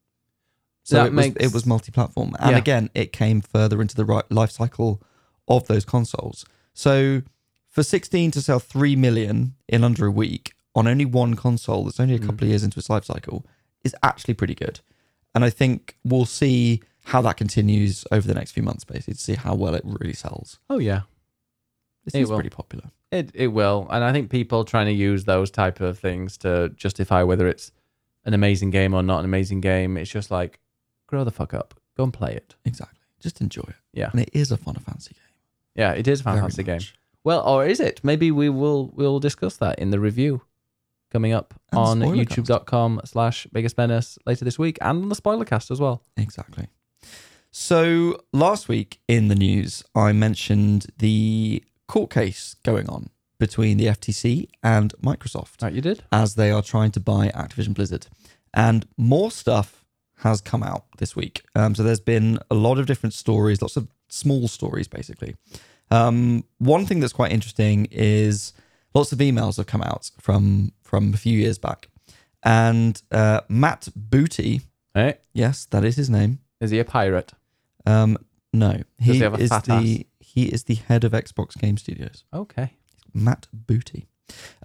So 0.82 0.96
That 0.96 1.06
it 1.06 1.12
was, 1.14 1.26
it 1.36 1.52
was 1.52 1.66
multi-platform. 1.66 2.34
And 2.38 2.52
Yeah. 2.52 2.58
again, 2.58 2.90
it 2.94 3.12
came 3.12 3.40
further 3.40 3.80
into 3.80 3.94
the 3.94 4.04
right 4.04 4.30
life 4.30 4.50
cycle 4.50 5.02
of 5.48 5.66
those 5.66 5.84
consoles. 5.84 6.44
So 6.74 7.22
for 7.68 7.82
16 7.82 8.30
to 8.32 8.42
sell 8.42 8.58
3 8.58 8.96
million 8.96 9.54
in 9.68 9.84
under 9.84 10.06
a 10.06 10.10
week 10.10 10.54
on 10.74 10.86
only 10.86 11.04
one 11.04 11.34
console 11.34 11.84
that's 11.84 12.00
only 12.00 12.14
a 12.14 12.18
mm. 12.18 12.26
couple 12.26 12.44
of 12.44 12.48
years 12.50 12.62
into 12.62 12.78
its 12.78 12.90
life 12.90 13.04
cycle 13.04 13.44
is 13.84 13.94
actually 14.02 14.34
pretty 14.34 14.54
good. 14.54 14.80
And 15.34 15.44
I 15.44 15.50
think 15.50 15.96
we'll 16.04 16.26
see 16.26 16.82
how 17.04 17.22
that 17.22 17.36
continues 17.36 18.04
over 18.12 18.26
the 18.26 18.34
next 18.34 18.52
few 18.52 18.62
months, 18.62 18.84
basically, 18.84 19.14
to 19.14 19.20
see 19.20 19.34
how 19.34 19.54
well 19.54 19.74
it 19.74 19.82
really 19.84 20.12
sells. 20.12 20.58
oh 20.68 20.78
yeah. 20.78 21.02
This 22.04 22.14
It 22.14 22.22
is 22.22 22.28
will. 22.28 22.36
pretty 22.36 22.50
popular. 22.50 22.90
It 23.12 23.30
it 23.34 23.48
will, 23.48 23.86
and 23.90 24.04
I 24.04 24.12
think 24.12 24.30
people 24.30 24.64
trying 24.64 24.86
to 24.86 24.92
use 24.92 25.24
those 25.24 25.50
type 25.50 25.80
of 25.80 25.98
things 25.98 26.36
to 26.38 26.70
justify 26.76 27.22
whether 27.24 27.46
it's 27.48 27.72
an 28.24 28.34
amazing 28.34 28.70
game 28.70 28.94
or 28.94 29.02
not 29.02 29.18
an 29.20 29.24
amazing 29.24 29.60
game. 29.60 29.96
It's 29.96 30.10
just 30.10 30.30
like 30.30 30.60
grow 31.06 31.24
the 31.24 31.30
fuck 31.32 31.52
up, 31.54 31.74
go 31.96 32.04
and 32.04 32.12
play 32.12 32.32
it. 32.34 32.54
Exactly. 32.64 32.98
Just 33.20 33.40
enjoy 33.40 33.64
it. 33.68 33.74
Yeah, 33.92 34.10
And 34.12 34.20
it 34.22 34.30
is 34.32 34.50
a 34.52 34.56
Final 34.56 34.80
Fantasy 34.82 35.14
game. 35.14 35.34
yeah, 35.74 35.92
it 35.92 36.06
is 36.08 36.20
a 36.20 36.22
Final 36.24 36.40
Fantasy 36.42 36.62
game. 36.62 36.80
Well, 37.24 37.42
or 37.46 37.66
is 37.66 37.80
it? 37.80 38.00
Maybe 38.04 38.30
we 38.30 38.48
will 38.48 38.90
we'll 38.94 39.18
discuss 39.20 39.56
that 39.58 39.78
in 39.78 39.90
the 39.90 39.98
review 40.00 40.40
coming 41.10 41.32
up 41.32 41.52
And 41.72 41.78
on 41.80 41.98
youtube.com 42.00 43.00
slash 43.04 43.46
biggest 43.52 43.76
menace 43.76 44.16
later 44.24 44.44
this 44.44 44.58
week 44.58 44.78
and 44.80 45.02
on 45.02 45.08
the 45.08 45.14
spoiler 45.16 45.44
cast 45.44 45.70
as 45.72 45.80
well. 45.80 46.02
Exactly. 46.16 46.68
So 47.50 48.22
last 48.32 48.68
week 48.68 49.00
in 49.08 49.26
the 49.28 49.34
news, 49.34 49.82
I 49.94 50.12
mentioned 50.12 50.86
the 50.98 51.64
court 51.90 52.10
case 52.10 52.54
going 52.62 52.88
on 52.88 53.10
between 53.38 53.76
the 53.78 53.86
FTC 53.86 54.48
and 54.62 54.94
Microsoft 55.02 55.62
Right, 55.62 55.72
you 55.72 55.80
did? 55.80 56.02
as 56.12 56.34
they 56.34 56.50
are 56.50 56.62
trying 56.62 56.90
to 56.92 57.00
buy 57.00 57.28
Activision 57.28 57.74
Blizzard. 57.74 58.06
And 58.54 58.86
more 58.96 59.30
stuff 59.30 59.84
has 60.18 60.40
come 60.40 60.62
out 60.62 60.84
this 60.98 61.16
week. 61.16 61.42
Um, 61.54 61.74
so 61.74 61.82
there's 61.82 62.00
been 62.14 62.38
a 62.50 62.54
lot 62.54 62.78
of 62.78 62.86
different 62.86 63.14
stories, 63.14 63.62
lots 63.62 63.76
of 63.76 63.88
small 64.08 64.46
stories, 64.48 64.88
basically. 64.88 65.34
Um, 65.90 66.44
one 66.58 66.84
thing 66.86 67.00
that's 67.00 67.12
quite 67.14 67.32
interesting 67.32 67.86
is 67.90 68.52
lots 68.94 69.12
of 69.12 69.18
emails 69.18 69.56
have 69.56 69.66
come 69.66 69.82
out 69.82 70.10
from 70.20 70.72
from 70.82 71.14
a 71.14 71.16
few 71.16 71.36
years 71.38 71.58
back, 71.58 71.88
and 72.42 73.00
uh, 73.10 73.40
Matt 73.48 73.88
Booty, 73.96 74.60
Hey, 74.94 75.14
yes, 75.32 75.64
that 75.70 75.84
is 75.84 75.96
his 75.96 76.10
name. 76.10 76.38
is 76.60 76.70
he 76.70 76.78
a 76.78 76.84
pirate? 76.84 77.32
Um, 77.86 78.18
no, 78.52 78.82
he, 78.98 79.14
he 79.14 79.18
have 79.20 79.34
a 79.34 79.42
is 79.42 79.48
fat 79.50 79.64
the 79.64 80.06
he 80.34 80.44
is 80.46 80.64
the 80.64 80.76
head 80.76 81.02
of 81.02 81.12
Xbox 81.12 81.58
Game 81.58 81.76
Studios. 81.76 82.24
Okay. 82.32 82.74
Matt 83.12 83.48
Booty. 83.52 84.06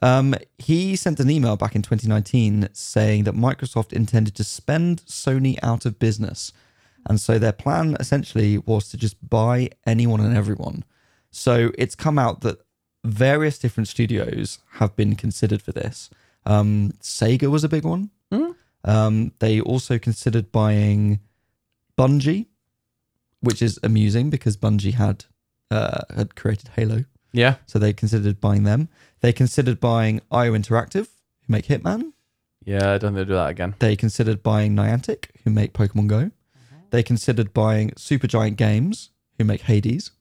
Um, 0.01 0.35
he 0.59 0.95
sent 0.95 1.19
an 1.19 1.31
email 1.31 1.57
back 1.57 1.75
in 1.75 1.81
2019 1.81 2.69
saying 2.71 3.23
that 3.23 3.33
Microsoft 3.33 3.91
intended 3.91 4.35
to 4.35 4.43
spend 4.43 5.01
Sony 5.07 5.57
out 5.63 5.85
of 5.85 5.97
business. 5.97 6.53
And 7.07 7.19
so 7.19 7.39
their 7.39 7.51
plan 7.51 7.97
essentially 7.99 8.59
was 8.59 8.89
to 8.89 8.97
just 8.97 9.27
buy 9.27 9.69
anyone 9.87 10.19
and 10.19 10.37
everyone. 10.37 10.83
So 11.31 11.71
it's 11.77 11.95
come 11.95 12.19
out 12.19 12.41
that 12.41 12.59
various 13.03 13.57
different 13.57 13.87
studios 13.87 14.59
have 14.73 14.95
been 14.95 15.15
considered 15.15 15.63
for 15.63 15.71
this. 15.71 16.11
Um, 16.45 16.93
Sega 17.01 17.49
was 17.49 17.63
a 17.63 17.69
big 17.69 17.85
one. 17.85 18.11
Hmm. 18.31 18.51
Um, 18.83 19.31
they 19.39 19.59
also 19.59 19.97
considered 19.97 20.51
buying 20.51 21.21
Bungie, 21.97 22.45
which 23.39 23.63
is 23.63 23.79
amusing 23.81 24.29
because 24.29 24.57
Bungie 24.57 24.93
had 24.93 25.25
uh, 25.71 26.01
had 26.15 26.35
created 26.35 26.69
Halo. 26.75 27.05
Yeah. 27.31 27.55
So 27.65 27.79
they 27.79 27.93
considered 27.93 28.39
buying 28.39 28.63
them. 28.63 28.89
They 29.21 29.33
considered 29.33 29.79
buying 29.79 30.21
IO 30.31 30.53
Interactive, 30.53 31.07
who 31.41 31.51
make 31.53 31.65
Hitman. 31.67 32.13
Yeah, 32.63 32.93
I 32.93 32.97
don't 32.97 33.13
think 33.13 33.15
they'll 33.15 33.25
do 33.25 33.33
that 33.33 33.49
again. 33.49 33.75
They 33.79 33.95
considered 33.95 34.41
buying 34.41 34.75
Niantic, 34.75 35.27
who 35.43 35.49
make 35.51 35.73
Pokemon 35.73 36.07
Go. 36.07 36.31
They 36.91 37.03
considered 37.03 37.53
buying 37.53 37.91
Supergiant 37.91 38.55
Games, 38.55 39.09
who 39.37 39.43
make 39.43 39.61
Hades. 39.61 40.11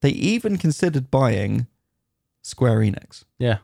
They 0.00 0.10
even 0.10 0.58
considered 0.58 1.10
buying 1.10 1.66
Square 2.42 2.80
Enix, 2.80 3.24
Yeah. 3.38 3.58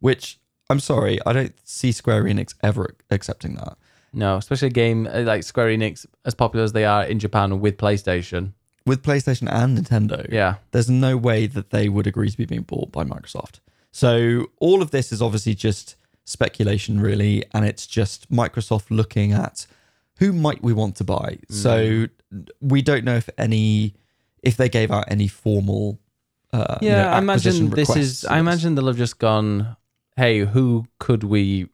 which 0.00 0.38
I'm 0.70 0.80
sorry, 0.80 1.18
I 1.26 1.32
don't 1.32 1.54
see 1.64 1.92
Square 1.92 2.24
Enix 2.24 2.54
ever 2.62 2.94
accepting 3.10 3.54
that. 3.54 3.76
No, 4.12 4.36
especially 4.36 4.68
a 4.68 4.70
game 4.70 5.06
uh, 5.06 5.20
like 5.22 5.42
Square 5.44 5.68
Enix, 5.68 6.06
as 6.24 6.34
popular 6.34 6.62
as 6.64 6.72
they 6.72 6.84
are 6.84 7.04
in 7.04 7.18
Japan 7.18 7.58
with 7.60 7.76
PlayStation. 7.78 8.52
With 8.88 9.02
PlayStation 9.02 9.48
and 9.50 9.78
Nintendo, 9.78 10.26
Yeah. 10.32 10.56
there's 10.72 10.90
no 10.90 11.16
way 11.16 11.46
that 11.46 11.70
they 11.70 11.88
would 11.88 12.06
agree 12.06 12.30
to 12.30 12.36
be 12.36 12.46
being 12.46 12.62
bought 12.62 12.90
by 12.90 13.04
Microsoft. 13.04 13.60
So 13.92 14.46
all 14.58 14.82
of 14.82 14.90
this 14.90 15.12
is 15.12 15.20
obviously 15.22 15.54
just 15.54 15.96
speculation, 16.24 17.00
really, 17.00 17.44
and 17.54 17.64
it's 17.64 17.86
just 17.86 18.30
Microsoft 18.30 18.86
looking 18.90 19.32
at 19.32 19.66
who 20.18 20.32
might 20.32 20.62
we 20.62 20.72
want 20.72 20.96
to 20.96 21.04
buy. 21.04 21.38
So 21.48 22.06
we 22.60 22.82
don't 22.82 23.04
know 23.04 23.16
if 23.16 23.28
any, 23.38 23.94
if 24.42 24.56
they 24.56 24.68
gave 24.68 24.90
out 24.90 25.04
any 25.08 25.28
formal. 25.28 25.98
Uh, 26.52 26.78
you 26.80 26.88
Yeah, 26.88 27.02
know, 27.04 27.08
I 27.10 27.18
imagine 27.18 27.70
this 27.70 27.94
is. 27.96 28.24
I 28.24 28.38
imagine 28.38 28.74
they'll 28.74 28.86
have 28.88 28.96
just 28.96 29.18
gone, 29.18 29.76
"Hey, 30.16 30.40
who 30.40 30.86
could 30.98 31.22
we 31.24 31.68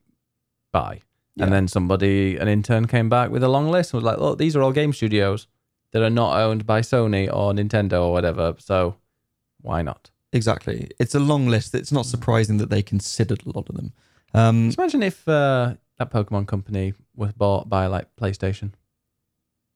buy?" 0.73 1.01
Yeah. 1.37 1.45
And 1.45 1.53
then 1.53 1.69
somebody, 1.69 2.37
an 2.37 2.49
intern, 2.49 2.87
came 2.87 3.09
back 3.09 3.31
with 3.31 3.43
a 3.43 3.49
long 3.49 3.71
list 3.71 3.93
and 3.93 4.03
was 4.03 4.05
like, 4.05 4.19
"Look, 4.19 4.39
these 4.39 4.55
are 4.57 4.63
all 4.63 4.73
game 4.73 4.93
studios 4.93 5.47
that 5.95 6.03
are 6.03 6.11
not 6.11 6.37
owned 6.37 6.67
by 6.67 6.81
Sony 6.83 7.33
or 7.33 7.53
Nintendo 7.55 8.03
or 8.03 8.13
whatever. 8.13 8.55
So 8.59 8.97
why 9.63 9.81
not?" 9.81 10.11
exactly. 10.33 10.91
It's 10.99 11.15
a 11.15 11.21
long 11.21 11.47
list. 11.47 11.75
It's 11.75 11.93
not 11.93 12.07
surprising 12.07 12.59
that 12.59 12.69
they 12.69 12.83
considered 12.83 13.43
a 13.47 13.51
lot 13.57 13.69
of 13.69 13.77
them. 13.77 13.93
Um, 14.35 14.67
Just 14.67 14.79
imagine 14.79 15.03
if 15.05 15.29
uh, 15.29 15.75
that 15.99 16.11
Pokemon 16.11 16.49
company 16.49 16.93
was 17.15 17.33
bought 17.33 17.69
by 17.69 17.87
like 17.87 18.09
PlayStation 18.17 18.73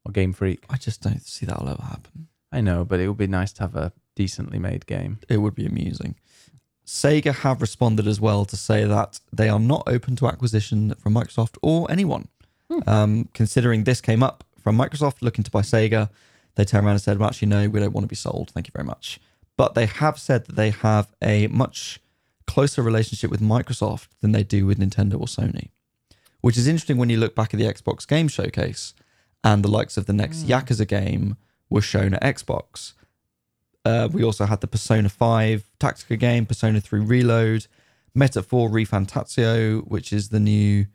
or 0.05 0.11
Game 0.11 0.33
Freak. 0.33 0.65
I 0.69 0.77
just 0.77 1.01
don't 1.01 1.23
see 1.23 1.47
that'll 1.47 1.69
ever 1.69 1.83
happen. 1.83 2.27
I 2.51 2.61
know, 2.61 2.85
but 2.85 2.99
it 2.99 3.07
would 3.07 3.17
be 3.17 3.29
nice 3.29 3.53
to 3.53 3.63
have 3.63 3.77
a 3.77 3.93
decently 4.17 4.59
made 4.59 4.85
game. 4.87 5.21
it 5.29 5.37
would 5.37 5.55
be 5.55 5.65
amusing. 5.65 6.17
Sega 6.85 7.35
have 7.35 7.61
responded 7.61 8.09
as 8.09 8.21
well 8.21 8.45
to 8.47 8.57
say 8.57 8.85
that 8.85 9.21
they 9.33 9.49
are 9.49 9.61
not 9.61 9.85
open 9.87 10.17
to 10.17 10.27
acquisition 10.27 10.93
from 10.95 11.15
Microsoft 11.15 11.57
or 11.63 11.89
anyone. 11.91 12.27
Um, 12.87 13.29
considering 13.33 13.85
this 13.85 14.01
came 14.01 14.23
up 14.23 14.43
from 14.61 14.77
Microsoft 14.77 15.23
looking 15.23 15.45
to 15.45 15.51
buy 15.51 15.63
Sega, 15.63 16.11
they 16.55 16.65
turned 16.65 16.85
around 16.85 16.95
and 16.95 17.03
said, 17.03 17.19
well, 17.19 17.29
actually, 17.29 17.49
no, 17.49 17.69
we 17.69 17.81
don't 17.81 17.93
want 17.93 18.05
to 18.05 18.09
be 18.09 18.17
sold. 18.17 18.51
Thank 18.51 18.67
you 18.67 18.73
very 18.75 18.85
much. 18.85 19.21
But 19.57 19.75
they 19.75 19.87
have 19.87 20.19
said 20.19 20.47
that 20.47 20.57
they 20.57 20.71
have 20.71 21.13
a 21.23 21.47
much 21.49 22.01
closer 22.47 22.83
relationship 22.83 23.31
with 23.31 23.41
Microsoft 23.41 24.09
than 24.21 24.33
they 24.33 24.43
do 24.43 24.67
with 24.67 24.79
Nintendo 24.79 25.15
or 25.15 25.27
Sony, 25.27 25.71
which 26.41 26.57
is 26.57 26.67
interesting 26.67 26.97
when 26.97 27.11
you 27.11 27.17
look 27.17 27.35
back 27.35 27.53
at 27.55 27.59
the 27.59 27.67
Xbox 27.67 28.07
Game 28.07 28.29
Showcase 28.29 28.95
and 29.45 29.63
the 29.63 29.69
likes 29.69 29.97
of 29.97 30.07
the 30.07 30.13
next 30.13 30.47
Yakuza 30.47 30.87
game 30.87 31.37
was 31.71 31.85
shown 31.85 32.15
at 32.15 32.23
Xbox. 32.23 32.95
Uh, 33.85 34.09
we 34.11 34.25
also 34.25 34.47
had 34.47 34.61
the 34.61 34.67
Persona 34.67 35.09
5 35.09 35.71
Tactica 35.79 36.19
game, 36.19 36.47
Persona 36.47 36.81
3 36.81 37.01
Reload, 37.01 37.67
Meta 38.15 38.41
Metaphor 38.41 38.69
ReFantazio, 38.69 39.87
which 39.87 40.13
is 40.13 40.31
the 40.31 40.41
new 40.41 40.87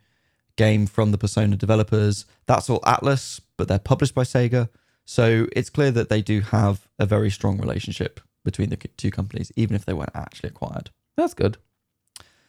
game 0.57 0.85
from 0.85 1.11
the 1.11 1.17
Persona 1.17 1.55
developers. 1.55 2.25
That's 2.45 2.69
all 2.69 2.79
Atlus, 2.81 3.39
but 3.57 3.67
they're 3.67 3.79
published 3.79 4.15
by 4.15 4.23
Sega. 4.23 4.69
So 5.05 5.47
it's 5.53 5.69
clear 5.69 5.91
that 5.91 6.09
they 6.09 6.21
do 6.21 6.41
have 6.41 6.87
a 6.99 7.05
very 7.05 7.29
strong 7.29 7.57
relationship 7.57 8.19
between 8.43 8.69
the 8.69 8.77
two 8.77 9.11
companies, 9.11 9.51
even 9.55 9.75
if 9.75 9.85
they 9.85 9.93
weren't 9.93 10.15
actually 10.15 10.49
acquired. 10.49 10.89
That's 11.17 11.33
good. 11.33 11.57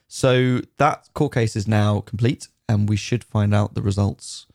So 0.07 0.61
that 0.79 1.09
court 1.15 1.35
case 1.35 1.57
is 1.57 1.67
now 1.67 2.01
complete, 2.01 2.49
and 2.69 2.89
we 2.89 2.97
should 2.97 3.25
find 3.25 3.55
out 3.55 3.75
the 3.75 3.83
results 3.83 4.47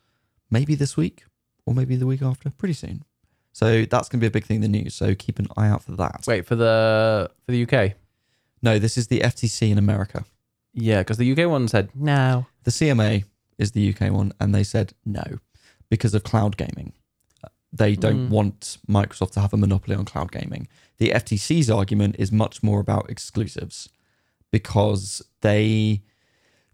maybe 0.50 0.76
this 0.76 0.96
week 0.96 1.26
or 1.66 1.74
maybe 1.74 1.96
the 1.96 2.08
week 2.08 2.22
after, 2.22 2.50
pretty 2.50 2.74
soon. 2.74 3.04
So 3.52 3.84
that's 3.86 4.10
going 4.10 4.20
to 4.20 4.24
be 4.24 4.28
a 4.28 4.32
big 4.32 4.46
thing 4.46 4.64
in 4.64 4.72
the 4.72 4.80
news. 4.80 4.96
So 4.96 5.16
keep 5.16 5.40
an 5.40 5.48
eye 5.58 5.68
out 5.68 5.84
for 5.84 5.92
that. 5.94 6.24
Wait 6.28 6.46
for 6.46 6.56
the 6.56 7.30
for 7.46 7.52
the 7.52 7.64
UK. 7.64 7.94
No, 8.62 8.80
this 8.80 8.98
is 8.98 9.08
the 9.08 9.20
FTC 9.20 9.72
in 9.72 9.78
America. 9.78 10.26
Yeah, 10.74 11.00
because 11.00 11.18
the 11.18 11.32
UK 11.32 11.50
one 11.50 11.68
said 11.68 11.90
no. 11.96 12.48
The 12.64 12.72
CMA 12.72 13.26
is 13.60 13.72
the 13.74 13.94
UK 13.94 14.12
one, 14.12 14.32
and 14.40 14.56
they 14.56 14.64
said 14.64 14.94
no 15.06 15.38
because 15.90 16.14
of 16.16 16.24
cloud 16.24 16.58
gaming. 16.58 16.94
They 17.72 17.96
don't 17.96 18.28
Mm. 18.28 18.30
want 18.30 18.78
Microsoft 18.90 19.32
to 19.34 19.42
have 19.42 19.54
a 19.54 19.58
monopoly 19.58 19.96
on 19.96 20.06
cloud 20.06 20.32
gaming. 20.32 20.68
The 20.98 21.12
FTC's 21.14 21.70
argument 21.70 22.16
is 22.18 22.32
much 22.32 22.64
more 22.64 22.80
about 22.80 23.10
exclusives 23.12 23.90
because 24.52 25.22
they 25.42 26.02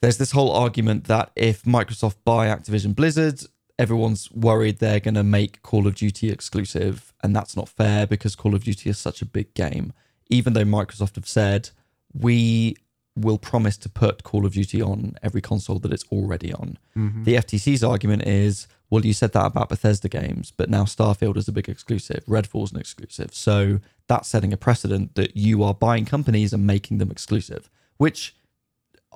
there's 0.02 0.18
this 0.18 0.32
whole 0.32 0.52
argument 0.52 1.06
that 1.06 1.32
if 1.36 1.64
Microsoft 1.64 2.16
buy 2.24 2.48
Activision 2.48 2.94
Blizzard, 2.96 3.42
everyone's 3.80 4.32
worried 4.32 4.78
they're 4.78 5.00
going 5.00 5.16
to 5.16 5.24
make 5.24 5.62
Call 5.64 5.88
of 5.88 5.96
Duty 5.96 6.30
exclusive, 6.30 7.12
and 7.24 7.36
that's 7.36 7.56
not 7.58 7.68
fair 7.70 8.06
because 8.06 8.36
Call 8.36 8.54
of 8.54 8.64
Duty 8.64 8.90
is 8.90 9.00
such 9.00 9.22
a 9.22 9.26
big 9.26 9.54
game. 9.56 9.94
Even 10.30 10.54
though 10.54 10.64
Microsoft 10.66 11.16
have 11.16 11.28
said 11.28 11.72
we 12.14 12.76
will 13.16 13.38
promise 13.38 13.78
to 13.78 13.90
put 13.90 14.24
Call 14.24 14.46
of 14.46 14.54
Duty 14.54 14.82
on 14.82 15.16
every 15.24 15.42
console 15.42 15.80
that 15.80 15.94
it's 15.94 16.04
already 16.12 16.54
on. 16.54 16.78
Mm-hmm. 16.98 17.24
The 17.24 17.36
FTC's 17.36 17.84
argument 17.84 18.24
is, 18.24 18.68
well, 18.90 19.06
you 19.06 19.14
said 19.14 19.32
that 19.34 19.46
about 19.46 19.70
Bethesda 19.70 20.10
games, 20.10 20.52
but 20.52 20.70
now 20.70 20.84
Starfield 20.84 21.38
is 21.38 21.48
a 21.48 21.54
big 21.54 21.70
exclusive, 21.70 22.24
Redfall's 22.28 22.74
an 22.74 22.80
exclusive. 22.80 23.34
So 23.34 23.80
that's 24.08 24.28
setting 24.28 24.52
a 24.52 24.58
precedent 24.58 25.16
that 25.16 25.36
you 25.38 25.64
are 25.64 25.74
buying 25.74 26.06
companies 26.06 26.52
and 26.52 26.68
making 26.68 26.98
them 26.98 27.10
exclusive, 27.10 27.70
which 27.98 28.36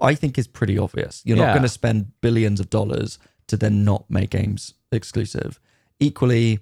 I 0.01 0.15
think 0.15 0.37
is 0.37 0.47
pretty 0.47 0.77
obvious. 0.77 1.21
You're 1.25 1.37
not 1.37 1.53
going 1.53 1.63
to 1.63 1.69
spend 1.69 2.13
billions 2.21 2.59
of 2.59 2.69
dollars 2.69 3.19
to 3.47 3.57
then 3.57 3.83
not 3.83 4.09
make 4.09 4.29
games 4.29 4.75
exclusive. 4.91 5.59
Equally, 5.99 6.59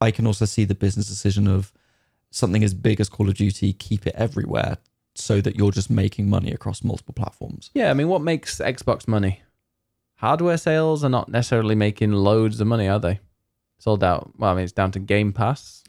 I 0.00 0.10
can 0.10 0.26
also 0.26 0.46
see 0.46 0.64
the 0.64 0.74
business 0.74 1.08
decision 1.08 1.46
of 1.46 1.72
something 2.30 2.64
as 2.64 2.72
big 2.72 3.00
as 3.00 3.08
Call 3.08 3.28
of 3.28 3.34
Duty, 3.34 3.72
keep 3.72 4.06
it 4.06 4.14
everywhere 4.16 4.78
so 5.20 5.40
that 5.40 5.56
you're 5.56 5.70
just 5.72 5.90
making 5.90 6.28
money 6.30 6.52
across 6.52 6.82
multiple 6.82 7.14
platforms. 7.14 7.70
Yeah, 7.74 7.90
I 7.90 7.94
mean, 7.94 8.08
what 8.08 8.22
makes 8.22 8.58
Xbox 8.58 9.06
money? 9.08 9.42
Hardware 10.16 10.56
sales 10.56 11.04
are 11.04 11.08
not 11.08 11.28
necessarily 11.28 11.74
making 11.74 12.12
loads 12.12 12.60
of 12.60 12.66
money, 12.66 12.88
are 12.88 12.98
they? 13.00 13.20
It's 13.76 13.86
all 13.86 13.96
down. 13.96 14.32
Well, 14.36 14.50
I 14.50 14.54
mean, 14.54 14.64
it's 14.64 14.72
down 14.72 14.90
to 14.92 14.98
Game 14.98 15.32
Pass. 15.32 15.84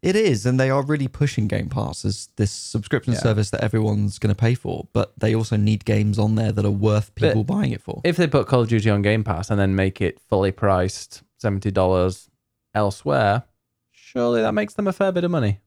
It 0.00 0.14
is, 0.14 0.46
and 0.46 0.58
they 0.60 0.70
are 0.70 0.82
really 0.82 1.08
pushing 1.08 1.48
Game 1.48 1.68
Pass 1.68 2.04
as 2.04 2.28
this 2.36 2.52
subscription 2.52 3.14
Yeah. 3.14 3.18
service 3.18 3.50
that 3.50 3.62
everyone's 3.64 4.18
going 4.20 4.34
to 4.34 4.38
pay 4.40 4.54
for, 4.54 4.86
but 4.92 5.12
they 5.18 5.34
also 5.34 5.56
need 5.56 5.84
games 5.84 6.18
on 6.18 6.36
there 6.36 6.52
that 6.52 6.64
are 6.64 6.70
worth 6.70 7.10
But- 7.16 7.28
people 7.28 7.44
buying 7.44 7.72
it 7.72 7.82
for. 7.82 8.00
If 8.04 8.16
they 8.16 8.26
put 8.28 8.46
Call 8.46 8.62
of 8.62 8.68
Duty 8.68 8.88
on 8.90 9.02
Game 9.02 9.24
Pass 9.24 9.50
and 9.50 9.58
then 9.58 9.74
make 9.74 10.00
it 10.00 10.20
fully 10.20 10.52
priced 10.52 11.22
seventy 11.36 11.70
dollars 11.72 12.30
elsewhere, 12.74 13.42
surely 13.90 14.40
that 14.40 14.52
makes 14.54 14.74
them 14.74 14.86
a 14.86 14.92
fair 14.92 15.10
bit 15.12 15.24
of 15.24 15.30
money. 15.32 15.58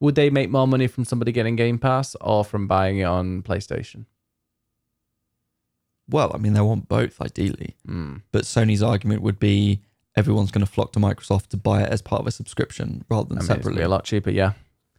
Would 0.00 0.14
they 0.14 0.30
make 0.30 0.50
more 0.50 0.66
money 0.66 0.86
from 0.86 1.04
somebody 1.04 1.30
getting 1.30 1.56
Game 1.56 1.78
Pass 1.78 2.16
or 2.20 2.44
from 2.44 2.66
buying 2.66 2.98
it 2.98 3.04
on 3.04 3.42
PlayStation? 3.42 4.06
Well, 6.08 6.32
I 6.34 6.38
mean, 6.38 6.54
they 6.54 6.60
want 6.60 6.88
both 6.88 7.20
ideally, 7.20 7.76
Hmm. 7.86 8.16
but 8.32 8.42
Sony's 8.44 8.82
argument 8.82 9.22
would 9.22 9.38
be 9.38 9.80
everyone's 10.16 10.50
going 10.50 10.64
to 10.66 10.70
flock 10.70 10.92
to 10.92 10.98
Microsoft 10.98 11.48
to 11.48 11.56
buy 11.56 11.82
it 11.82 11.88
as 11.90 12.02
part 12.02 12.20
of 12.20 12.26
a 12.26 12.32
subscription 12.32 13.04
rather 13.08 13.28
than 13.28 13.38
I 13.38 13.42
mean, 13.42 13.50
it's 13.50 13.58
separately. 13.58 13.80
be 13.80 13.84
a 13.84 13.88
lot 13.88 14.04
cheaper, 14.04 14.30
yeah. 14.30 14.54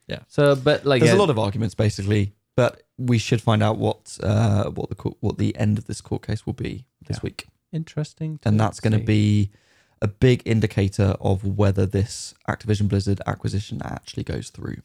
Yeah. 0.08 0.20
So, 0.30 0.56
but 0.56 0.86
like, 0.86 1.02
There's 1.02 1.12
yeah, 1.12 1.18
a 1.18 1.20
lot 1.20 1.30
of 1.30 1.38
arguments 1.38 1.76
basically, 1.76 2.34
but 2.56 2.84
we 2.97 3.18
should 3.18 3.41
find 3.41 3.62
out 3.62 3.78
what 3.78 4.18
uh, 4.24 4.70
what 4.70 4.89
the 4.89 4.95
court, 4.95 5.18
what 5.20 5.38
the 5.38 5.56
end 5.58 5.78
of 5.78 5.86
this 5.86 5.99
court 5.99 6.26
case 6.26 6.45
will 6.45 6.54
be 6.54 6.86
this 7.08 7.18
Yeah. 7.18 7.22
week, 7.24 7.47
interesting, 7.74 8.39
and 8.45 8.60
that's 8.60 8.80
going 8.80 8.93
to 8.97 9.06
be 9.06 9.49
a 10.02 10.08
big 10.08 10.41
indicator 10.45 11.16
of 11.20 11.43
whether 11.43 11.86
this 11.86 12.34
Activision 12.49 12.88
Blizzard 12.88 13.22
acquisition 13.28 13.82
actually 13.84 14.24
goes 14.24 14.49
through. 14.49 14.78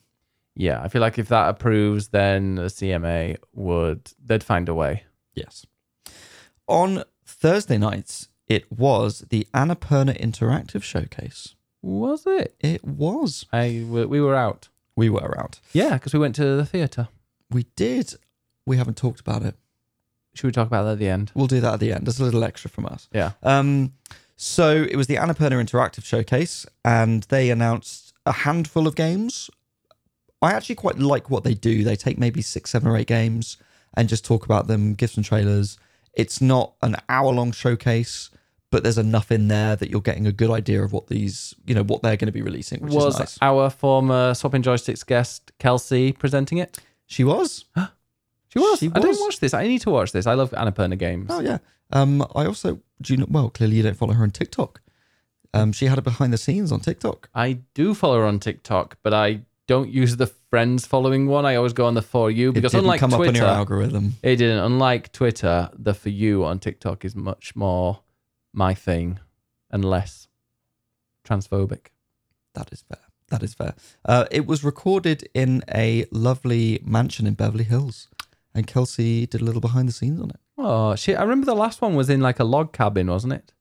Yeah, 0.59 0.81
I 0.81 0.87
feel 0.87 1.01
like 1.01 1.19
if 1.19 1.27
that 1.29 1.49
approves, 1.49 2.07
then 2.09 2.55
the 2.55 2.63
CMA 2.63 3.37
would 3.53 4.11
they'd 4.23 4.43
find 4.43 4.67
a 4.67 4.73
way. 4.73 5.03
Yes. 5.35 5.65
On 6.67 7.03
Thursday 7.25 7.77
nights, 7.77 8.29
it 8.47 8.69
was 8.71 9.19
the 9.29 9.47
Annapurna 9.53 10.19
Interactive 10.19 10.81
Showcase. 10.81 11.53
Was 11.83 12.23
it? 12.25 12.55
It 12.59 12.83
was. 12.83 13.45
I 13.53 13.85
we 13.87 14.05
we 14.05 14.19
were 14.19 14.35
out. 14.35 14.69
We 14.95 15.09
were 15.09 15.39
out. 15.39 15.59
Yeah, 15.73 15.93
because 15.93 16.13
we 16.13 16.19
went 16.19 16.35
to 16.35 16.55
the 16.55 16.65
theater. 16.65 17.07
We 17.51 17.67
did. 17.75 18.15
We 18.65 18.77
haven't 18.77 18.97
talked 18.97 19.19
about 19.19 19.43
it. 19.43 19.55
Should 20.33 20.47
we 20.47 20.51
talk 20.51 20.67
about 20.67 20.83
that 20.83 20.93
at 20.93 20.99
the 20.99 21.09
end? 21.09 21.31
We'll 21.35 21.47
do 21.47 21.61
that 21.61 21.75
at 21.75 21.79
the 21.79 21.93
end. 21.93 22.05
There's 22.05 22.19
a 22.19 22.23
little 22.23 22.43
extra 22.43 22.69
from 22.69 22.87
us. 22.87 23.07
Yeah. 23.13 23.31
Um, 23.43 23.93
so 24.35 24.85
it 24.89 24.95
was 24.95 25.07
the 25.07 25.15
Annapurna 25.15 25.53
Interactive 25.63 26.03
Showcase, 26.03 26.65
and 26.83 27.23
they 27.23 27.49
announced 27.49 28.13
a 28.25 28.31
handful 28.31 28.87
of 28.87 28.95
games. 28.95 29.49
I 30.41 30.53
actually 30.53 30.75
quite 30.75 30.99
like 30.99 31.29
what 31.29 31.43
they 31.43 31.53
do. 31.53 31.83
They 31.83 31.95
take 31.95 32.17
maybe 32.17 32.41
six, 32.41 32.71
seven, 32.71 32.87
or 32.87 32.97
eight 32.97 33.07
games 33.07 33.57
and 33.95 34.07
just 34.07 34.25
talk 34.25 34.45
about 34.45 34.67
them, 34.67 34.93
give 34.93 35.09
some 35.09 35.23
trailers. 35.23 35.77
It's 36.13 36.41
not 36.41 36.73
an 36.81 36.95
hour 37.09 37.31
long 37.31 37.51
showcase, 37.51 38.29
but 38.69 38.83
there's 38.83 38.97
enough 38.97 39.31
in 39.31 39.47
there 39.47 39.75
that 39.75 39.89
you're 39.89 40.01
getting 40.01 40.27
a 40.27 40.31
good 40.31 40.51
idea 40.51 40.83
of 40.83 40.93
what 40.93 41.07
these, 41.07 41.55
you 41.65 41.73
know, 41.73 41.83
what 41.83 42.03
they're 42.03 42.17
going 42.17 42.27
to 42.27 42.31
be 42.31 42.41
releasing, 42.41 42.81
which 42.81 42.93
was 42.93 43.15
is 43.15 43.19
nice. 43.19 43.37
our 43.41 43.69
former 43.69 44.33
Swapping 44.33 44.61
Joysticks 44.61 45.05
guest 45.05 45.51
Kelsey 45.59 46.11
presenting 46.11 46.57
it? 46.59 46.77
She 47.05 47.23
was. 47.23 47.65
She 48.49 48.59
was. 48.59 48.79
She 48.79 48.89
I 48.95 48.99
didn't 48.99 49.19
watch 49.19 49.41
this. 49.41 49.53
I 49.53 49.67
need 49.67 49.81
to 49.81 49.89
watch 49.89 50.13
this. 50.13 50.25
I 50.25 50.33
love 50.33 50.51
Annapurna 50.51 50.97
games. 50.97 51.27
Oh 51.29 51.41
yeah. 51.41 51.57
Um, 51.91 52.25
I 52.33 52.45
also 52.45 52.79
do 53.01 53.13
you 53.13 53.17
know? 53.17 53.27
Well, 53.29 53.49
clearly 53.49 53.75
you 53.75 53.83
don't 53.83 53.97
follow 53.97 54.13
her 54.13 54.23
on 54.23 54.31
TikTok. 54.31 54.81
Um, 55.53 55.73
she 55.73 55.85
had 55.85 55.97
a 55.97 56.01
behind 56.01 56.31
the 56.31 56.37
scenes 56.37 56.71
on 56.71 56.79
TikTok. 56.79 57.29
I 57.35 57.59
do 57.73 57.93
follow 57.93 58.19
her 58.19 58.25
on 58.25 58.39
TikTok, 58.39 58.97
but 59.03 59.13
I 59.13 59.41
don't 59.67 59.89
use 59.89 60.15
the 60.17 60.27
friends 60.27 60.85
following 60.85 61.27
one. 61.27 61.45
I 61.45 61.55
always 61.55 61.73
go 61.73 61.85
on 61.85 61.93
the 61.93 62.01
for 62.01 62.31
you 62.31 62.49
It 62.49 62.53
because 62.53 62.71
didn't 62.71 62.85
unlike 62.85 62.99
come 62.99 63.13
up 63.13 63.19
on 63.19 63.25
your 63.25 63.33
Twitter, 63.33 63.45
algorithm. 63.45 64.13
it 64.23 64.37
didn't. 64.37 64.59
Unlike 64.63 65.11
Twitter, 65.11 65.69
the 65.77 65.93
for 65.93 66.09
you 66.09 66.45
on 66.45 66.59
TikTok 66.59 67.03
is 67.05 67.15
much 67.15 67.55
more 67.55 67.99
my 68.53 68.73
thing 68.73 69.19
and 69.69 69.83
less 69.85 70.27
transphobic. 71.27 71.87
That 72.53 72.71
is 72.71 72.81
fair. 72.81 73.01
That 73.29 73.43
is 73.43 73.53
fair. 73.53 73.75
Uh, 74.05 74.25
it 74.31 74.47
was 74.47 74.63
recorded 74.63 75.27
in 75.33 75.61
a 75.75 76.05
lovely 76.11 76.79
mansion 76.83 77.27
in 77.27 77.33
Beverly 77.33 77.65
Hills, 77.65 78.07
and 78.55 78.65
Kelsey 78.65 79.27
did 79.27 79.41
a 79.41 79.43
little 79.43 79.59
behind 79.61 79.89
the 79.89 79.93
scenes 79.93 80.21
on 80.21 80.29
it. 80.29 80.39
Oh 80.57 80.95
shit! 80.95 81.19
I 81.19 81.23
remember 81.23 81.45
the 81.45 81.53
last 81.55 81.81
one 81.81 81.93
was 81.95 82.09
in 82.09 82.21
like 82.21 82.39
a 82.39 82.45
log 82.45 82.71
cabin, 82.71 83.07
wasn't 83.07 83.33
it? 83.33 83.51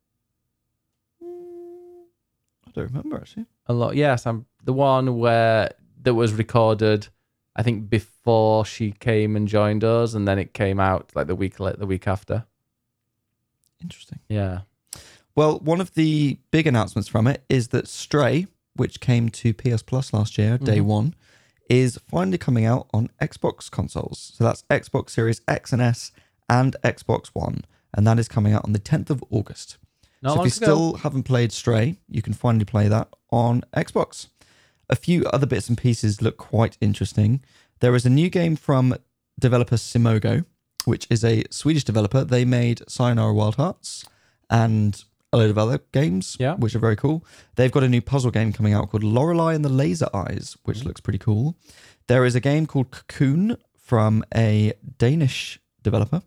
I 1.20 2.70
don't 2.72 2.84
remember 2.84 3.16
actually. 3.16 3.46
A 3.66 3.72
lot. 3.72 3.96
Yes, 3.96 4.24
I'm 4.26 4.46
the 4.64 4.72
one 4.72 5.18
where 5.18 5.70
that 6.06 6.14
was 6.14 6.32
recorded. 6.32 7.08
I 7.56 7.62
think 7.62 7.90
before 7.90 8.64
she 8.64 8.92
came 8.92 9.34
and 9.36 9.46
joined 9.48 9.82
us, 9.82 10.14
and 10.14 10.26
then 10.26 10.38
it 10.38 10.54
came 10.54 10.78
out 10.80 11.10
like 11.14 11.26
the 11.26 11.34
week 11.34 11.58
like 11.60 11.78
the 11.78 11.86
week 11.86 12.06
after. 12.06 12.44
Interesting. 13.82 14.20
Yeah. 14.28 14.60
Well, 15.34 15.58
one 15.58 15.80
of 15.80 15.94
the 15.94 16.38
big 16.50 16.66
announcements 16.66 17.08
from 17.08 17.26
it 17.26 17.44
is 17.48 17.68
that 17.68 17.88
Stray, 17.88 18.46
which 18.74 19.00
came 19.00 19.28
to 19.30 19.52
PS 19.52 19.82
Plus 19.82 20.12
last 20.12 20.38
year, 20.38 20.56
day 20.58 20.78
Mhm. 20.78 20.84
one, 20.84 21.14
is 21.68 21.98
finally 22.08 22.38
coming 22.38 22.64
out 22.64 22.88
on 22.94 23.10
Xbox 23.20 23.70
consoles. 23.70 24.32
So 24.36 24.44
that's 24.44 24.62
Xbox 24.70 25.10
Series 25.10 25.40
X 25.48 25.72
and 25.72 25.82
S 25.82 26.12
and 26.48 26.76
Xbox 26.84 27.28
One, 27.32 27.64
and 27.92 28.06
that 28.06 28.18
is 28.18 28.28
coming 28.28 28.52
out 28.52 28.64
on 28.64 28.72
the 28.72 28.78
10th 28.78 29.10
of 29.10 29.22
August. 29.30 29.76
Not 30.22 30.30
so 30.30 30.36
long 30.38 30.46
if 30.46 30.54
you 30.54 30.54
to 30.54 30.60
go. 30.60 30.66
still 30.66 30.94
haven't 30.98 31.24
played 31.24 31.52
Stray, 31.52 31.96
you 32.08 32.22
can 32.22 32.32
finally 32.32 32.64
play 32.64 32.86
that 32.88 33.08
on 33.30 33.62
Xbox. 33.76 34.28
A 34.88 34.96
few 34.96 35.24
other 35.26 35.46
bits 35.46 35.68
and 35.68 35.76
pieces 35.76 36.22
look 36.22 36.36
quite 36.36 36.76
interesting. 36.80 37.42
There 37.80 37.94
is 37.94 38.06
a 38.06 38.10
new 38.10 38.30
game 38.30 38.56
from 38.56 38.94
developer 39.38 39.76
Simogo, 39.76 40.44
which 40.84 41.06
is 41.10 41.24
a 41.24 41.44
Swedish 41.50 41.84
developer. 41.84 42.24
They 42.24 42.44
made 42.44 42.82
Sayonara 42.88 43.34
Wild 43.34 43.56
Hearts 43.56 44.04
and 44.48 45.02
a 45.32 45.38
load 45.38 45.50
of 45.50 45.58
other 45.58 45.80
games, 45.92 46.36
Yeah. 46.38 46.54
which 46.54 46.74
are 46.76 46.78
very 46.78 46.94
cool. 46.96 47.24
They've 47.56 47.72
got 47.72 47.82
a 47.82 47.88
new 47.88 48.00
puzzle 48.00 48.30
game 48.30 48.52
coming 48.52 48.72
out 48.72 48.90
called 48.90 49.02
Lorelei 49.02 49.54
and 49.54 49.64
the 49.64 49.68
Laser 49.68 50.08
Eyes, 50.14 50.56
which 50.62 50.84
looks 50.84 51.00
pretty 51.00 51.18
cool. 51.18 51.56
There 52.06 52.24
is 52.24 52.36
a 52.36 52.40
game 52.40 52.66
called 52.66 52.92
Cocoon 52.92 53.56
from 53.76 54.24
a 54.34 54.72
Danish 54.98 55.58
developer. 55.82 56.22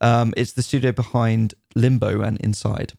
Um, 0.00 0.34
it's 0.36 0.52
the 0.52 0.62
studio 0.62 0.92
behind 0.92 1.54
Limbo 1.74 2.20
and 2.20 2.38
Inside. 2.40 2.92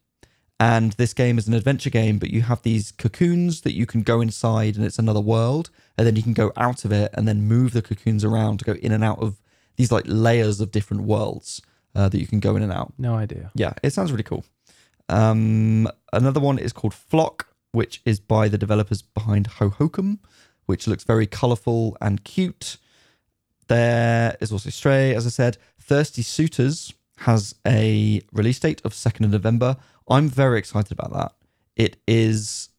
And 0.60 0.92
this 0.94 1.14
game 1.14 1.38
is 1.38 1.48
an 1.48 1.54
adventure 1.54 1.90
game, 1.90 2.18
but 2.18 2.32
you 2.32 2.42
have 2.42 2.62
these 2.64 2.92
cocoons 2.92 3.62
that 3.62 3.74
you 3.74 3.86
can 3.86 4.04
go 4.04 4.20
inside 4.20 4.76
and 4.76 4.86
it's 4.86 5.00
another 5.00 5.22
world. 5.22 5.70
And 5.98 6.06
then 6.06 6.18
you 6.18 6.24
can 6.24 6.34
go 6.34 6.52
out 6.58 6.84
of 6.84 6.92
it 6.92 7.12
and 7.14 7.28
then 7.28 7.44
move 7.44 7.72
the 7.72 7.82
cocoons 7.82 8.26
around 8.26 8.60
to 8.60 8.66
go 8.66 8.74
in 8.74 8.92
and 8.92 9.04
out 9.04 9.20
of 9.20 9.40
these 9.78 9.92
like 9.92 10.04
layers 10.06 10.60
of 10.60 10.72
different 10.72 11.04
worlds 11.04 11.62
uh, 11.96 12.10
that 12.10 12.20
you 12.20 12.28
can 12.28 12.42
go 12.42 12.58
in 12.58 12.64
and 12.64 12.72
out. 12.72 12.94
No 12.98 13.16
idea. 13.16 13.52
Yeah, 13.56 13.74
it 13.82 13.92
sounds 13.92 14.12
really 14.12 14.24
cool. 14.24 14.44
Um, 15.08 15.88
another 16.12 16.42
one 16.42 16.60
is 16.60 16.74
called 16.74 16.94
Flock, 16.94 17.48
which 17.72 18.02
is 18.06 18.20
by 18.20 18.50
the 18.50 18.58
developers 18.58 19.02
behind 19.02 19.50
Hohokum, 19.52 20.20
which 20.66 20.88
looks 20.88 21.06
very 21.06 21.26
colorful 21.26 21.98
and 22.02 22.24
cute. 22.24 22.78
There 23.68 24.36
is 24.42 24.52
also 24.52 24.70
Stray, 24.70 25.16
as 25.16 25.26
I 25.26 25.30
said. 25.30 25.58
Thirsty 25.80 26.22
Suitors 26.22 26.94
has 27.20 27.56
a 27.66 28.22
release 28.32 28.60
date 28.60 28.82
of 28.86 28.94
2nd 28.94 29.26
of 29.26 29.32
November. 29.32 29.78
I'm 30.10 30.30
very 30.30 30.58
excited 30.60 30.92
about 30.92 31.14
that. 31.14 31.34
It 31.76 31.98
is 32.08 32.70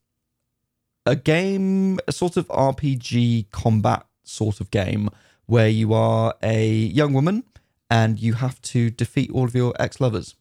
a 1.06 1.16
game, 1.16 1.98
a 2.06 2.12
sort 2.12 2.36
of 2.36 2.46
RPG 2.48 3.50
combat 3.50 4.06
sort 4.24 4.60
of 4.60 4.70
game 4.70 5.08
where 5.46 5.68
you 5.68 5.92
are 5.92 6.34
a 6.42 6.68
young 6.68 7.12
woman 7.12 7.44
and 7.90 8.20
you 8.20 8.34
have 8.34 8.60
to 8.62 8.90
defeat 8.90 9.30
all 9.32 9.44
of 9.44 9.54
your 9.54 9.74
ex 9.80 10.00
lovers. 10.00 10.34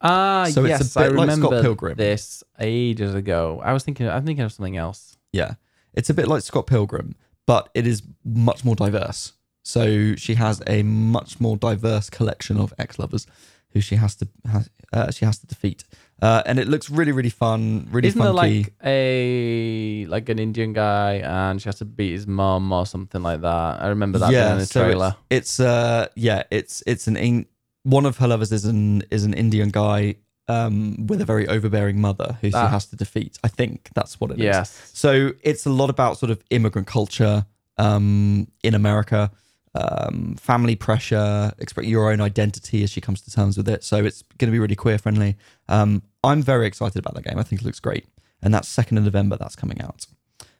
Ah, 0.00 0.46
So 0.50 0.64
it's 0.64 0.80
a 0.80 0.84
yes, 0.84 0.96
I 0.96 1.08
bit 1.08 1.16
like 1.16 1.30
Scott 1.30 1.36
remember 1.36 1.62
Pilgrim. 1.62 1.96
this 1.96 2.42
ages 2.60 3.14
ago. 3.14 3.60
I 3.64 3.72
was 3.72 3.84
thinking, 3.84 4.08
I'm 4.08 4.24
thinking 4.24 4.44
of 4.44 4.52
something 4.52 4.76
else. 4.76 5.16
Yeah. 5.32 5.54
It's 5.92 6.10
a 6.10 6.14
bit 6.14 6.28
like 6.28 6.42
Scott 6.42 6.66
Pilgrim, 6.66 7.14
but 7.46 7.68
it 7.74 7.86
is 7.86 8.02
much 8.24 8.64
more 8.64 8.74
diverse. 8.74 9.32
So 9.62 10.14
she 10.16 10.34
has 10.34 10.62
a 10.66 10.82
much 10.82 11.40
more 11.40 11.56
diverse 11.56 12.10
collection 12.10 12.58
of 12.58 12.74
ex-lovers 12.78 13.26
who 13.70 13.80
she 13.80 13.96
has 13.96 14.14
to 14.16 14.28
has, 14.50 14.70
uh, 14.92 15.10
she 15.10 15.24
has 15.24 15.38
to 15.38 15.46
defeat. 15.46 15.84
Uh, 16.22 16.42
and 16.46 16.58
it 16.58 16.68
looks 16.68 16.88
really 16.90 17.12
really 17.12 17.28
fun, 17.30 17.88
really 17.90 18.08
Isn't 18.08 18.20
there 18.20 18.32
funky. 18.32 18.62
like 18.64 18.72
a 18.84 20.06
like 20.08 20.28
an 20.28 20.38
Indian 20.38 20.72
guy 20.72 21.14
and 21.24 21.60
she 21.60 21.68
has 21.68 21.76
to 21.76 21.84
beat 21.84 22.12
his 22.12 22.26
mum 22.26 22.72
or 22.72 22.86
something 22.86 23.22
like 23.22 23.40
that? 23.42 23.82
I 23.82 23.88
remember 23.88 24.18
that 24.18 24.30
being 24.30 24.42
in 24.52 24.58
the 24.58 24.66
so 24.66 24.84
trailer. 24.84 25.16
It's, 25.30 25.58
it's 25.58 25.60
uh 25.60 26.06
yeah, 26.14 26.44
it's 26.50 26.82
it's 26.86 27.06
an 27.08 27.16
in, 27.16 27.46
one 27.82 28.06
of 28.06 28.16
her 28.18 28.28
lovers 28.28 28.52
is 28.52 28.64
an 28.64 29.02
is 29.10 29.24
an 29.24 29.34
Indian 29.34 29.70
guy 29.70 30.14
um 30.48 31.06
with 31.06 31.20
a 31.20 31.24
very 31.24 31.46
overbearing 31.48 32.00
mother 32.00 32.38
who 32.40 32.50
Ah. 32.54 32.66
she 32.68 32.70
has 32.72 32.86
to 32.86 32.96
defeat. 32.96 33.38
I 33.42 33.48
think 33.48 33.90
that's 33.94 34.20
what 34.20 34.30
it 34.30 34.38
is. 34.38 34.44
yes. 34.44 34.90
So 34.94 35.32
it's 35.42 35.66
a 35.66 35.70
lot 35.70 35.90
about 35.90 36.18
sort 36.18 36.30
of 36.30 36.42
immigrant 36.50 36.86
culture 36.86 37.44
um, 37.76 38.46
in 38.62 38.74
America, 38.74 39.30
um, 39.74 40.36
family 40.36 40.76
pressure, 40.76 41.52
express 41.58 41.86
your 41.86 42.10
own 42.12 42.20
identity 42.20 42.82
as 42.84 42.90
she 42.90 43.00
comes 43.00 43.20
to 43.22 43.30
terms 43.30 43.56
with 43.56 43.68
it. 43.68 43.82
So 43.84 43.96
it's 44.04 44.22
going 44.38 44.48
to 44.48 44.52
be 44.52 44.58
really 44.58 44.76
queer 44.76 44.98
friendly. 44.98 45.36
Um, 45.68 46.02
I'm 46.22 46.42
very 46.42 46.66
excited 46.66 46.98
about 46.98 47.14
that 47.14 47.24
game. 47.24 47.38
I 47.38 47.42
think 47.42 47.60
it 47.62 47.64
looks 47.64 47.80
great. 47.80 48.06
And 48.42 48.52
that's 48.54 48.68
2nd 48.74 48.98
of 48.98 49.04
November, 49.04 49.36
that's 49.36 49.56
coming 49.56 49.80
out. 49.80 50.06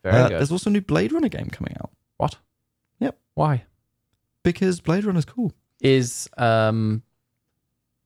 Very 0.02 0.16
Uh, 0.16 0.28
good. 0.28 0.38
there's 0.40 0.52
also 0.52 0.70
a 0.70 0.72
new 0.72 0.80
Blade 0.80 1.12
Runner 1.12 1.28
game 1.28 1.48
coming 1.50 1.74
out 1.80 1.90
What? 2.16 2.36
Yep. 3.00 3.18
Why? 3.34 3.64
because 4.42 4.80
Blade 4.80 5.04
Runner's 5.04 5.24
cool. 5.24 5.52
Is 5.80 6.28
um 6.36 7.02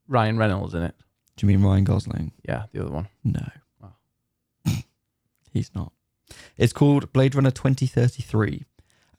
Ryan 0.09 0.37
Reynolds 0.39 0.75
in 0.75 0.83
it? 0.83 0.95
Do 1.37 1.47
you 1.47 1.49
mean 1.57 1.65
Ryan 1.67 1.85
Gosling? 1.85 2.33
Yeah, 2.49 2.65
the 2.73 2.81
other 2.83 2.91
one. 2.93 3.09
No. 3.25 3.47
Oh. 3.83 3.93
He's 5.53 5.71
not. 5.75 5.93
It's 6.57 6.73
called 6.73 7.13
Blade 7.13 7.35
Runner 7.35 7.51
2033. 7.51 8.65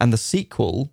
And 0.01 0.11
the 0.13 0.17
sequel, 0.17 0.91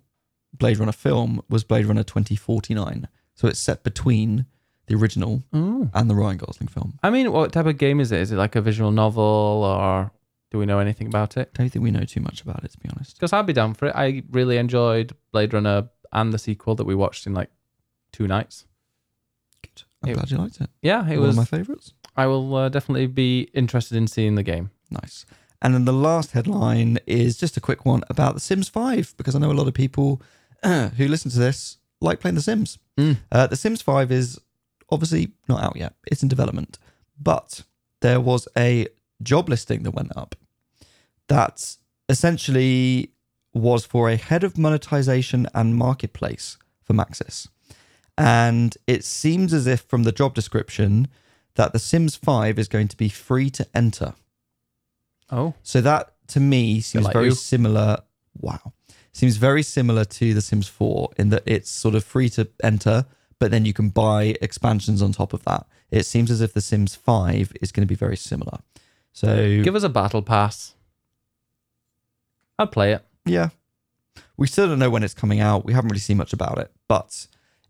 Blade 0.57 0.77
Runner 0.77 0.91
film, 0.91 1.41
was 1.49 1.63
Blade 1.63 1.85
Runner 1.85 2.03
2049. 2.03 3.07
So 3.35 3.47
it's 3.47 3.59
set 3.59 3.83
between 3.83 4.45
the 4.87 4.95
original 4.95 5.43
Oh. 5.53 5.89
and 5.93 6.09
the 6.09 6.15
Ryan 6.15 6.37
Gosling 6.37 6.67
film. 6.69 6.97
I 7.03 7.09
mean, 7.09 7.31
what 7.31 7.51
type 7.51 7.65
of 7.65 7.77
game 7.77 7.99
is 7.99 8.11
it? 8.11 8.19
Is 8.21 8.31
it 8.31 8.37
like 8.37 8.55
a 8.55 8.61
visual 8.61 8.91
novel 8.91 9.23
or 9.23 10.11
Do 10.49 10.57
we 10.57 10.65
know 10.65 10.79
anything 10.79 11.07
about 11.07 11.35
it? 11.35 11.51
I 11.53 11.57
Don't 11.63 11.69
think 11.69 11.83
we 11.83 11.91
know 11.91 12.05
too 12.05 12.21
much 12.21 12.41
about 12.41 12.63
it, 12.63 12.71
to 12.71 12.77
be 12.79 12.87
honest. 12.95 13.15
Because 13.17 13.33
I'd 13.33 13.45
be 13.45 13.51
down 13.51 13.73
for 13.73 13.87
it. 13.87 13.95
I 13.95 14.23
really 14.31 14.55
enjoyed 14.55 15.13
Blade 15.33 15.53
Runner 15.53 15.89
and 16.13 16.33
the 16.33 16.37
sequel 16.39 16.73
that 16.75 16.85
we 16.85 16.95
watched 16.95 17.27
in 17.27 17.33
like 17.33 17.49
two 18.13 18.27
nights. 18.27 18.65
Good. 19.61 19.83
I'm 20.03 20.09
It- 20.11 20.13
glad 20.13 20.31
you 20.31 20.37
liked 20.37 20.61
it. 20.61 20.69
Yeah, 20.81 21.05
it 21.05 21.17
One 21.17 21.27
was. 21.27 21.37
of 21.37 21.51
my 21.51 21.57
favourites. 21.57 21.93
I 22.15 22.27
will 22.27 22.55
uh, 22.55 22.69
definitely 22.69 23.07
be 23.07 23.49
interested 23.53 23.97
in 23.97 24.07
seeing 24.07 24.35
the 24.35 24.43
game. 24.43 24.71
Nice. 24.89 25.25
And 25.61 25.73
then 25.73 25.83
the 25.85 25.91
last 25.93 26.31
headline 26.31 26.97
is 27.05 27.37
just 27.37 27.57
a 27.57 27.59
quick 27.61 27.85
one 27.85 28.03
about 28.09 28.33
The 28.35 28.39
Sims 28.39 28.69
5, 28.69 29.15
because 29.17 29.35
I 29.35 29.39
know 29.39 29.51
a 29.51 29.53
lot 29.53 29.67
of 29.67 29.73
people 29.73 30.21
who 30.97 31.07
listen 31.07 31.31
to 31.31 31.39
this 31.39 31.77
like 32.01 32.19
playing 32.19 32.35
The 32.35 32.41
Sims. 32.41 32.77
Mm. 32.97 33.17
Uh, 33.31 33.47
the 33.47 33.55
Sims 33.55 33.81
5 33.81 34.11
is 34.11 34.39
obviously 34.89 35.31
not 35.49 35.63
out 35.63 35.75
yet, 35.75 35.93
it's 36.07 36.21
in 36.23 36.29
development. 36.29 36.77
But 37.19 37.63
there 38.01 38.19
was 38.21 38.47
a 38.57 38.87
job 39.23 39.49
listing 39.49 39.83
that 39.83 39.91
went 39.91 40.15
up 40.15 40.35
that 41.27 41.75
essentially 42.09 43.11
was 43.53 43.85
for 43.85 44.09
a 44.09 44.15
head 44.15 44.43
of 44.43 44.57
monetization 44.57 45.47
and 45.55 45.75
marketplace 45.75 46.57
for 46.83 46.93
Maxis. 46.93 47.47
And 48.17 48.75
it 48.87 49.03
seems 49.03 49.53
as 49.53 49.67
if 49.67 49.81
from 49.81 50.03
the 50.03 50.11
job 50.11 50.33
description 50.35 51.07
that 51.55 51.73
The 51.73 51.79
Sims 51.79 52.15
5 52.15 52.59
is 52.59 52.67
going 52.67 52.87
to 52.87 52.97
be 52.97 53.09
free 53.09 53.49
to 53.51 53.67
enter. 53.75 54.13
Oh, 55.31 55.55
So 55.63 55.81
that 55.81 56.13
to 56.27 56.39
me 56.39 56.81
seems 56.81 57.05
like 57.05 57.13
very 57.13 57.25
you. 57.27 57.31
similar. 57.31 57.97
Wow. 58.39 58.73
Seems 59.13 59.37
very 59.37 59.63
similar 59.63 60.05
to 60.05 60.33
The 60.33 60.41
Sims 60.41 60.67
4 60.67 61.09
in 61.17 61.29
that 61.29 61.43
it's 61.45 61.69
sort 61.69 61.95
of 61.95 62.03
free 62.03 62.29
to 62.31 62.47
enter, 62.63 63.05
but 63.39 63.51
then 63.51 63.65
you 63.65 63.73
can 63.73 63.89
buy 63.89 64.35
expansions 64.41 65.01
on 65.01 65.11
top 65.11 65.33
of 65.33 65.43
that. 65.45 65.65
It 65.89 66.05
seems 66.05 66.29
as 66.29 66.41
if 66.41 66.53
The 66.53 66.61
Sims 66.61 66.95
5 66.95 67.53
is 67.61 67.71
going 67.71 67.81
to 67.81 67.87
be 67.87 67.95
very 67.95 68.17
similar. 68.17 68.59
So, 69.13 69.63
give 69.63 69.75
us 69.75 69.83
a 69.83 69.89
battle 69.89 70.21
pass. 70.21 70.75
I'd 72.59 72.71
play 72.71 72.93
it. 72.93 73.05
yeah. 73.25 73.49
We 74.35 74.45
still 74.47 74.67
don't 74.67 74.79
know 74.79 74.89
when 74.91 75.03
it's 75.03 75.15
coming 75.15 75.39
out. 75.39 75.65
We 75.65 75.73
haven't 75.73 75.89
really 75.89 75.99
seen 75.99 76.17
much 76.17 76.33
about 76.33 76.59
it, 76.59 76.71
but 76.87 77.25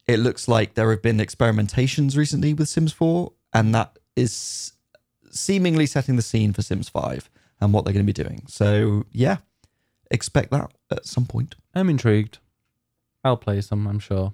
it 0.05 0.19
looks 0.19 0.47
like 0.49 0.73
there 0.73 0.89
have 0.91 1.01
been 1.01 1.17
experimentations 1.17 2.17
recently 2.17 2.53
with 2.53 2.67
Sims 2.67 2.91
4, 2.91 3.31
and 3.53 3.73
that 3.73 3.97
is 4.17 4.73
seemingly 5.31 5.85
setting 5.85 6.15
the 6.17 6.21
scene 6.21 6.51
for 6.51 6.61
Sims 6.61 6.89
5 6.89 7.29
and 7.61 7.73
what 7.73 7.85
they're 7.85 7.93
going 7.93 8.05
to 8.05 8.13
be 8.13 8.23
doing. 8.23 8.43
So, 8.47 9.05
yeah, 9.11 9.37
expect 10.11 10.51
that 10.51 10.71
at 10.91 11.05
some 11.05 11.25
point. 11.25 11.55
I'm 11.75 11.89
intrigued. 11.89 12.39
I'll 13.23 13.37
play 13.37 13.61
some, 13.61 13.87
I'm 13.87 13.99
sure. 13.99 14.33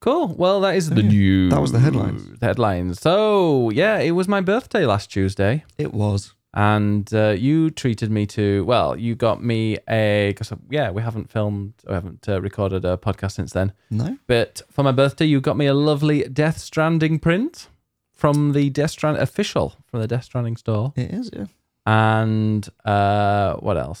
Cool. 0.00 0.28
Well, 0.36 0.60
that 0.62 0.76
is 0.76 0.88
the 0.90 1.02
yeah, 1.02 1.08
news. 1.08 1.52
that 1.52 1.60
was 1.60 1.72
the 1.72 1.78
headlines. 1.78 2.26
Headlines. 2.40 3.00
So, 3.00 3.70
yeah, 3.70 3.98
it 3.98 4.12
was 4.12 4.28
my 4.28 4.40
birthday 4.40 4.86
last 4.86 5.10
Tuesday. 5.10 5.64
It 5.76 5.92
was. 5.92 6.34
and 6.54 7.12
uh, 7.14 7.28
you 7.38 7.70
treated 7.70 8.10
me 8.10 8.26
to 8.26 8.64
well 8.64 8.96
you 8.96 9.14
got 9.14 9.40
me 9.40 9.78
a 9.88 10.30
because 10.30 10.52
yeah 10.68 10.90
we 10.90 11.00
haven't 11.00 11.30
filmed 11.30 11.72
we 11.86 11.94
haven't 11.94 12.28
uh, 12.28 12.40
recorded 12.40 12.84
a 12.84 12.96
podcast 12.96 13.32
since 13.38 13.52
then 13.52 13.72
No? 13.88 14.18
but 14.26 14.60
for 14.68 14.82
my 14.82 14.90
birthday 14.90 15.26
you 15.26 15.40
got 15.40 15.56
me 15.56 15.66
a 15.66 15.74
lovely 15.74 16.24
death 16.24 16.58
stranding 16.58 17.20
print 17.20 17.68
from 18.12 18.50
the 18.52 18.68
death 18.68 18.90
strand 18.90 19.16
official 19.18 19.76
from 19.86 20.00
the 20.00 20.08
death 20.08 20.24
stranding 20.24 20.56
store 20.56 20.92
It 20.96 21.12
is, 21.14 21.30
yeah. 21.32 21.46
and 21.86 22.68
uh 22.84 23.54
what 23.66 23.76
else 23.76 24.00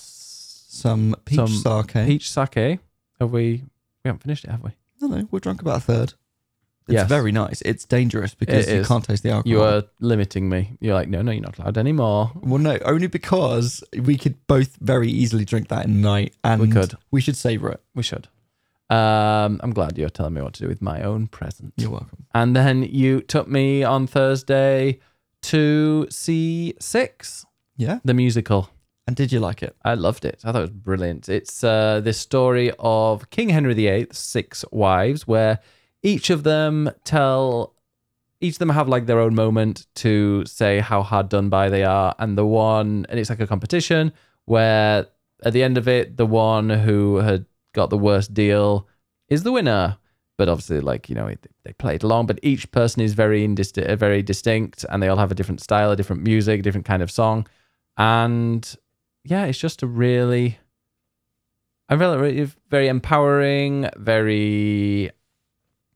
Some 0.72 1.16
peach 1.24 1.36
Some 1.36 1.48
sake. 1.48 2.06
peach 2.06 2.30
sake 2.30 2.78
have 3.18 3.32
we 3.32 3.64
we 4.04 4.08
haven't 4.08 4.22
finished 4.22 4.44
it 4.44 4.50
have 4.50 4.62
we 4.62 4.70
No, 5.00 5.08
no, 5.08 5.28
we're 5.30 5.40
drunk 5.40 5.60
about 5.62 5.78
a 5.78 5.80
third. 5.80 6.14
It's 6.86 6.94
Yes. 6.94 7.08
very 7.08 7.32
nice. 7.32 7.60
It's 7.62 7.84
dangerous 7.84 8.34
because 8.34 8.66
It 8.68 8.76
you 8.78 8.84
can't 8.84 9.04
taste 9.04 9.22
the 9.24 9.30
alcohol. 9.30 9.50
you 9.52 9.62
are 9.62 9.82
limiting 10.00 10.48
me 10.48 10.76
you're 10.80 10.94
like 10.94 11.08
no 11.08 11.22
no 11.22 11.32
you're 11.32 11.42
not 11.42 11.58
allowed 11.58 11.76
anymore 11.76 12.30
Well, 12.36 12.58
no, 12.58 12.78
only 12.84 13.08
because 13.08 13.82
we 14.08 14.16
could 14.16 14.36
both 14.46 14.76
very 14.80 15.08
easily 15.10 15.44
drink 15.44 15.68
that 15.68 15.86
in 15.86 16.00
night, 16.00 16.34
and 16.44 16.60
We 16.62 16.68
could. 16.68 16.96
We 17.10 17.20
should 17.20 17.36
savor 17.36 17.68
it. 17.70 17.80
we 17.94 18.02
should 18.04 18.28
um 18.90 19.60
i'm 19.62 19.72
glad 19.72 19.96
you're 19.98 20.10
telling 20.10 20.34
me 20.34 20.42
what 20.42 20.52
to 20.54 20.62
do 20.62 20.68
with 20.68 20.82
my 20.82 21.00
own 21.02 21.26
present 21.28 21.72
You're 21.76 21.90
welcome. 21.90 22.26
And 22.34 22.54
then 22.56 22.82
you 22.82 23.20
took 23.20 23.46
me 23.48 23.84
on 23.84 24.06
Thursday 24.06 24.98
to 25.42 26.06
see 26.10 26.74
Six, 26.80 27.44
Yeah. 27.76 27.98
the 28.04 28.14
musical. 28.14 28.70
And 29.10 29.16
did 29.16 29.32
you 29.32 29.40
like 29.40 29.64
it? 29.64 29.74
I 29.84 29.94
loved 29.94 30.24
it. 30.24 30.40
I 30.44 30.52
thought 30.52 30.60
it 30.60 30.60
was 30.60 30.70
brilliant. 30.70 31.28
It's 31.28 31.64
uh, 31.64 31.98
this 31.98 32.16
story 32.16 32.70
of 32.78 33.28
King 33.30 33.48
Henry 33.48 33.74
VIII's 33.74 34.16
six 34.16 34.64
wives, 34.70 35.26
where 35.26 35.58
each 36.04 36.30
of 36.30 36.44
them 36.44 36.92
tell, 37.02 37.74
each 38.40 38.54
of 38.54 38.58
them 38.60 38.68
have 38.68 38.88
like 38.88 39.06
their 39.06 39.18
own 39.18 39.34
moment 39.34 39.88
to 39.96 40.46
say 40.46 40.78
how 40.78 41.02
hard 41.02 41.28
done 41.28 41.48
by 41.48 41.68
they 41.68 41.82
are. 41.82 42.14
And 42.20 42.38
the 42.38 42.46
one, 42.46 43.04
and 43.08 43.18
it's 43.18 43.30
like 43.30 43.40
a 43.40 43.48
competition 43.48 44.12
where 44.44 45.08
at 45.42 45.52
the 45.54 45.64
end 45.64 45.76
of 45.76 45.88
it, 45.88 46.16
the 46.16 46.24
one 46.24 46.70
who 46.70 47.16
had 47.16 47.46
got 47.72 47.90
the 47.90 47.98
worst 47.98 48.32
deal 48.32 48.86
is 49.26 49.42
the 49.42 49.50
winner. 49.50 49.98
But 50.38 50.48
obviously, 50.48 50.78
like 50.78 51.08
you 51.08 51.16
know, 51.16 51.34
they 51.64 51.72
played 51.72 52.04
along. 52.04 52.26
But 52.26 52.38
each 52.44 52.70
person 52.70 53.02
is 53.02 53.14
very 53.14 53.44
indist- 53.44 53.98
very 53.98 54.22
distinct, 54.22 54.84
and 54.88 55.02
they 55.02 55.08
all 55.08 55.16
have 55.16 55.32
a 55.32 55.34
different 55.34 55.60
style, 55.60 55.90
a 55.90 55.96
different 55.96 56.22
music, 56.22 56.60
a 56.60 56.62
different 56.62 56.86
kind 56.86 57.02
of 57.02 57.10
song, 57.10 57.48
and 57.96 58.76
yeah, 59.24 59.44
it's 59.44 59.58
just 59.58 59.82
a 59.82 59.86
really, 59.86 60.58
I 61.88 61.94
really, 61.94 62.48
very 62.70 62.88
empowering, 62.88 63.88
very 63.96 65.10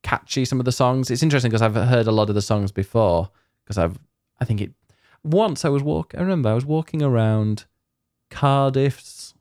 catchy. 0.03 0.45
Some 0.45 0.59
of 0.61 0.65
the 0.65 0.73
songs. 0.73 1.11
It's 1.11 1.23
interesting 1.23 1.51
because 1.51 1.63
I've 1.63 1.75
heard 1.75 2.07
a 2.07 2.13
lot 2.13 2.29
of 2.29 2.35
the 2.35 2.43
songs 2.43 2.73
before. 2.73 3.31
Because 3.65 3.79
I've, 3.79 3.99
I 4.41 4.45
think 4.45 4.61
it. 4.61 4.73
Once 5.23 5.65
I 5.65 5.71
was 5.71 5.83
walking. 5.83 6.21
I 6.21 6.23
remember 6.23 6.51
I 6.51 6.55
was 6.55 6.67
walking 6.67 7.03
around 7.03 7.65
Cardiff's 8.31 9.33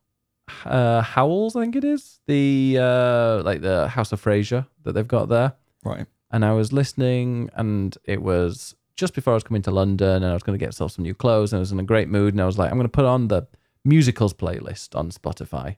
uh, 0.65 1.01
Howells. 1.01 1.55
I 1.55 1.61
think 1.61 1.75
it 1.75 1.83
is 1.83 2.19
the 2.27 2.77
uh, 2.79 3.41
like 3.43 3.61
the 3.61 3.87
House 3.89 4.11
of 4.11 4.19
Fraser 4.21 4.65
that 4.83 4.93
they've 4.93 5.07
got 5.07 5.29
there 5.29 5.53
Right. 5.83 6.05
and 6.31 6.45
I 6.45 6.53
was 6.53 6.71
listening, 6.71 7.49
and 7.55 7.97
it 8.05 8.21
was 8.21 8.75
just 8.95 9.13
before 9.13 9.33
I 9.33 9.35
was 9.35 9.43
coming 9.43 9.61
to 9.63 9.71
London, 9.71 10.23
and 10.23 10.25
I 10.25 10.33
was 10.33 10.43
going 10.43 10.57
to 10.57 10.63
get 10.63 10.67
myself 10.67 10.91
some 10.93 11.03
new 11.03 11.13
clothes, 11.15 11.51
and 11.51 11.57
I 11.57 11.61
was 11.61 11.71
in 11.71 11.79
a 11.79 11.83
great 11.83 12.07
mood, 12.07 12.33
and 12.33 12.41
I 12.41 12.45
was 12.45 12.57
like, 12.57 12.71
I'm 12.71 12.77
going 12.77 12.85
to 12.85 12.89
put 12.89 13.05
on 13.05 13.27
the 13.27 13.43
musicals 13.85 14.33
playlist 14.33 14.95
on 14.95 15.11
Spotify, 15.11 15.75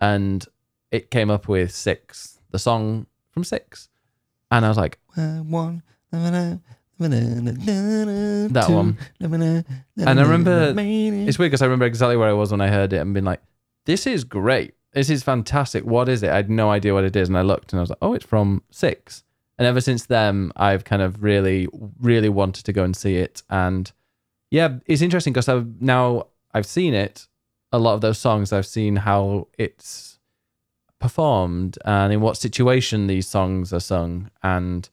and 0.00 0.46
it 0.90 1.10
came 1.10 1.30
up 1.30 1.48
with 1.48 1.70
Six, 1.72 2.40
the 2.50 2.58
song 2.58 3.06
from 3.30 3.44
Six, 3.44 3.88
and 4.50 4.64
I 4.64 4.68
was 4.68 4.76
like, 4.76 4.98
Uh, 5.16 5.38
one. 5.42 5.82
That 6.10 6.56
That 8.52 8.68
one. 8.70 8.98
And 10.06 10.20
I 10.20 10.22
remember- 10.22 10.72
it's 11.28 11.38
weird 11.38 11.50
because 11.50 11.62
I 11.62 11.66
remember 11.66 11.86
exactly 11.86 12.16
where 12.16 12.28
I 12.28 12.32
was 12.32 12.50
when 12.50 12.60
I 12.60 12.68
heard 12.68 12.92
it, 12.92 12.98
and 12.98 13.12
been 13.14 13.24
like, 13.24 13.42
this 13.84 14.06
is 14.06 14.24
great, 14.24 14.74
this 14.92 15.10
is 15.10 15.22
fantastic. 15.22 15.84
What 15.84 16.08
is 16.08 16.22
it? 16.22 16.30
I 16.30 16.36
had 16.36 16.48
no 16.50 16.70
idea 16.70 16.94
what 16.94 17.04
it 17.04 17.16
is, 17.16 17.28
and 17.28 17.36
I 17.36 17.42
looked, 17.42 17.72
and 17.72 17.80
I 17.80 17.82
was 17.82 17.90
like, 17.90 17.98
oh, 18.00 18.14
it's 18.14 18.24
from 18.24 18.62
Six. 18.70 19.24
And 19.58 19.66
ever 19.68 19.80
since 19.80 20.06
then, 20.06 20.50
I've 20.56 20.84
kind 20.84 21.00
of 21.02 21.22
really, 21.22 21.68
really 22.00 22.28
wanted 22.28 22.64
to 22.64 22.72
go 22.72 22.82
and 22.82 22.96
see 22.96 23.16
it. 23.16 23.42
And 23.48 23.90
yeah, 24.50 24.78
it's 24.86 25.00
interesting 25.02 25.32
because 25.32 25.48
I've 25.48 25.80
now 25.80 26.26
I've 26.52 26.66
seen 26.66 26.92
it. 26.94 27.26
A 27.74 27.78
lot 27.78 27.94
of 27.94 28.00
those 28.00 28.18
songs, 28.18 28.52
I've 28.52 28.66
seen 28.66 28.96
how 28.96 29.48
it's 29.58 30.18
performed 31.00 31.76
and 31.84 32.12
in 32.12 32.20
what 32.20 32.36
situation 32.36 33.06
these 33.06 33.26
songs 33.26 33.72
are 33.72 33.80
sung. 33.80 34.30
And 34.42 34.88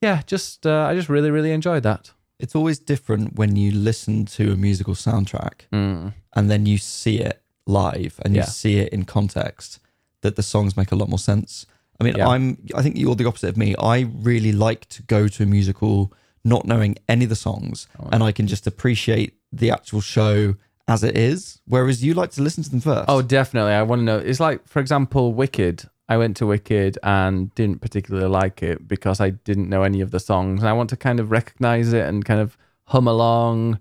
yeah, 0.00 0.22
just 0.26 0.66
uh, 0.66 0.86
I 0.90 0.94
just 0.94 1.08
really, 1.08 1.30
really 1.30 1.52
enjoyed 1.52 1.82
that. 1.82 2.12
It's 2.38 2.54
always 2.54 2.78
different 2.78 3.36
when 3.36 3.56
you 3.56 3.70
listen 3.72 4.26
to 4.36 4.52
a 4.52 4.56
musical 4.56 4.94
soundtrack 4.94 5.56
Mm. 5.72 6.12
and 6.36 6.50
then 6.50 6.66
you 6.66 6.78
see 6.78 7.18
it 7.20 7.40
live 7.66 8.20
and 8.22 8.34
you 8.34 8.40
Yeah. 8.42 8.46
see 8.62 8.74
it 8.78 8.92
in 8.92 9.04
context 9.04 9.80
that 10.20 10.36
the 10.36 10.42
songs 10.42 10.76
make 10.76 10.92
a 10.92 10.96
lot 10.96 11.08
more 11.08 11.18
sense. 11.18 11.66
I 11.98 12.04
mean, 12.04 12.16
Yeah. 12.16 12.28
I'm 12.28 12.58
I 12.74 12.82
think 12.82 12.96
you're 12.98 13.16
the 13.16 13.26
opposite 13.26 13.48
of 13.48 13.56
me. 13.56 13.74
I 13.96 13.96
really 14.30 14.52
like 14.52 14.82
to 14.96 15.02
go 15.02 15.28
to 15.28 15.42
a 15.42 15.46
musical 15.46 16.12
not 16.44 16.64
knowing 16.66 16.96
any 17.08 17.24
of 17.24 17.30
the 17.30 17.42
songs 17.48 17.88
Oh, 17.98 18.08
and 18.12 18.22
I 18.22 18.32
can 18.32 18.46
just 18.46 18.66
appreciate 18.66 19.30
the 19.62 19.70
actual 19.70 20.00
show 20.02 20.54
as 20.88 21.02
it 21.02 21.16
is 21.16 21.60
whereas 21.66 22.04
you 22.04 22.14
like 22.14 22.30
to 22.32 22.42
listen 22.42 22.62
to 22.62 22.70
them 22.70 22.80
first. 22.80 23.06
Oh, 23.08 23.22
definitely. 23.22 23.72
I 23.72 23.82
want 23.82 24.00
to 24.00 24.04
know. 24.04 24.18
It's 24.18 24.40
like, 24.40 24.66
for 24.68 24.80
example, 24.80 25.32
Wicked. 25.34 25.84
I 26.08 26.16
went 26.16 26.36
to 26.36 26.46
Wicked 26.46 26.98
and 27.02 27.52
didn't 27.56 27.80
particularly 27.80 28.28
like 28.28 28.62
it 28.62 28.86
because 28.86 29.20
I 29.20 29.30
didn't 29.30 29.68
know 29.68 29.82
any 29.82 30.00
of 30.00 30.12
the 30.12 30.20
songs. 30.20 30.60
And 30.60 30.68
I 30.68 30.72
want 30.72 30.90
to 30.90 30.96
kind 30.96 31.18
of 31.18 31.30
recognize 31.32 31.92
it 31.92 32.06
and 32.06 32.24
kind 32.24 32.38
of 32.40 32.56
hum 32.84 33.08
along, 33.08 33.80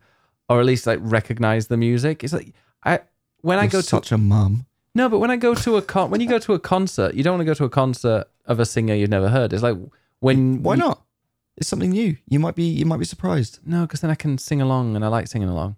or 0.50 0.60
at 0.60 0.66
least 0.66 0.88
like 0.88 1.00
recognize 1.02 1.68
the 1.68 1.78
music. 1.78 2.24
It's 2.24 2.34
like 2.34 2.54
I 2.84 3.02
when 3.42 3.60
I 3.60 3.64
You're 3.64 3.70
go 3.72 3.82
to 3.82 3.88
such 3.88 4.12
a 4.12 4.18
mum. 4.18 4.66
no, 4.96 5.08
but 5.08 5.20
when 5.20 5.30
I 5.30 5.36
go 5.36 5.54
to 5.54 5.78
a 5.78 5.82
con, 5.84 6.10
when 6.10 6.22
you 6.22 6.28
go 6.28 6.40
to 6.40 6.54
a 6.54 6.60
concert, 6.60 7.14
you 7.14 7.22
don't 7.24 7.34
want 7.34 7.42
to 7.42 7.46
go 7.46 7.54
to 7.54 7.66
a 7.66 7.70
concert 7.70 8.26
of 8.48 8.60
a 8.60 8.66
singer 8.66 8.96
you've 8.96 9.12
never 9.12 9.30
heard. 9.30 9.54
It's 9.54 9.62
like 9.62 9.78
when 10.20 10.64
Why 10.64 10.74
you- 10.74 10.80
not? 10.80 11.04
It's 11.58 11.70
something 11.70 11.92
new. 11.92 12.18
You 12.28 12.40
might 12.40 12.56
be 12.56 12.64
you 12.64 12.86
might 12.88 12.98
be 13.00 13.06
surprised. 13.06 13.60
No, 13.64 13.82
because 13.84 14.02
then 14.02 14.10
I 14.10 14.16
can 14.16 14.40
sing 14.40 14.62
along, 14.62 14.96
and 14.96 15.06
I 15.06 15.10
like 15.10 15.28
singing 15.28 15.48
along, 15.48 15.76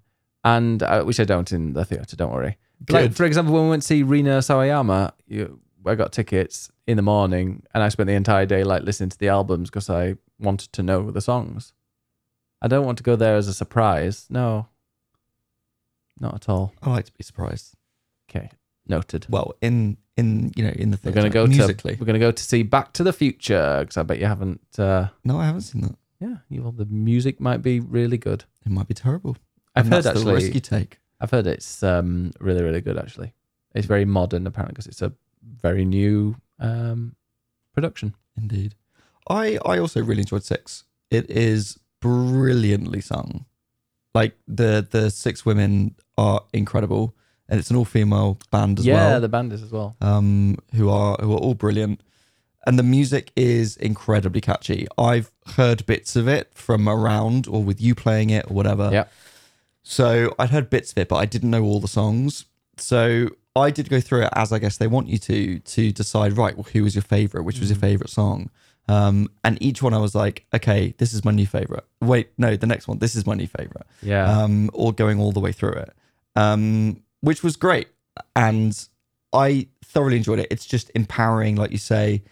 and 0.55 0.81
uh, 0.83 1.03
which 1.07 1.19
I 1.19 1.25
don't 1.33 1.51
in 1.51 1.73
the 1.73 1.85
theater. 1.85 2.15
Don't 2.15 2.31
worry. 2.33 2.57
Like 2.89 3.13
for 3.13 3.25
example, 3.25 3.53
when 3.53 3.63
we 3.63 3.69
went 3.69 3.81
to 3.83 3.87
see 3.87 4.03
Rina 4.03 4.35
Sawayama, 4.47 5.11
you, 5.27 5.59
I 5.85 5.95
got 5.95 6.11
tickets 6.11 6.69
in 6.85 6.95
the 6.97 7.03
morning, 7.03 7.63
and 7.73 7.83
I 7.83 7.89
spent 7.89 8.07
the 8.07 8.13
entire 8.13 8.45
day 8.45 8.63
like 8.63 8.83
listening 8.83 9.09
to 9.09 9.17
the 9.17 9.29
albums 9.29 9.69
because 9.69 9.89
I 9.89 10.15
wanted 10.39 10.71
to 10.73 10.81
know 10.83 11.11
the 11.11 11.21
songs. 11.21 11.73
I 12.61 12.67
don't 12.67 12.85
want 12.85 12.97
to 12.99 13.03
go 13.03 13.15
there 13.15 13.35
as 13.35 13.47
a 13.47 13.53
surprise. 13.53 14.25
No, 14.29 14.67
Not 16.19 16.35
at 16.35 16.49
all. 16.49 16.73
I 16.81 16.89
like 16.89 17.05
to 17.05 17.13
be 17.13 17.23
surprised. 17.23 17.75
Okay, 18.29 18.49
noted. 18.87 19.25
Well, 19.29 19.53
in 19.61 19.97
in 20.15 20.51
you 20.55 20.63
know 20.63 20.71
in 20.83 20.91
the 20.91 20.97
theater, 20.97 21.17
We're 21.19 21.21
theatre, 21.23 21.29
gonna 21.33 21.47
go 21.47 21.47
musically. 21.47 21.93
to 21.95 21.99
we're 21.99 22.05
gonna 22.11 22.19
go 22.27 22.31
to 22.31 22.43
see 22.43 22.63
Back 22.63 22.93
to 22.93 23.03
the 23.03 23.13
Future 23.13 23.77
because 23.81 23.97
I 23.97 24.03
bet 24.03 24.19
you 24.19 24.25
haven't. 24.27 24.61
Uh, 24.77 25.07
No, 25.23 25.39
I 25.39 25.45
haven't 25.45 25.61
seen 25.61 25.81
that. 25.81 25.95
yeah, 26.19 26.37
you 26.49 26.61
well, 26.63 26.71
the 26.71 26.85
music 26.85 27.39
might 27.39 27.61
be 27.61 27.79
really 27.79 28.17
good. 28.17 28.45
It 28.65 28.71
might 28.71 28.87
be 28.87 28.93
terrible. 28.93 29.37
I've 29.77 29.87
heard 29.87 30.03
the 30.03 30.13
risk 30.13 30.27
actually. 30.27 30.51
you 30.51 30.59
take. 30.59 30.99
I've 31.19 31.31
heard 31.31 31.47
it's 31.47 31.83
um, 31.83 32.31
really 32.39 32.63
really 32.63 32.81
good 32.81 32.97
actually. 32.97 33.33
It's 33.73 33.87
very 33.87 34.05
modern 34.05 34.47
apparently 34.47 34.73
because 34.73 34.87
it's 34.87 35.01
a 35.01 35.13
very 35.41 35.85
new 35.85 36.35
um, 36.59 37.15
production. 37.73 38.15
Indeed. 38.35 38.75
I 39.29 39.57
I 39.65 39.79
also 39.79 40.01
really 40.03 40.21
enjoyed 40.21 40.43
Six. 40.43 40.83
It 41.09 41.29
is 41.29 41.79
brilliantly 41.99 43.01
sung. 43.01 43.45
Like 44.13 44.37
the 44.47 44.85
the 44.89 45.09
six 45.11 45.45
women 45.45 45.95
are 46.17 46.43
incredible, 46.53 47.15
and 47.49 47.59
it's 47.59 47.69
an 47.69 47.75
all 47.75 47.85
female 47.85 48.39
band 48.51 48.79
as 48.79 48.85
yeah, 48.85 48.95
well. 48.95 49.09
Yeah, 49.11 49.19
the 49.19 49.29
band 49.29 49.53
is 49.53 49.63
as 49.63 49.71
well. 49.71 49.95
um, 50.01 50.57
who 50.75 50.89
are 50.89 51.17
who 51.19 51.33
are 51.33 51.39
all 51.39 51.53
brilliant, 51.53 52.01
and 52.65 52.79
the 52.79 52.83
music 52.83 53.31
is 53.35 53.77
incredibly 53.77 54.41
catchy. 54.41 54.87
I've 54.97 55.31
heard 55.55 55.85
bits 55.85 56.15
of 56.15 56.27
it 56.27 56.51
from 56.53 56.89
around 56.89 57.47
or 57.47 57.63
with 57.63 57.79
you 57.79 57.95
playing 57.95 58.29
it 58.29 58.49
or 58.49 58.53
whatever. 58.53 58.89
Yeah. 58.91 59.05
So 59.89 60.35
I'd 60.37 60.49
heard 60.49 60.69
bits 60.69 60.91
of 60.91 60.97
it, 60.97 61.07
but 61.07 61.15
I 61.15 61.25
didn't 61.25 61.49
know 61.49 61.63
all 61.63 61.79
the 61.79 61.87
songs. 61.87 62.43
So 62.75 63.29
I 63.55 63.71
did 63.71 63.89
go 63.89 64.01
through 64.01 64.23
it 64.23 64.29
as 64.33 64.51
I 64.51 64.59
guess 64.59 64.75
they 64.77 64.85
want 64.87 65.07
you 65.07 65.17
to 65.19 65.59
to 65.59 65.91
decide 65.93 66.35
right. 66.35 66.55
Well, 66.57 66.67
who 66.73 66.83
was 66.83 66.93
your 66.93 67.03
favorite? 67.03 67.43
Which 67.43 67.61
was 67.61 67.69
your 67.69 67.79
favorite 67.79 68.09
song? 68.09 68.49
Um, 68.89 69.29
and 69.45 69.57
each 69.61 69.81
one 69.81 69.93
I 69.93 69.97
was 69.99 70.13
like, 70.13 70.45
okay, 70.53 70.93
this 70.97 71.13
is 71.13 71.23
my 71.23 71.31
new 71.31 71.47
favorite. 71.47 71.85
Wait, 72.01 72.31
no, 72.37 72.57
the 72.57 72.67
next 72.67 72.87
one, 72.87 72.99
this 72.99 73.15
is 73.15 73.25
my 73.25 73.33
new 73.33 73.47
favorite 73.47 73.85
Yeah, 74.01 74.29
um, 74.29 74.69
or 74.73 74.91
going 74.93 75.19
all 75.19 75.31
the 75.31 75.39
way 75.39 75.51
through 75.53 75.73
it, 75.73 75.93
um, 76.35 77.01
which 77.21 77.41
was 77.41 77.55
great. 77.55 77.87
And 78.35 78.77
I 79.31 79.67
thoroughly 79.85 80.17
enjoyed 80.17 80.39
it. 80.39 80.47
It's 80.51 80.65
just 80.65 80.91
empowering, 80.95 81.55
like 81.55 81.71
you 81.71 81.77
say, 81.77 82.23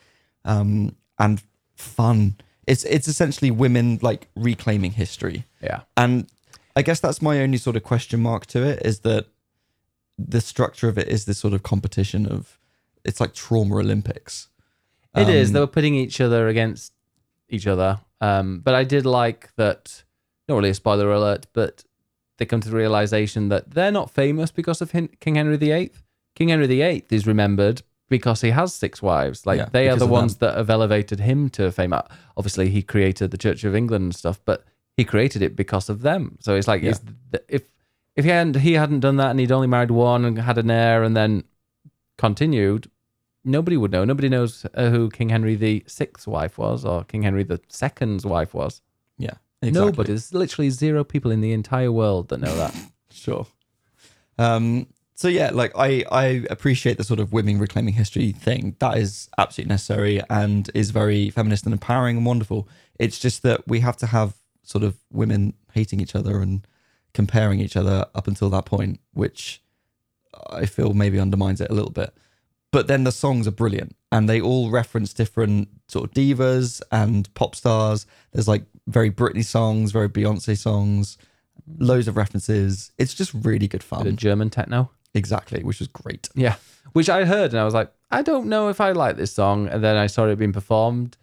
um, 0.44 0.96
and 1.20 1.42
fun. 1.76 2.36
It's 2.68 2.84
it's 2.84 3.08
essentially 3.08 3.52
women 3.52 4.00
like 4.02 4.28
reclaiming 4.36 4.92
history, 4.92 5.46
yeah, 5.62 5.82
and 5.96 6.28
I 6.76 6.82
guess 6.82 7.00
that's 7.00 7.22
my 7.22 7.40
only 7.42 7.58
sort 7.58 7.76
of 7.76 7.84
question 7.84 8.22
mark 8.22 8.46
to 8.48 8.64
it 8.64 8.86
is 8.86 9.00
that 9.02 9.28
the 10.18 10.42
structure 10.42 10.90
of 10.90 10.98
it 10.98 11.08
is 11.08 11.26
this 11.26 11.38
sort 11.38 11.54
of 11.54 11.64
competition 11.64 12.26
of 12.26 12.60
it's 13.04 13.20
like 13.20 13.34
trauma 13.34 13.76
Olympics. 13.78 14.50
It 15.16 15.30
is. 15.30 15.50
Um, 15.50 15.54
They 15.54 15.60
were 15.62 15.68
putting 15.68 15.96
each 15.96 16.20
other 16.20 16.48
against 16.48 16.92
each 17.50 17.68
other. 17.68 18.00
Um, 18.22 18.60
but 18.60 18.74
I 18.76 18.84
did 18.84 19.06
like 19.06 19.54
that. 19.56 20.04
Not 20.48 20.56
really 20.56 20.70
a 20.70 20.74
spoiler 20.74 21.12
alert, 21.12 21.48
but 21.54 21.84
they 22.38 22.46
come 22.46 22.62
to 22.62 22.70
the 22.70 22.76
realization 22.76 23.50
that 23.50 23.72
they're 23.72 23.92
not 23.92 24.12
famous 24.12 24.52
because 24.52 24.82
of 24.82 24.92
Hin- 24.92 25.10
King 25.20 25.36
Henry 25.36 25.58
VIII. 25.58 25.92
King 26.36 26.50
Henry 26.50 26.68
VIII 26.68 27.06
is 27.10 27.26
remembered 27.26 27.82
because 28.10 28.42
he 28.42 28.50
has 28.52 28.74
six 28.74 29.02
wives. 29.02 29.46
Like 29.46 29.58
Yeah, 29.60 29.70
they 29.72 29.88
are 29.90 29.96
the 29.96 30.06
ones 30.08 30.36
that 30.38 30.56
have 30.58 30.70
elevated 30.70 31.20
him 31.20 31.50
to 31.52 31.72
fame. 31.72 31.94
Uh, 31.94 32.02
Obviously, 32.38 32.70
he 32.70 32.82
created 32.82 33.32
the 33.32 33.38
Church 33.38 33.64
of 33.64 33.74
England 33.76 34.04
and 34.04 34.16
stuff, 34.16 34.40
but 34.46 34.66
he 34.98 35.04
created 35.04 35.42
it 35.42 35.56
because 35.56 35.90
of 35.90 36.02
them. 36.02 36.38
So 36.42 36.56
it's 36.56 36.68
like 36.68 36.82
Yeah. 36.84 36.94
if 37.50 37.64
if 38.16 38.24
he 38.26 38.32
hadn't 38.32 38.56
he 38.58 38.74
hadn't 38.74 39.02
done 39.02 39.18
that 39.18 39.32
and 39.32 39.40
he'd 39.40 39.52
only 39.52 39.68
married 39.68 39.92
one 39.92 40.24
and 40.26 40.38
had 40.40 40.58
an 40.58 40.72
heir 40.72 41.04
and 41.04 41.16
then 41.16 41.44
continued, 42.18 42.90
nobody 43.44 43.78
would 43.78 43.92
know. 43.92 44.06
Nobody 44.06 44.30
knows 44.30 44.66
uh, 44.74 44.90
who 44.90 45.10
King 45.10 45.30
Henry 45.30 45.56
the 45.56 45.84
Sixth's 45.88 46.28
wife 46.28 46.58
was 46.58 46.86
or 46.86 47.04
King 47.04 47.24
Henry 47.24 47.44
the 47.44 47.60
Second's 47.68 48.26
wife 48.26 48.54
was. 48.54 48.82
yeah, 49.18 49.34
exactly. 49.62 49.72
Nobody. 49.86 50.08
There's 50.08 50.34
literally 50.34 50.70
zero 50.70 51.04
people 51.04 51.32
in 51.32 51.42
the 51.42 51.52
entire 51.52 51.92
world 51.92 52.30
that 52.30 52.40
know 52.40 52.56
that. 52.56 52.76
Sure. 53.12 53.48
Um, 54.38 54.88
so 55.14 55.30
yeah, 55.30 55.52
like 55.54 55.72
I 55.78 56.04
I 56.12 56.44
appreciate 56.50 56.98
the 56.98 57.06
sort 57.06 57.22
of 57.22 57.32
women 57.32 57.60
reclaiming 57.60 57.94
history 57.94 58.34
thing. 58.34 58.76
That 58.80 58.98
is 58.98 59.30
absolutely 59.38 59.70
necessary 59.70 60.22
and 60.30 60.70
is 60.74 60.92
very 60.92 61.30
feminist 61.30 61.64
and 61.66 61.72
empowering 61.72 62.18
and 62.18 62.26
wonderful. 62.26 62.68
It's 63.00 63.18
just 63.18 63.42
that 63.44 63.66
we 63.68 63.80
have 63.80 63.96
to 63.98 64.08
have 64.08 64.34
sort 64.66 64.84
of 64.84 64.98
women 65.12 65.54
hating 65.74 66.02
each 66.02 66.16
other 66.16 66.42
and 66.42 66.68
comparing 67.14 67.60
each 67.60 67.78
other 67.78 68.06
up 68.14 68.28
until 68.28 68.50
that 68.50 68.66
point, 68.66 69.00
which 69.14 69.62
I 70.50 70.66
feel 70.66 70.94
maybe 70.94 71.20
undermines 71.20 71.62
it 71.62 71.72
a 71.72 71.74
little 71.74 71.92
bit. 71.92 72.14
But 72.72 72.88
then 72.88 73.06
the 73.06 73.12
songs 73.12 73.48
are 73.48 73.52
brilliant 73.52 73.96
and 74.12 74.28
they 74.28 74.42
all 74.42 74.70
reference 74.70 75.14
different 75.14 75.70
sort 75.88 76.04
of 76.04 76.12
divas 76.12 76.82
and 76.92 77.34
pop 77.34 77.56
stars. 77.56 78.06
There's 78.34 78.50
like 78.50 78.66
very 78.88 79.10
Britney 79.10 79.46
songs, 79.46 79.94
very 79.94 80.10
Beyonce 80.10 80.58
songs, 80.58 81.18
loads 81.80 82.10
of 82.10 82.18
references. 82.18 82.92
It's 82.98 83.14
just 83.14 83.34
really 83.34 83.70
good 83.70 83.84
fun. 83.84 84.18
German 84.18 84.50
techno. 84.50 84.92
Exactly, 85.14 85.64
which 85.64 85.80
was 85.80 85.88
great. 85.88 86.28
Yeah. 86.36 86.56
Which 86.92 87.10
I 87.10 87.24
heard 87.24 87.52
and 87.52 87.60
I 87.60 87.64
was 87.64 87.74
like, 87.74 87.94
I 88.12 88.22
don't 88.22 88.48
know 88.48 88.68
if 88.68 88.82
I 88.82 88.92
like 88.92 89.16
this 89.16 89.32
song. 89.32 89.70
And 89.70 89.82
then 89.82 89.96
I 89.96 90.08
saw 90.08 90.28
it 90.28 90.36
being 90.36 90.52
performed. 90.52 91.16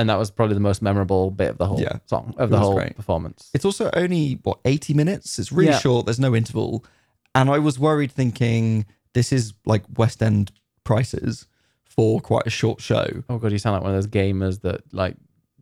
And 0.00 0.08
that 0.08 0.18
was 0.18 0.30
probably 0.30 0.54
the 0.54 0.60
most 0.60 0.80
memorable 0.80 1.30
bit 1.30 1.50
of 1.50 1.58
the 1.58 1.66
whole 1.66 1.80
Yeah. 1.80 1.98
song, 2.06 2.32
of 2.38 2.48
the 2.48 2.58
whole 2.58 2.74
great. 2.74 2.96
performance. 2.96 3.50
It's 3.52 3.64
also 3.66 3.90
only 3.92 4.40
what 4.44 4.58
80 4.64 4.94
minutes. 4.94 5.38
It's 5.38 5.52
really 5.52 5.70
Yeah. 5.72 5.78
short. 5.78 6.06
There's 6.06 6.18
no 6.20 6.34
interval. 6.34 6.84
And 7.34 7.50
I 7.50 7.58
was 7.58 7.78
worried 7.78 8.10
thinking 8.10 8.86
this 9.12 9.32
is 9.32 9.52
like 9.66 9.82
West 9.96 10.22
End 10.22 10.52
prices 10.84 11.46
for 11.84 12.20
quite 12.20 12.46
a 12.46 12.50
short 12.50 12.80
show. 12.80 13.24
Oh 13.28 13.36
god, 13.38 13.52
you 13.52 13.58
sound 13.58 13.74
like 13.74 13.82
one 13.82 13.94
of 13.94 13.96
those 14.02 14.06
gamers 14.10 14.62
that 14.62 14.80
like 14.94 15.16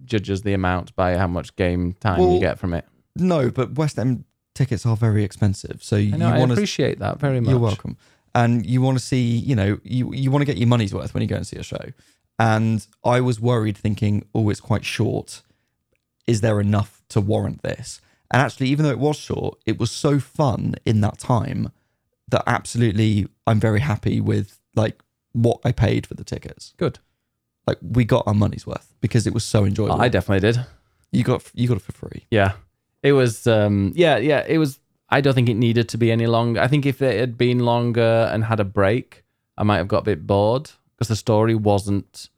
judges 0.05 0.43
the 0.43 0.53
amount 0.55 0.95
by 0.95 1.17
how 1.17 1.27
much 1.27 1.57
game 1.57 1.95
time 2.01 2.21
Well, 2.21 2.33
you 2.35 2.39
get 2.41 2.59
from 2.59 2.75
it. 2.75 2.85
No, 3.17 3.51
but 3.51 3.75
West 3.77 3.99
End 3.99 4.25
tickets 4.55 4.87
are 4.87 4.97
very 4.97 5.25
expensive. 5.25 5.83
So 5.83 5.97
you 5.97 6.15
I 6.15 6.17
know, 6.17 6.29
I 6.29 6.39
want 6.39 6.51
to 6.51 6.55
appreciate 6.55 7.01
that 7.01 7.19
very 7.19 7.41
much. 7.41 7.51
You're 7.51 7.59
welcome. 7.59 7.97
And 8.35 8.65
you 8.65 8.81
want 8.83 8.99
to 8.99 9.05
see, 9.05 9.37
you 9.39 9.57
know, 9.57 9.79
you, 9.83 10.13
you 10.15 10.31
want 10.31 10.43
to 10.43 10.47
get 10.47 10.59
your 10.59 10.69
money's 10.69 10.95
worth 10.95 11.13
when 11.15 11.23
you 11.23 11.29
go 11.29 11.37
and 11.37 11.47
see 11.47 11.57
a 11.57 11.63
show. 11.63 11.83
And 12.39 12.87
I 13.05 13.21
was 13.21 13.41
worried 13.41 13.77
thinking, 13.77 14.27
oh, 14.35 14.49
it's 14.51 14.61
quite 14.61 14.85
short. 14.85 15.43
Is 16.27 16.41
there 16.41 16.61
enough 16.61 17.03
to 17.09 17.21
warrant 17.21 17.63
this? 17.63 18.01
And 18.31 18.43
actually, 18.43 18.69
even 18.69 18.85
though 18.85 18.91
it 18.91 18.99
was 18.99 19.17
short, 19.17 19.59
it 19.67 19.79
was 19.79 19.91
so 19.91 20.19
fun 20.19 20.75
in 20.85 21.01
that 21.01 21.19
time 21.19 21.73
that 22.29 22.45
absolutely 22.47 23.27
I'm 23.47 23.59
very 23.59 23.81
happy 23.81 24.21
with 24.21 24.61
like 24.77 25.01
what 25.33 25.61
I 25.65 25.73
paid 25.73 26.07
for 26.07 26.15
the 26.15 26.25
tickets. 26.25 26.75
Good. 26.77 26.99
Like 27.67 27.79
we 27.83 28.05
got 28.05 28.25
our 28.27 28.35
money's 28.35 28.67
worth 28.67 28.95
because 29.01 29.27
it 29.27 29.35
was 29.35 29.45
so 29.45 29.65
enjoyable. 29.65 30.01
I 30.01 30.09
definitely 30.09 30.41
did. 30.41 30.65
you 31.11 31.25
got 31.25 31.51
you 31.55 31.69
got 31.69 31.79
it 31.79 31.83
for 31.83 31.93
free. 31.93 32.27
Yeah. 32.31 32.53
It 33.03 33.13
was 33.13 33.47
um 33.47 33.93
yeah, 33.95 34.19
yeah, 34.19 34.45
it 34.47 34.59
was 34.59 34.79
I 35.09 35.21
don't 35.23 35.35
think 35.35 35.49
it 35.49 35.55
needed 35.55 35.89
to 35.91 35.99
be 35.99 36.13
any 36.13 36.27
longer. 36.27 36.61
I 36.61 36.69
think 36.69 36.85
if 36.85 37.01
it 37.01 37.19
had 37.19 37.39
been 37.39 37.61
longer 37.61 38.29
and 38.31 38.45
had 38.45 38.61
a 38.61 38.65
break, 38.65 39.25
I 39.57 39.63
might 39.63 39.79
have 39.79 39.89
got 39.89 40.01
a 40.01 40.05
bit 40.05 40.27
bored 40.27 40.71
because 40.99 41.09
the 41.09 41.17
story 41.17 41.55
wasn't 41.55 42.29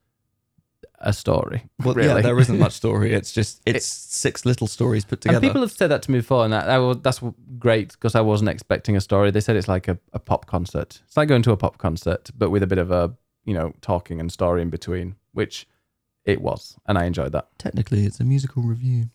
a 0.98 1.12
story. 1.14 1.64
Well, 1.82 1.94
really. 1.94 2.08
yeah, 2.08 2.20
there 2.20 2.38
isn't 2.38 2.58
much 2.58 2.72
story. 2.82 3.14
It's 3.14 3.32
just 3.32 3.62
it's 3.64 3.86
six 3.86 4.44
little 4.44 4.66
stories 4.66 5.04
put 5.04 5.22
together. 5.22 5.38
And 5.38 5.42
people 5.42 5.62
have 5.62 5.72
said 5.72 5.88
that 5.88 6.02
to 6.02 6.10
me 6.10 6.18
before, 6.18 6.44
and 6.44 6.52
that, 6.52 6.66
that 6.66 7.02
that's 7.02 7.20
great 7.58 7.92
because 7.92 8.14
I 8.14 8.20
wasn't 8.20 8.50
expecting 8.50 8.96
a 8.96 9.00
story. 9.00 9.30
They 9.30 9.40
said 9.40 9.56
it's 9.56 9.68
like 9.68 9.88
a, 9.88 9.98
a 10.12 10.18
pop 10.18 10.46
concert. 10.46 11.00
It's 11.06 11.16
like 11.16 11.28
going 11.28 11.42
to 11.42 11.52
a 11.52 11.56
pop 11.56 11.78
concert, 11.78 12.30
but 12.36 12.50
with 12.50 12.62
a 12.62 12.66
bit 12.66 12.78
of 12.78 12.90
a 12.90 13.14
you 13.44 13.54
know 13.54 13.72
talking 13.80 14.20
and 14.20 14.30
story 14.30 14.60
in 14.60 14.68
between, 14.68 15.16
which 15.32 15.66
it 16.24 16.42
was, 16.42 16.76
and 16.86 16.98
I 16.98 17.04
enjoyed 17.04 17.32
that. 17.32 17.48
Technically, 17.58 18.04
it's 18.04 18.20
a 18.20 18.24
musical 18.24 18.62
review. 18.62 19.06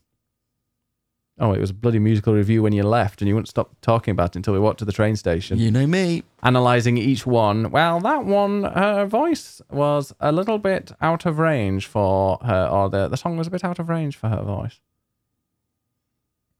Oh, 1.38 1.51
it 1.51 1.59
was 1.59 1.69
a 1.71 1.73
bloody 1.73 1.99
musical 1.99 2.33
review 2.33 2.63
when 2.63 2.71
you 2.71 2.83
left, 2.83 3.21
and 3.21 3.27
you 3.27 3.36
wouldn't 3.36 3.49
stop 3.49 3.75
talking 3.81 4.13
about 4.13 4.29
it 4.29 4.36
until 4.38 4.53
we 4.53 4.59
walked 4.59 4.79
to 4.79 4.86
the 4.86 4.93
train 4.93 5.17
station, 5.17 5.59
You 5.59 5.69
know 5.69 5.86
me. 5.86 6.23
analyzing 6.43 6.97
each 6.97 7.25
one. 7.27 7.71
Well, 7.71 7.99
that 7.99 8.23
one, 8.23 8.63
her 8.63 9.05
voice 9.05 9.61
was 9.69 10.13
a 10.21 10.31
little 10.31 10.57
bit 10.59 10.93
out 11.01 11.25
of 11.25 11.38
range 11.38 11.88
for 11.88 12.38
her, 12.45 12.67
or 12.71 12.89
the 12.89 13.09
the 13.09 13.17
song 13.17 13.36
was 13.36 13.47
a 13.47 13.51
bit 13.51 13.65
out 13.65 13.79
of 13.79 13.89
range 13.89 14.15
for 14.15 14.29
her 14.29 14.43
voice. 14.43 14.79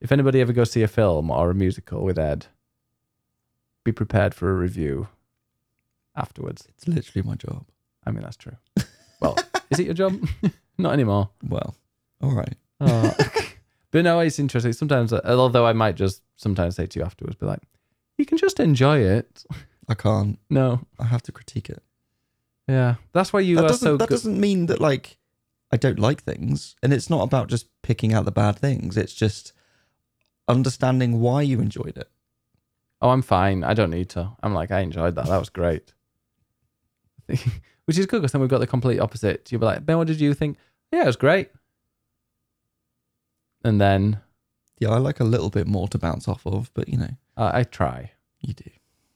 If 0.02 0.12
anybody 0.12 0.42
ever 0.42 0.52
goes 0.52 0.72
see 0.72 0.84
a 0.84 0.90
film 0.90 1.32
or 1.32 1.50
a 1.50 1.56
musical 1.56 2.04
with 2.04 2.20
Ed, 2.20 2.48
be 3.86 3.94
prepared 3.94 4.36
for 4.36 4.50
a 4.52 4.54
review 4.54 5.08
afterwards. 6.18 6.68
It's 6.70 6.86
literally 6.88 7.26
my 7.26 7.36
job. 7.36 7.66
I 8.06 8.12
mean, 8.12 8.24
that's 8.24 8.36
true. 8.38 8.58
Well, 9.22 9.38
is 9.70 9.80
it 9.80 9.86
your 9.86 9.94
job? 9.96 10.20
Not 10.78 10.92
anymore. 10.94 11.30
Well, 11.48 11.76
all 12.22 12.32
right. 12.36 12.56
Oh. 12.82 13.16
But 13.96 14.04
no, 14.04 14.20
it's 14.20 14.40
interesting. 14.40 14.74
Sometimes, 14.74 15.14
uh, 15.14 15.22
although 15.24 15.66
I 15.66 15.72
might 15.72 15.96
just 15.96 16.22
sometimes 16.36 16.76
say 16.76 16.86
to 16.86 17.00
you 17.00 17.06
afterwards, 17.06 17.38
be 17.38 17.46
like, 17.46 17.62
you 18.18 18.26
can 18.26 18.38
just 18.38 18.60
enjoy 18.60 18.98
it. 18.98 19.46
I 19.88 19.94
can't. 19.94 20.38
No. 20.50 20.82
I 21.00 21.06
have 21.06 21.22
to 21.22 21.32
critique 21.32 21.70
it. 21.70 21.82
Yeah. 22.68 22.96
That's 23.14 23.32
why 23.32 23.40
you 23.40 23.56
that 23.56 23.72
are 23.72 23.74
so 23.74 23.96
that 23.96 24.10
good. 24.10 24.16
doesn't 24.16 24.38
mean 24.38 24.66
that 24.66 24.82
like 24.82 25.18
I 25.72 25.78
don't 25.78 25.98
like 25.98 26.22
things, 26.22 26.76
and 26.84 26.92
it's 26.92 27.10
not 27.10 27.24
about 27.24 27.48
just 27.48 27.70
picking 27.84 28.14
out 28.14 28.26
the 28.26 28.34
bad 28.34 28.60
things. 28.60 28.98
It's 28.98 29.14
just 29.14 29.54
understanding 30.50 31.22
why 31.22 31.44
you 31.44 31.62
enjoyed 31.62 31.96
it. 31.96 32.10
Oh, 33.02 33.12
I'm 33.12 33.22
fine. 33.22 33.64
I 33.64 33.74
don't 33.74 33.92
need 33.92 34.10
to. 34.10 34.34
I'm 34.44 34.54
like, 34.54 34.72
I 34.72 34.82
enjoyed 34.82 35.16
that. 35.16 35.28
That 35.28 35.40
was 35.40 35.50
great. 35.50 35.94
Which 37.30 37.98
is 37.98 38.08
good 38.08 38.18
because 38.18 38.34
then 38.34 38.42
we've 38.42 38.50
got 38.50 38.60
the 38.60 38.68
complete 38.68 39.00
opposite. 39.00 39.50
You'll 39.54 39.62
be 39.62 39.68
like, 39.68 39.86
Ben, 39.86 39.98
what 39.98 40.08
did 40.08 40.20
you 40.20 40.34
think? 40.34 40.58
Yeah, 40.92 41.04
it 41.04 41.08
was 41.08 41.16
great. 41.16 41.50
And 43.66 43.82
then 43.82 44.20
Yeah, 44.80 44.90
I 44.90 44.98
like 45.00 45.20
a 45.20 45.24
little 45.24 45.50
bit 45.50 45.66
more 45.66 45.88
to 45.88 45.98
bounce 45.98 46.28
off 46.28 46.46
of, 46.46 46.70
but 46.76 46.88
you 46.88 46.98
know, 46.98 47.10
uh, 47.36 47.50
I 47.52 47.64
try. 47.64 48.12
You 48.40 48.54
do. 48.54 48.70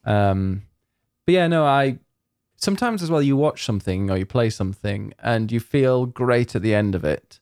Um, 0.06 0.64
but 1.26 1.34
yeah, 1.34 1.48
no, 1.48 1.66
I 1.66 2.00
sometimes 2.58 3.04
as 3.04 3.12
well. 3.12 3.22
You 3.22 3.38
watch 3.38 3.64
something 3.64 4.10
or 4.10 4.18
you 4.18 4.26
play 4.26 4.50
something 4.50 5.14
and 5.20 5.52
you 5.52 5.60
feel 5.60 6.08
great 6.08 6.56
at 6.56 6.64
the 6.64 6.74
end 6.74 6.96
of 6.96 7.06
it. 7.06 7.40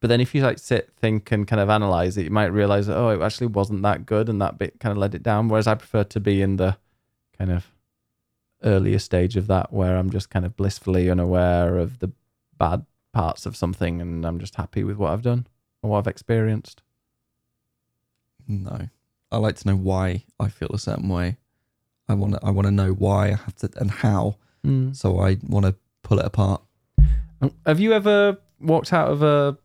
But 0.00 0.08
then 0.08 0.20
if 0.20 0.34
you 0.34 0.42
like 0.42 0.58
sit, 0.58 0.90
think, 0.96 1.30
and 1.30 1.46
kind 1.46 1.60
of 1.60 1.70
analyze 1.70 2.16
it, 2.16 2.24
you 2.24 2.30
might 2.30 2.46
realize 2.46 2.88
that 2.88 2.96
oh, 2.96 3.10
it 3.10 3.22
actually 3.22 3.46
wasn't 3.46 3.82
that 3.82 4.04
good, 4.04 4.28
and 4.28 4.42
that 4.42 4.58
bit 4.58 4.80
kind 4.80 4.90
of 4.90 4.98
let 4.98 5.14
it 5.14 5.22
down. 5.22 5.48
Whereas 5.48 5.68
I 5.68 5.76
prefer 5.76 6.02
to 6.02 6.18
be 6.18 6.42
in 6.42 6.56
the 6.56 6.76
kind 7.38 7.52
of 7.52 7.72
earlier 8.64 8.98
stage 8.98 9.36
of 9.36 9.46
that, 9.46 9.72
where 9.72 9.96
I'm 9.96 10.10
just 10.10 10.28
kind 10.28 10.44
of 10.44 10.56
blissfully 10.56 11.08
unaware 11.08 11.78
of 11.78 12.00
the 12.00 12.10
bad 12.58 12.84
parts 13.12 13.46
of 13.46 13.56
something, 13.56 14.00
and 14.00 14.26
I'm 14.26 14.40
just 14.40 14.56
happy 14.56 14.82
with 14.82 14.96
what 14.96 15.12
I've 15.12 15.22
done 15.22 15.46
or 15.84 15.90
what 15.90 15.98
I've 15.98 16.06
experienced. 16.06 16.82
No. 18.48 18.88
I 19.30 19.36
like 19.36 19.56
to 19.56 19.68
know 19.68 19.76
why 19.76 20.24
I 20.40 20.48
feel 20.48 20.70
a 20.72 20.78
certain 20.78 21.08
way. 21.08 21.36
I 22.08 22.14
want 22.14 22.34
to 22.34 22.40
I 22.42 22.50
want 22.50 22.66
to 22.66 22.72
know 22.72 22.92
why 22.92 23.26
I 23.26 23.36
have 23.36 23.54
to 23.56 23.70
and 23.76 23.90
how. 23.90 24.36
Mm. 24.66 24.96
So 24.96 25.20
I 25.20 25.36
want 25.42 25.66
to 25.66 25.74
pull 26.02 26.18
it 26.18 26.24
apart. 26.24 26.62
Have 27.66 27.80
you 27.80 27.92
ever 27.92 28.38
walked 28.60 28.92
out 28.92 29.10
of 29.10 29.22
a 29.22 29.58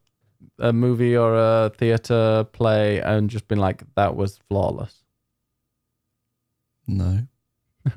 a 0.59 0.74
movie 0.74 1.15
or 1.15 1.36
a 1.36 1.72
theater 1.78 2.45
play 2.51 3.01
and 3.01 3.30
just 3.30 3.47
been 3.47 3.59
like, 3.59 3.84
"That 3.95 4.15
was 4.15 4.39
flawless"? 4.49 5.03
No. 6.86 7.28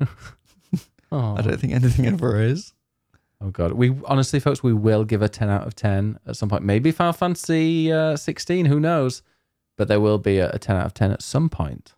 I 1.11 1.41
don't 1.41 1.59
think 1.59 1.73
anything 1.73 2.05
ever 2.05 2.41
is. 2.41 2.73
Oh 3.43 3.49
god. 3.49 3.73
We 3.73 3.95
honestly, 4.05 4.39
folks, 4.39 4.63
we 4.63 4.73
will 4.73 5.03
give 5.03 5.21
a 5.21 5.29
ten 5.29 5.49
out 5.49 5.67
of 5.67 5.75
ten 5.75 6.19
at 6.25 6.35
some 6.35 6.49
point. 6.49 6.63
Maybe 6.63 6.91
Final 6.91 7.13
Fantasy 7.13 7.91
uh, 7.91 8.15
sixteen. 8.15 8.65
Who 8.65 8.79
knows? 8.79 9.21
But 9.75 9.87
there 9.87 9.99
will 9.99 10.19
be 10.19 10.37
a, 10.37 10.51
a 10.51 10.59
ten 10.59 10.75
out 10.75 10.85
of 10.85 10.93
ten 10.93 11.11
at 11.11 11.21
some 11.21 11.49
point. 11.49 11.93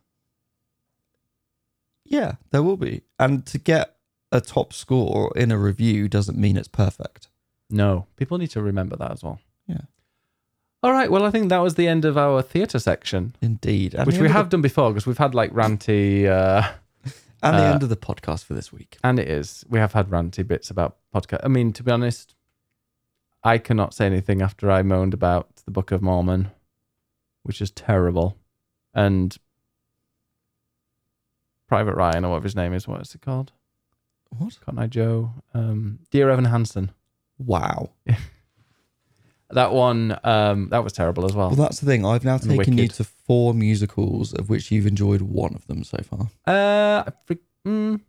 Yeah, 2.04 2.34
there 2.50 2.62
will 2.62 2.76
be. 2.76 3.02
And 3.18 3.44
to 3.46 3.58
get 3.58 3.96
a 4.32 4.40
top 4.40 4.72
score 4.72 5.32
in 5.36 5.50
a 5.50 5.58
review 5.58 6.08
doesn't 6.08 6.38
mean 6.38 6.56
it's 6.56 6.68
perfect. 6.68 7.28
No, 7.68 8.06
people 8.16 8.38
need 8.38 8.50
to 8.50 8.62
remember 8.62 8.96
that 8.96 9.10
as 9.10 9.22
well. 9.22 9.40
Yeah. 9.66 9.82
All 10.82 10.92
right. 10.92 11.10
Well, 11.10 11.24
I 11.24 11.30
think 11.30 11.48
that 11.48 11.58
was 11.58 11.74
the 11.74 11.88
end 11.88 12.04
of 12.04 12.16
our 12.16 12.42
theater 12.42 12.78
section, 12.78 13.34
Indeed. 13.42 13.94
And 13.94 14.06
which 14.06 14.18
we 14.18 14.26
of 14.26 14.32
have 14.32 14.48
done 14.50 14.62
before 14.62 14.90
because 14.90 15.06
we've 15.06 15.18
had 15.18 15.34
like 15.34 15.52
ranty. 15.52 16.26
Uh, 16.26 16.70
and 17.48 17.58
the 17.58 17.66
uh, 17.66 17.72
end 17.72 17.82
of 17.82 17.88
the 17.88 17.96
podcast 17.96 18.44
for 18.44 18.54
this 18.54 18.72
week. 18.72 18.98
And 19.02 19.18
it 19.18 19.28
is. 19.28 19.64
We 19.68 19.78
have 19.78 19.92
had 19.92 20.08
ranty 20.08 20.46
bits 20.46 20.70
about 20.70 20.96
podcast. 21.14 21.40
I 21.44 21.48
mean, 21.48 21.72
to 21.74 21.82
be 21.82 21.90
honest, 21.90 22.34
I 23.42 23.58
cannot 23.58 23.94
say 23.94 24.06
anything 24.06 24.42
after 24.42 24.70
I 24.70 24.82
moaned 24.82 25.14
about 25.14 25.56
the 25.64 25.70
Book 25.70 25.90
of 25.90 26.02
Mormon, 26.02 26.50
which 27.42 27.60
is 27.60 27.70
terrible. 27.70 28.36
And 28.94 29.36
Private 31.68 31.94
Ryan, 31.94 32.24
or 32.24 32.30
whatever 32.30 32.44
his 32.44 32.56
name 32.56 32.72
is, 32.72 32.86
what 32.86 33.00
is 33.00 33.14
it 33.14 33.20
called? 33.20 33.52
What? 34.30 34.58
Cotton 34.60 34.80
Eye 34.80 34.86
Joe. 34.86 35.32
Um, 35.54 36.00
Dear 36.10 36.30
Evan 36.30 36.46
Hansen. 36.46 36.90
Wow. 37.38 37.90
That 39.50 39.72
one, 39.72 40.18
um, 40.24 40.68
that 40.70 40.82
was 40.82 40.92
terrible 40.92 41.24
as 41.24 41.32
well. 41.32 41.48
Well, 41.48 41.56
that's 41.56 41.78
the 41.80 41.86
thing. 41.86 42.04
I've 42.04 42.24
now 42.24 42.38
taken 42.38 42.78
you 42.78 42.88
to 42.88 43.04
four 43.04 43.54
musicals, 43.54 44.32
of 44.32 44.48
which 44.48 44.72
you've 44.72 44.86
enjoyed 44.86 45.22
one 45.22 45.54
of 45.54 45.66
them 45.68 45.84
so 45.84 45.98
far. 46.02 46.28
Uh, 46.46 47.04
I 47.06 47.12
fre- 47.26 47.34
mm, 47.64 48.00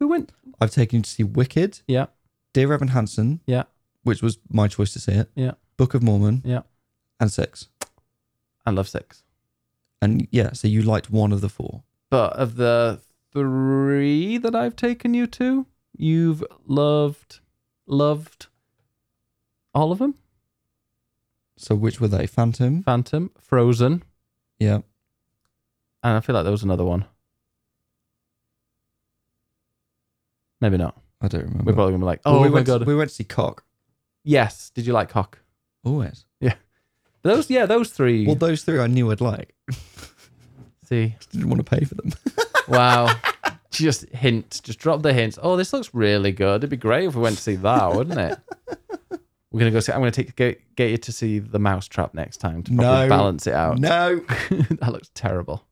who 0.00 0.08
went? 0.08 0.32
I've 0.60 0.72
taken 0.72 0.98
you 0.98 1.02
to 1.02 1.10
see 1.10 1.22
Wicked, 1.22 1.80
Yeah, 1.86 2.06
Dear 2.52 2.72
Evan 2.72 2.88
Hansen, 2.88 3.40
yeah, 3.46 3.64
which 4.02 4.20
was 4.20 4.38
my 4.48 4.66
choice 4.66 4.92
to 4.94 4.98
see 4.98 5.12
it, 5.12 5.30
yeah, 5.36 5.52
Book 5.76 5.94
of 5.94 6.02
Mormon, 6.02 6.42
yeah. 6.44 6.62
and 7.20 7.30
Six. 7.30 7.68
And 8.66 8.76
Love 8.76 8.88
Six. 8.88 9.22
And 10.02 10.26
yeah, 10.30 10.52
so 10.54 10.66
you 10.66 10.82
liked 10.82 11.10
one 11.10 11.32
of 11.32 11.40
the 11.40 11.48
four. 11.48 11.84
But 12.10 12.32
of 12.32 12.56
the 12.56 13.00
three 13.32 14.38
that 14.38 14.56
I've 14.56 14.74
taken 14.74 15.14
you 15.14 15.26
to, 15.28 15.66
you've 15.96 16.42
loved, 16.66 17.40
loved 17.86 18.46
all 19.72 19.92
of 19.92 19.98
them. 19.98 20.16
So 21.62 21.74
which 21.74 22.00
were 22.00 22.08
they? 22.08 22.26
Phantom? 22.26 22.82
Phantom, 22.82 23.30
Frozen, 23.38 24.02
Yeah. 24.58 24.76
and 26.02 26.16
I 26.16 26.20
feel 26.20 26.34
like 26.34 26.44
there 26.44 26.50
was 26.52 26.62
another 26.62 26.84
one. 26.84 27.04
Maybe 30.60 30.78
not. 30.78 30.98
I 31.20 31.28
don't 31.28 31.42
remember. 31.42 31.64
We're 31.64 31.74
probably 31.74 31.92
gonna 31.92 32.00
be 32.02 32.06
like, 32.06 32.20
Well, 32.24 32.36
oh 32.36 32.42
we 32.42 32.48
my 32.48 32.54
went 32.54 32.66
god, 32.66 32.78
To, 32.78 32.84
we 32.86 32.94
went 32.96 33.10
to 33.10 33.14
see 33.16 33.24
Cock. 33.24 33.64
yes. 34.24 34.70
Did 34.74 34.86
you 34.86 34.92
like 34.94 35.08
Cock? 35.10 35.38
Always. 35.84 36.24
Those, 37.22 37.50
yeah, 37.50 37.66
those 37.66 37.90
three. 37.90 38.24
Well, 38.24 38.34
those 38.34 38.62
three 38.62 38.80
I 38.80 38.86
knew 38.86 39.10
I'd 39.12 39.20
like. 39.20 39.54
See, 40.86 41.14
Didn't 41.32 41.50
want 41.50 41.58
to 41.66 41.76
pay 41.76 41.84
for 41.84 41.94
them. 41.96 42.12
wow. 42.68 43.14
just 43.70 44.08
hint, 44.08 44.62
just 44.64 44.78
drop 44.78 45.02
the 45.02 45.12
hints. 45.12 45.38
Oh, 45.42 45.58
this 45.58 45.74
looks 45.74 45.92
really 45.92 46.32
good. 46.32 46.60
It'd 46.60 46.70
be 46.70 46.78
great 46.78 47.04
if 47.04 47.14
we 47.14 47.20
went 47.20 47.36
to 47.36 47.42
see 47.42 47.56
that, 47.56 47.94
wouldn't 47.94 48.18
it? 48.18 48.38
We're 49.52 49.60
gonna 49.60 49.70
go 49.72 49.80
see. 49.80 49.92
I'm 49.92 49.98
gonna 50.00 50.10
take 50.12 50.36
get, 50.36 50.60
get 50.76 50.90
you 50.90 50.96
to 50.98 51.12
see 51.12 51.38
the 51.40 51.58
Mousetrap 51.58 52.14
next 52.14 52.36
time 52.38 52.62
to 52.64 52.72
probably 52.74 53.02
No. 53.02 53.08
balance 53.08 53.46
it 53.46 53.54
out. 53.54 53.78
no. 53.78 54.16
that 54.50 54.90
looks 54.92 55.10
terrible. 55.14 55.64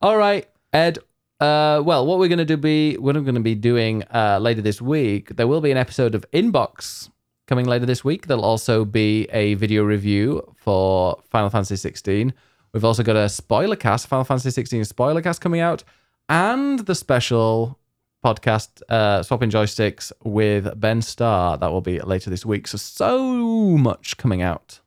All 0.00 0.16
right, 0.16 0.48
Ed. 0.72 0.98
Uh, 1.40 1.82
well, 1.84 2.06
what 2.06 2.20
we're 2.20 2.28
going 2.28 2.38
to 2.38 2.44
do 2.44 2.56
be 2.56 2.96
what 2.98 3.16
I'm 3.16 3.24
to 3.34 3.40
be 3.40 3.56
doing 3.56 4.04
uh, 4.14 4.38
later 4.40 4.62
this 4.62 4.80
week. 4.80 5.34
There 5.34 5.48
will 5.48 5.60
be 5.60 5.72
an 5.72 5.76
episode 5.76 6.14
of 6.14 6.24
Inbox 6.32 7.10
coming 7.48 7.66
later 7.66 7.84
this 7.84 8.04
week. 8.04 8.28
There'll 8.28 8.44
also 8.44 8.84
be 8.84 9.24
a 9.32 9.54
video 9.54 9.82
review 9.82 10.54
for 10.56 11.20
Final 11.30 11.50
Fantasy 11.50 11.74
16. 11.74 12.32
We've 12.72 12.84
also 12.84 13.02
got 13.02 13.16
a 13.16 13.28
spoiler 13.28 13.74
cast, 13.74 14.06
Final 14.06 14.22
Fantasy 14.24 14.50
16 14.50 14.84
spoiler 14.84 15.20
cast 15.20 15.40
coming 15.40 15.60
out, 15.60 15.82
and 16.28 16.78
the 16.78 16.94
special 16.94 17.76
podcast 18.24 18.82
uh, 18.88 19.22
swapping 19.22 19.50
joysticks 19.50 20.12
with 20.24 20.78
Ben 20.80 21.02
Starr 21.02 21.58
that 21.58 21.70
will 21.70 21.80
be 21.80 21.98
later 22.00 22.30
this 22.30 22.46
week. 22.46 22.66
So 22.68 22.78
so 22.78 23.32
much 23.78 24.16
coming 24.16 24.42
out. 24.42 24.80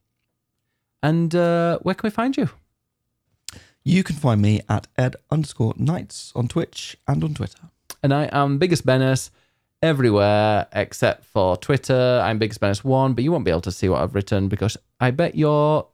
And 1.03 1.35
uh, 1.35 1.79
where 1.79 1.95
can 1.95 2.07
we 2.07 2.11
find 2.11 2.35
you? 2.35 2.49
You 3.83 4.03
can 4.03 4.15
find 4.15 4.41
me 4.41 4.61
at 4.67 4.87
ed 4.97 5.15
underscore 5.29 5.73
knights 5.77 6.31
on 6.35 6.47
Twitch 6.47 6.97
and 7.07 7.23
on 7.23 7.33
Twitter. 7.35 7.69
and 8.01 8.13
I 8.13 8.29
am 8.31 8.57
Biggest 8.57 8.85
Bennis 8.85 9.29
everywhere 9.81 10.67
except 10.73 11.25
for 11.25 11.57
Twitter. 11.57 12.21
I'm 12.23 12.39
Biggest 12.39 12.59
Bennis 12.59 12.83
one, 12.83 13.13
but 13.13 13.23
you 13.23 13.31
won't 13.31 13.45
be 13.45 13.51
able 13.51 13.61
to 13.61 13.71
see 13.71 13.89
what 13.89 14.01
I've 14.01 14.15
written 14.15 14.47
because 14.47 14.77
I 14.99 15.11
bet 15.11 15.35
your 15.35 15.87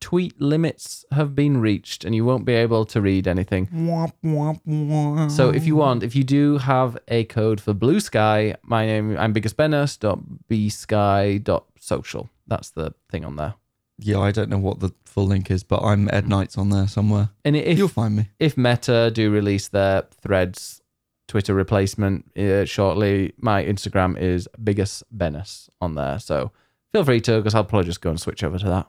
tweet 0.00 0.40
limits 0.40 1.04
have 1.12 1.34
been 1.34 1.60
reached 1.60 2.04
and 2.04 2.14
you 2.14 2.24
won't 2.24 2.44
be 2.44 2.54
able 2.54 2.84
to 2.86 3.00
read 3.00 3.28
anything. 3.28 3.66
Womp, 3.68 4.12
womp, 4.24 4.60
womp. 4.66 5.30
So 5.30 5.50
if 5.50 5.66
you 5.66 5.76
want, 5.76 6.02
if 6.02 6.16
you 6.16 6.24
do 6.24 6.58
have 6.58 6.96
a 7.08 7.24
code 7.24 7.60
for 7.60 7.74
Bluesky, 7.74 8.56
my 8.62 8.86
name 8.86 9.16
I'm 9.18 9.32
Biggest 9.32 9.56
Bennis 9.56 9.98
dot 9.98 10.20
bsky 10.48 11.42
dot 11.42 11.66
social. 11.78 12.30
That's 12.46 12.70
the 12.70 12.94
thing 13.10 13.24
on 13.24 13.36
there. 13.36 13.54
Yeah, 13.98 14.20
I 14.20 14.30
don't 14.32 14.48
know 14.48 14.58
what 14.58 14.80
the 14.80 14.90
full 15.04 15.26
link 15.26 15.50
is, 15.50 15.62
but 15.62 15.82
I'm 15.82 16.08
Ed 16.10 16.26
Knights 16.26 16.56
on 16.56 16.70
there 16.70 16.88
somewhere. 16.88 17.28
And 17.44 17.54
if 17.54 17.76
You'll 17.76 17.88
find 17.88 18.16
me. 18.16 18.30
if 18.38 18.56
Meta 18.56 19.10
do 19.12 19.30
release 19.30 19.68
their 19.68 20.04
Threads 20.22 20.80
Twitter 21.28 21.54
replacement 21.54 22.36
uh, 22.36 22.64
shortly, 22.64 23.34
my 23.36 23.62
Instagram 23.62 24.18
is 24.18 24.48
biggest 24.64 25.04
Bennis 25.16 25.68
on 25.80 25.94
there. 25.94 26.18
So 26.18 26.50
feel 26.92 27.04
free 27.04 27.20
to, 27.20 27.36
because 27.36 27.54
I'll 27.54 27.64
probably 27.64 27.86
just 27.86 28.00
go 28.00 28.08
and 28.10 28.18
switch 28.18 28.42
over 28.42 28.58
to 28.58 28.66
that. 28.66 28.88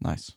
Nice. 0.00 0.32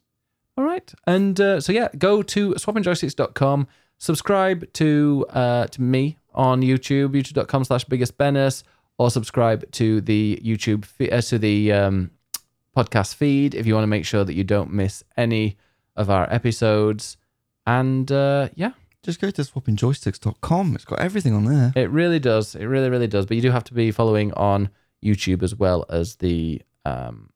All 0.57 0.63
right. 0.63 0.93
And 1.07 1.39
uh, 1.39 1.59
so, 1.61 1.71
yeah, 1.71 1.87
go 1.97 2.21
to 2.23 2.51
swappingjoysticks.com, 2.53 3.67
subscribe 3.97 4.71
to 4.73 5.25
uh, 5.29 5.67
to 5.67 5.81
me 5.81 6.17
on 6.33 6.61
YouTube, 6.61 7.09
youtube.com 7.09 7.63
slash 7.63 7.83
biggest 7.85 8.17
Bennis, 8.17 8.63
or 8.97 9.09
subscribe 9.09 9.69
to 9.73 10.01
the 10.01 10.39
YouTube, 10.43 10.85
fe- 10.85 11.09
uh, 11.09 11.21
to 11.21 11.37
the 11.39 11.71
um, 11.71 12.11
podcast 12.75 13.15
feed 13.15 13.55
if 13.55 13.65
you 13.65 13.73
want 13.73 13.83
to 13.83 13.87
make 13.87 14.05
sure 14.05 14.23
that 14.23 14.33
you 14.33 14.43
don't 14.43 14.71
miss 14.71 15.03
any 15.17 15.57
of 15.95 16.09
our 16.09 16.31
episodes. 16.33 17.17
And 17.65 18.11
uh, 18.11 18.49
yeah, 18.55 18.71
Just 19.03 19.19
go 19.21 19.29
to 19.31 19.41
swappingjoysticks.com. 19.41 20.75
It's 20.75 20.85
got 20.85 20.99
everything 20.99 21.33
on 21.33 21.45
there. 21.45 21.73
It 21.75 21.89
really 21.89 22.19
does. 22.19 22.55
It 22.55 22.65
really, 22.65 22.89
really 22.89 23.07
does. 23.07 23.25
But 23.25 23.35
you 23.35 23.41
do 23.41 23.51
have 23.51 23.63
to 23.65 23.73
be 23.73 23.91
following 23.91 24.31
on 24.33 24.69
YouTube 25.03 25.43
as 25.43 25.55
well 25.55 25.85
as 25.89 26.15
the 26.17 26.61
um 26.85 27.30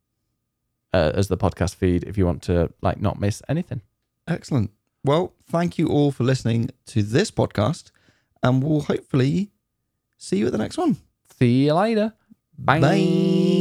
uh, 0.95 1.11
as 1.13 1.27
the 1.27 1.37
podcast 1.37 1.75
feed 1.75 2.03
if 2.05 2.17
you 2.17 2.25
want 2.25 2.41
to 2.43 2.71
like 2.81 3.01
not 3.01 3.19
miss 3.19 3.41
anything. 3.49 3.81
Excellent. 4.27 4.71
Well, 5.03 5.33
thank 5.51 5.77
you 5.77 5.87
all 5.87 6.11
for 6.11 6.23
listening 6.23 6.71
to 6.87 7.03
this 7.03 7.29
podcast, 7.31 7.91
and 8.41 8.63
we'll 8.63 8.81
hopefully 8.81 9.51
see 10.17 10.37
you 10.37 10.45
at 10.47 10.51
the 10.51 10.57
next 10.57 10.77
one. 10.77 10.97
See 11.37 11.65
you 11.65 11.73
later. 11.73 12.13
Bye. 12.57 12.79
Bye. 12.79 13.54